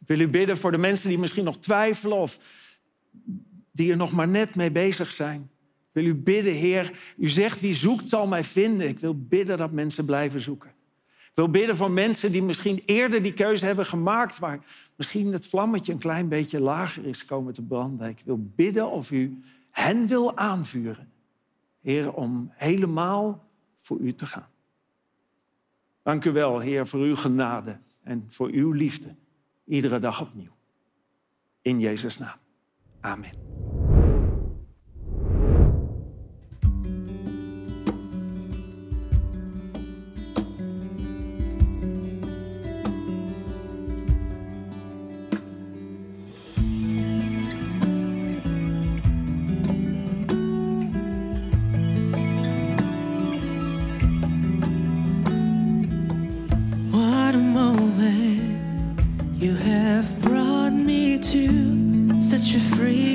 Ik 0.00 0.06
wil 0.06 0.20
u 0.20 0.28
bidden 0.28 0.56
voor 0.56 0.70
de 0.70 0.78
mensen 0.78 1.08
die 1.08 1.18
misschien 1.18 1.44
nog 1.44 1.56
twijfelen 1.56 2.16
of 2.16 2.38
die 3.70 3.90
er 3.90 3.96
nog 3.96 4.12
maar 4.12 4.28
net 4.28 4.54
mee 4.54 4.70
bezig 4.70 5.12
zijn. 5.12 5.50
Ik 5.92 6.02
wil 6.02 6.04
u 6.04 6.14
bidden, 6.14 6.52
Heer, 6.52 7.14
u 7.16 7.28
zegt 7.28 7.60
wie 7.60 7.74
zoekt 7.74 8.08
zal 8.08 8.26
mij 8.26 8.44
vinden. 8.44 8.88
Ik 8.88 8.98
wil 8.98 9.26
bidden 9.26 9.56
dat 9.56 9.72
mensen 9.72 10.04
blijven 10.04 10.40
zoeken. 10.40 10.70
Ik 11.08 11.38
wil 11.38 11.50
bidden 11.50 11.76
voor 11.76 11.90
mensen 11.90 12.32
die 12.32 12.42
misschien 12.42 12.82
eerder 12.86 13.22
die 13.22 13.32
keuze 13.34 13.64
hebben 13.64 13.86
gemaakt, 13.86 14.38
waar 14.38 14.64
misschien 14.96 15.32
het 15.32 15.46
vlammetje 15.46 15.92
een 15.92 15.98
klein 15.98 16.28
beetje 16.28 16.60
lager 16.60 17.06
is 17.06 17.24
komen 17.24 17.52
te 17.52 17.62
branden. 17.62 18.08
Ik 18.08 18.22
wil 18.24 18.50
bidden 18.54 18.90
of 18.90 19.10
u 19.10 19.42
hen 19.70 20.06
wil 20.06 20.36
aanvuren, 20.36 21.12
Heer, 21.80 22.12
om 22.12 22.52
helemaal 22.54 23.48
voor 23.80 23.98
u 23.98 24.14
te 24.14 24.26
gaan. 24.26 24.51
Dank 26.02 26.24
u 26.24 26.32
wel, 26.32 26.58
Heer, 26.58 26.86
voor 26.86 27.00
uw 27.00 27.16
genade 27.16 27.78
en 28.02 28.24
voor 28.28 28.48
uw 28.48 28.72
liefde, 28.72 29.16
iedere 29.64 29.98
dag 29.98 30.20
opnieuw. 30.20 30.52
In 31.60 31.80
Jezus' 31.80 32.18
naam. 32.18 32.38
Amen. 33.00 33.61
you 62.54 62.60
free. 62.60 63.11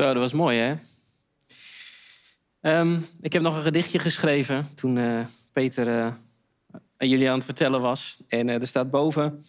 Dat 0.00 0.16
was 0.16 0.32
mooi, 0.32 0.58
hè? 0.58 0.74
Ehm, 2.60 3.00
ik 3.20 3.32
heb 3.32 3.42
nog 3.42 3.56
een 3.56 3.62
gedichtje 3.62 3.98
geschreven 3.98 4.68
toen 4.74 4.98
eh, 4.98 5.26
Peter 5.52 5.88
eh, 5.88 6.12
aan 6.96 7.08
jullie 7.08 7.28
aan 7.28 7.34
het 7.34 7.44
vertellen 7.44 7.80
was. 7.80 8.24
En 8.28 8.48
eh, 8.48 8.60
er 8.60 8.66
staat 8.66 8.90
boven 8.90 9.44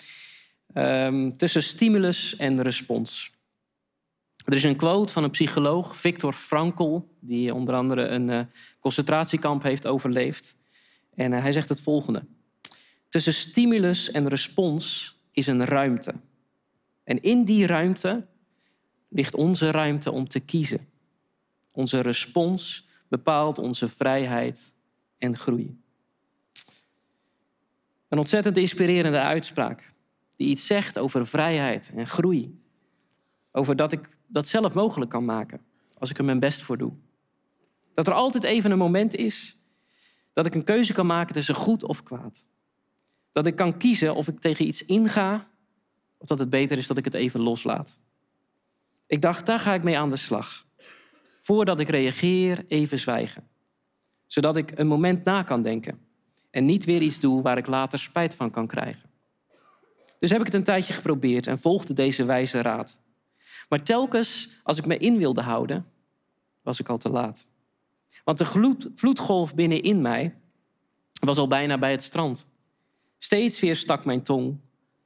ehm, 0.74 1.32
tussen 1.32 1.64
stimulus 1.64 2.36
en 2.36 2.62
respons. 2.62 3.32
Er 4.46 4.54
is 4.54 4.64
een 4.64 4.76
quote 4.76 5.14
van 5.14 5.24
een 5.24 5.30
psycholoog, 5.30 5.96
Viktor 5.96 6.34
Frankl, 6.34 7.00
die 7.20 7.54
onder 7.54 7.76
andere 7.76 8.08
een 8.08 8.50
concentratiekamp 8.80 9.64
heeft 9.64 9.88
overleefd. 9.88 10.56
En 11.16 11.32
hij 11.32 11.52
zegt 11.52 11.70
het 11.70 11.82
volgende. 11.82 12.26
Tussen 13.10 13.34
stimulus 13.34 14.12
en 14.12 14.28
respons 14.28 15.16
is 15.32 15.48
een 15.48 15.66
ruimte. 15.66 16.14
En 17.04 17.22
in 17.22 17.44
die 17.44 17.66
ruimte 17.66 18.30
ligt 19.14 19.36
onze 19.36 19.72
ruimte 19.72 20.12
om 20.12 20.28
te 20.28 20.40
kiezen. 20.40 20.88
Onze 21.72 22.00
respons 22.00 22.88
bepaalt 23.08 23.58
onze 23.58 23.90
vrijheid 23.90 24.74
en 25.18 25.38
groei. 25.38 25.80
Een 28.08 28.18
ontzettend 28.18 28.58
inspirerende 28.58 29.20
uitspraak 29.20 29.94
die 30.36 30.48
iets 30.48 30.66
zegt 30.66 31.00
over 31.00 31.28
vrijheid 31.28 31.92
en 31.96 32.08
groei. 32.08 32.60
Over 33.52 33.76
dat 33.76 33.92
ik 33.92 34.10
dat 34.28 34.48
zelf 34.48 34.74
mogelijk 34.74 35.12
kan 35.12 35.26
maken 35.26 35.62
als 35.98 36.10
ik 36.10 36.18
er 36.18 36.26
mijn 36.26 36.40
best 36.40 36.62
voor 36.62 36.78
doe. 36.78 36.94
Dat 37.94 38.08
er 38.08 38.14
altijd 38.14 38.44
even 38.44 38.72
een 38.72 38.78
moment 38.78 39.16
is 39.16 39.66
dat 40.34 40.46
ik 40.46 40.56
een 40.56 40.64
keuze 40.64 40.94
kan 40.94 41.06
maken 41.06 41.34
tussen 41.34 41.56
goed 41.56 41.84
of 41.84 42.04
kwaad. 42.04 42.46
Dat 43.32 43.46
ik 43.46 43.56
kan 43.56 43.78
kiezen 43.78 44.16
of 44.16 44.28
ik 44.28 44.40
tegen 44.40 44.68
iets 44.68 44.86
inga 44.86 45.48
of 46.18 46.28
dat 46.28 46.40
het 46.40 46.50
beter 46.50 46.78
is 46.78 46.88
dat 46.88 46.98
ik 46.98 47.06
het 47.06 47.14
even 47.14 47.40
loslaat. 47.40 48.00
Ik 49.12 49.22
dacht, 49.22 49.46
daar 49.46 49.60
ga 49.60 49.74
ik 49.74 49.84
mee 49.84 49.98
aan 49.98 50.10
de 50.10 50.16
slag. 50.16 50.66
Voordat 51.40 51.80
ik 51.80 51.90
reageer, 51.90 52.66
even 52.68 52.98
zwijgen. 52.98 53.48
Zodat 54.26 54.56
ik 54.56 54.72
een 54.80 54.88
moment 54.88 55.24
na 55.24 55.44
kan 55.44 55.62
denken. 55.62 56.00
En 56.50 56.66
niet 56.66 56.86
weer 56.86 57.02
iets 57.02 57.20
doe 57.20 57.42
waar 57.42 57.58
ik 57.58 57.68
later 57.68 58.00
spijt 58.00 58.36
van 58.36 58.52
kan 58.52 58.68
krijgen. 58.68 59.10
Dus 60.20 60.30
heb 60.30 60.40
ik 60.40 60.46
het 60.46 60.56
een 60.56 60.64
tijdje 60.64 60.94
geprobeerd 60.94 61.48
en 61.48 61.60
volgde 61.60 61.94
deze 61.94 62.26
wijze 62.26 62.62
raad. 62.62 63.00
Maar 63.70 63.84
telkens 63.84 64.60
als 64.64 64.78
ik 64.78 64.86
me 64.86 64.98
in 64.98 65.18
wilde 65.18 65.42
houden, 65.42 65.86
was 66.62 66.80
ik 66.80 66.90
al 66.90 66.98
te 66.98 67.10
laat. 67.10 67.48
Want 68.24 68.38
de 68.38 68.46
gloed- 68.46 68.90
vloedgolf 68.96 69.56
binnenin 69.56 70.02
mij 70.02 70.36
was 71.22 71.38
al 71.38 71.48
bijna 71.48 71.78
bij 71.78 71.92
het 71.92 72.04
strand. 72.04 72.50
Steeds 73.18 73.60
weer 73.60 73.76
stak 73.76 74.06
mijn 74.06 74.22
tong 74.22 74.60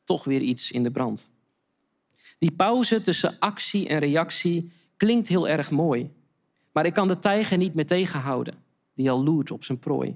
toch 0.03 0.23
weer 0.23 0.41
iets 0.41 0.71
in 0.71 0.83
de 0.83 0.91
brand. 0.91 1.33
Die 2.37 2.51
pauze 2.51 3.01
tussen 3.01 3.39
actie 3.39 3.87
en 3.87 3.99
reactie 3.99 4.71
klinkt 4.97 5.27
heel 5.27 5.47
erg 5.47 5.71
mooi. 5.71 6.13
Maar 6.71 6.85
ik 6.85 6.93
kan 6.93 7.07
de 7.07 7.19
tijger 7.19 7.57
niet 7.57 7.73
meer 7.73 7.85
tegenhouden, 7.85 8.53
die 8.93 9.11
al 9.11 9.23
loert 9.23 9.51
op 9.51 9.63
zijn 9.63 9.79
prooi. 9.79 10.15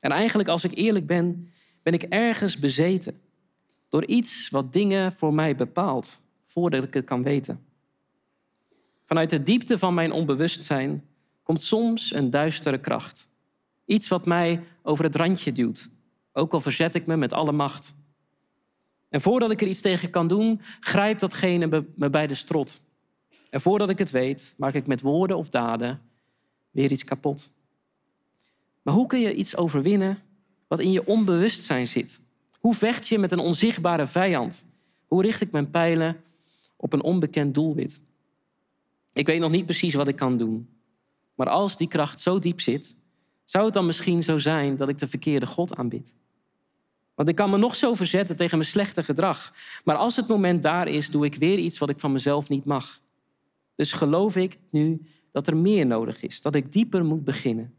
En 0.00 0.10
eigenlijk, 0.10 0.48
als 0.48 0.64
ik 0.64 0.74
eerlijk 0.74 1.06
ben, 1.06 1.52
ben 1.82 1.92
ik 1.92 2.02
ergens 2.02 2.58
bezeten. 2.58 3.20
Door 3.88 4.04
iets 4.04 4.48
wat 4.48 4.72
dingen 4.72 5.12
voor 5.12 5.34
mij 5.34 5.56
bepaalt, 5.56 6.20
voordat 6.46 6.84
ik 6.84 6.94
het 6.94 7.04
kan 7.04 7.22
weten. 7.22 7.64
Vanuit 9.06 9.30
de 9.30 9.42
diepte 9.42 9.78
van 9.78 9.94
mijn 9.94 10.12
onbewustzijn 10.12 11.04
komt 11.42 11.62
soms 11.62 12.14
een 12.14 12.30
duistere 12.30 12.78
kracht. 12.78 13.28
Iets 13.84 14.08
wat 14.08 14.26
mij 14.26 14.62
over 14.82 15.04
het 15.04 15.14
randje 15.14 15.52
duwt, 15.52 15.88
ook 16.32 16.52
al 16.52 16.60
verzet 16.60 16.94
ik 16.94 17.06
me 17.06 17.16
met 17.16 17.32
alle 17.32 17.52
macht. 17.52 17.94
En 19.14 19.20
voordat 19.20 19.50
ik 19.50 19.60
er 19.60 19.66
iets 19.66 19.80
tegen 19.80 20.10
kan 20.10 20.28
doen, 20.28 20.60
grijpt 20.80 21.20
datgene 21.20 21.84
me 21.96 22.10
bij 22.10 22.26
de 22.26 22.34
strot. 22.34 22.80
En 23.50 23.60
voordat 23.60 23.88
ik 23.88 23.98
het 23.98 24.10
weet, 24.10 24.54
maak 24.56 24.74
ik 24.74 24.86
met 24.86 25.00
woorden 25.00 25.36
of 25.36 25.48
daden 25.48 26.00
weer 26.70 26.90
iets 26.90 27.04
kapot. 27.04 27.50
Maar 28.82 28.94
hoe 28.94 29.06
kun 29.06 29.20
je 29.20 29.34
iets 29.34 29.56
overwinnen 29.56 30.18
wat 30.68 30.80
in 30.80 30.92
je 30.92 31.06
onbewustzijn 31.06 31.86
zit? 31.86 32.20
Hoe 32.58 32.74
vecht 32.74 33.08
je 33.08 33.18
met 33.18 33.32
een 33.32 33.38
onzichtbare 33.38 34.06
vijand? 34.06 34.64
Hoe 35.06 35.22
richt 35.22 35.40
ik 35.40 35.50
mijn 35.50 35.70
pijlen 35.70 36.22
op 36.76 36.92
een 36.92 37.02
onbekend 37.02 37.54
doelwit? 37.54 38.00
Ik 39.12 39.26
weet 39.26 39.40
nog 39.40 39.50
niet 39.50 39.66
precies 39.66 39.94
wat 39.94 40.08
ik 40.08 40.16
kan 40.16 40.36
doen. 40.36 40.68
Maar 41.34 41.48
als 41.48 41.76
die 41.76 41.88
kracht 41.88 42.20
zo 42.20 42.38
diep 42.38 42.60
zit, 42.60 42.96
zou 43.44 43.64
het 43.64 43.74
dan 43.74 43.86
misschien 43.86 44.22
zo 44.22 44.38
zijn 44.38 44.76
dat 44.76 44.88
ik 44.88 44.98
de 44.98 45.08
verkeerde 45.08 45.46
God 45.46 45.76
aanbid? 45.76 46.14
Want 47.14 47.28
ik 47.28 47.34
kan 47.34 47.50
me 47.50 47.56
nog 47.56 47.74
zo 47.74 47.94
verzetten 47.94 48.36
tegen 48.36 48.58
mijn 48.58 48.70
slechte 48.70 49.02
gedrag. 49.02 49.54
Maar 49.84 49.96
als 49.96 50.16
het 50.16 50.28
moment 50.28 50.62
daar 50.62 50.88
is, 50.88 51.10
doe 51.10 51.24
ik 51.24 51.34
weer 51.34 51.58
iets 51.58 51.78
wat 51.78 51.88
ik 51.88 52.00
van 52.00 52.12
mezelf 52.12 52.48
niet 52.48 52.64
mag. 52.64 53.00
Dus 53.74 53.92
geloof 53.92 54.36
ik 54.36 54.58
nu 54.70 55.06
dat 55.32 55.46
er 55.46 55.56
meer 55.56 55.86
nodig 55.86 56.22
is, 56.22 56.40
dat 56.40 56.54
ik 56.54 56.72
dieper 56.72 57.04
moet 57.04 57.24
beginnen. 57.24 57.74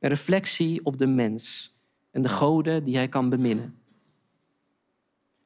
Een 0.00 0.08
reflectie 0.08 0.84
op 0.84 0.98
de 0.98 1.06
mens 1.06 1.76
en 2.10 2.22
de 2.22 2.28
goden 2.28 2.84
die 2.84 2.96
hij 2.96 3.08
kan 3.08 3.28
beminnen. 3.28 3.78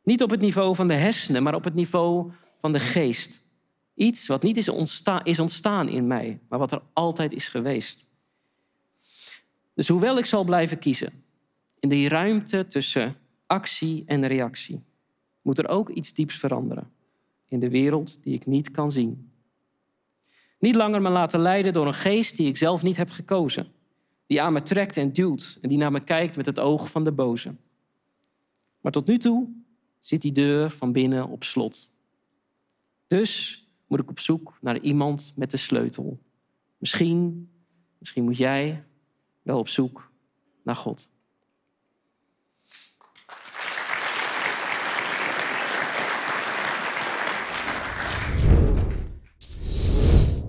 Niet 0.04 0.22
op 0.22 0.30
het 0.30 0.40
niveau 0.40 0.74
van 0.74 0.88
de 0.88 0.94
hersenen, 0.94 1.42
maar 1.42 1.54
op 1.54 1.64
het 1.64 1.74
niveau 1.74 2.32
van 2.58 2.72
de 2.72 2.80
geest. 2.80 3.46
Iets 3.94 4.26
wat 4.26 4.42
niet 4.42 4.56
is, 4.56 4.68
ontstaan, 4.68 5.24
is 5.24 5.38
ontstaan 5.38 5.88
in 5.88 6.06
mij, 6.06 6.40
maar 6.48 6.58
wat 6.58 6.72
er 6.72 6.82
altijd 6.92 7.32
is 7.32 7.48
geweest. 7.48 8.10
Dus 9.74 9.88
hoewel 9.88 10.18
ik 10.18 10.26
zal 10.26 10.44
blijven 10.44 10.78
kiezen, 10.78 11.24
in 11.78 11.88
die 11.88 12.08
ruimte 12.08 12.66
tussen 12.66 13.16
actie 13.52 14.02
en 14.06 14.26
reactie, 14.26 14.82
moet 15.42 15.58
er 15.58 15.68
ook 15.68 15.88
iets 15.88 16.14
dieps 16.14 16.38
veranderen. 16.38 16.90
In 17.48 17.60
de 17.60 17.70
wereld 17.70 18.22
die 18.22 18.34
ik 18.34 18.46
niet 18.46 18.70
kan 18.70 18.92
zien. 18.92 19.30
Niet 20.58 20.74
langer 20.74 21.02
me 21.02 21.08
laten 21.08 21.40
leiden 21.40 21.72
door 21.72 21.86
een 21.86 21.94
geest 21.94 22.36
die 22.36 22.48
ik 22.48 22.56
zelf 22.56 22.82
niet 22.82 22.96
heb 22.96 23.10
gekozen. 23.10 23.66
Die 24.26 24.42
aan 24.42 24.52
me 24.52 24.62
trekt 24.62 24.96
en 24.96 25.12
duwt 25.12 25.58
en 25.60 25.68
die 25.68 25.78
naar 25.78 25.92
me 25.92 26.00
kijkt 26.00 26.36
met 26.36 26.46
het 26.46 26.58
oog 26.60 26.90
van 26.90 27.04
de 27.04 27.12
boze. 27.12 27.54
Maar 28.80 28.92
tot 28.92 29.06
nu 29.06 29.18
toe 29.18 29.48
zit 29.98 30.22
die 30.22 30.32
deur 30.32 30.70
van 30.70 30.92
binnen 30.92 31.28
op 31.28 31.44
slot. 31.44 31.90
Dus 33.06 33.60
moet 33.86 34.00
ik 34.00 34.10
op 34.10 34.18
zoek 34.18 34.58
naar 34.60 34.78
iemand 34.78 35.32
met 35.36 35.50
de 35.50 35.56
sleutel. 35.56 36.18
Misschien, 36.78 37.50
misschien 37.98 38.24
moet 38.24 38.36
jij 38.36 38.84
wel 39.42 39.58
op 39.58 39.68
zoek 39.68 40.10
naar 40.62 40.76
God. 40.76 41.08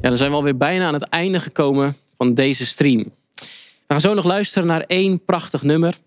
Ja, 0.04 0.10
dan 0.10 0.18
zijn 0.18 0.32
we 0.32 0.38
alweer 0.38 0.58
bijna 0.58 0.88
aan 0.88 0.94
het 0.94 1.10
einde 1.10 1.40
gekomen 1.40 1.98
van 2.18 2.34
deze 2.34 2.66
stream. 2.66 3.04
We 3.36 3.44
gaan 3.88 4.02
zo 4.02 4.14
nog 4.14 4.26
luisteren 4.26 4.68
naar 4.68 4.82
één 4.82 5.26
prachtig 5.26 5.64
nummer. 5.64 5.98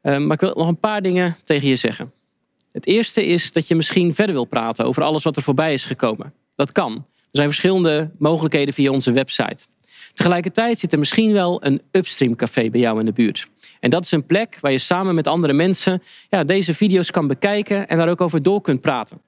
Eh, 0.00 0.18
maar 0.18 0.32
ik 0.32 0.40
wil 0.40 0.54
nog 0.56 0.68
een 0.68 0.78
paar 0.78 1.02
dingen 1.02 1.36
tegen 1.44 1.68
je 1.68 1.76
zeggen. 1.76 2.12
Het 2.72 2.86
eerste 2.86 3.26
is 3.26 3.52
dat 3.52 3.68
je 3.68 3.74
misschien 3.74 4.14
verder 4.14 4.34
wil 4.34 4.44
praten 4.44 4.84
over 4.84 5.02
alles 5.02 5.22
wat 5.22 5.36
er 5.36 5.42
voorbij 5.42 5.72
is 5.72 5.84
gekomen. 5.84 6.32
Dat 6.56 6.72
kan. 6.72 6.92
Er 6.94 7.02
zijn 7.30 7.48
verschillende 7.48 8.10
mogelijkheden 8.18 8.74
via 8.74 8.90
onze 8.90 9.12
website. 9.12 9.66
Tegelijkertijd 10.14 10.78
zit 10.78 10.92
er 10.92 10.98
misschien 10.98 11.32
wel 11.32 11.64
een 11.64 11.82
upstream 11.90 12.36
café 12.36 12.70
bij 12.70 12.80
jou 12.80 12.98
in 12.98 13.06
de 13.06 13.12
buurt. 13.12 13.48
En 13.80 13.90
dat 13.90 14.04
is 14.04 14.10
een 14.10 14.26
plek 14.26 14.58
waar 14.60 14.72
je 14.72 14.78
samen 14.78 15.14
met 15.14 15.26
andere 15.26 15.52
mensen 15.52 16.02
ja, 16.30 16.44
deze 16.44 16.74
video's 16.74 17.10
kan 17.10 17.26
bekijken 17.26 17.88
en 17.88 17.98
daar 17.98 18.08
ook 18.08 18.20
over 18.20 18.42
door 18.42 18.60
kunt 18.60 18.80
praten. 18.80 19.20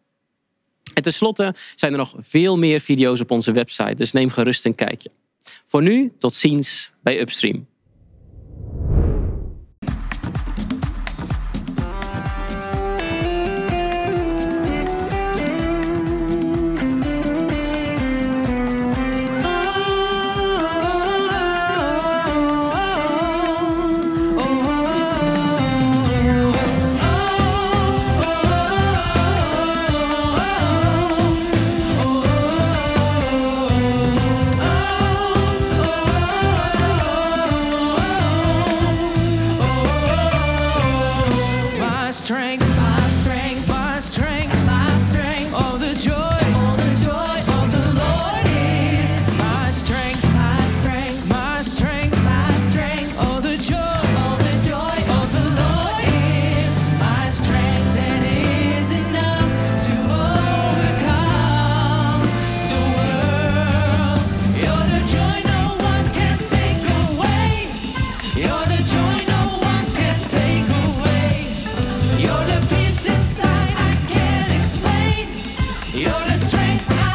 En 0.97 1.03
tenslotte 1.03 1.55
zijn 1.74 1.92
er 1.92 1.99
nog 1.99 2.14
veel 2.18 2.59
meer 2.59 2.80
video's 2.80 3.20
op 3.20 3.30
onze 3.30 3.53
website, 3.53 3.94
dus 3.94 4.12
neem 4.12 4.30
gerust 4.30 4.64
een 4.64 4.74
kijkje. 4.74 5.11
Voor 5.66 5.82
nu, 5.82 6.12
tot 6.18 6.34
ziens 6.34 6.92
bij 7.03 7.20
Upstream. 7.20 7.66
strength. 76.37 77.06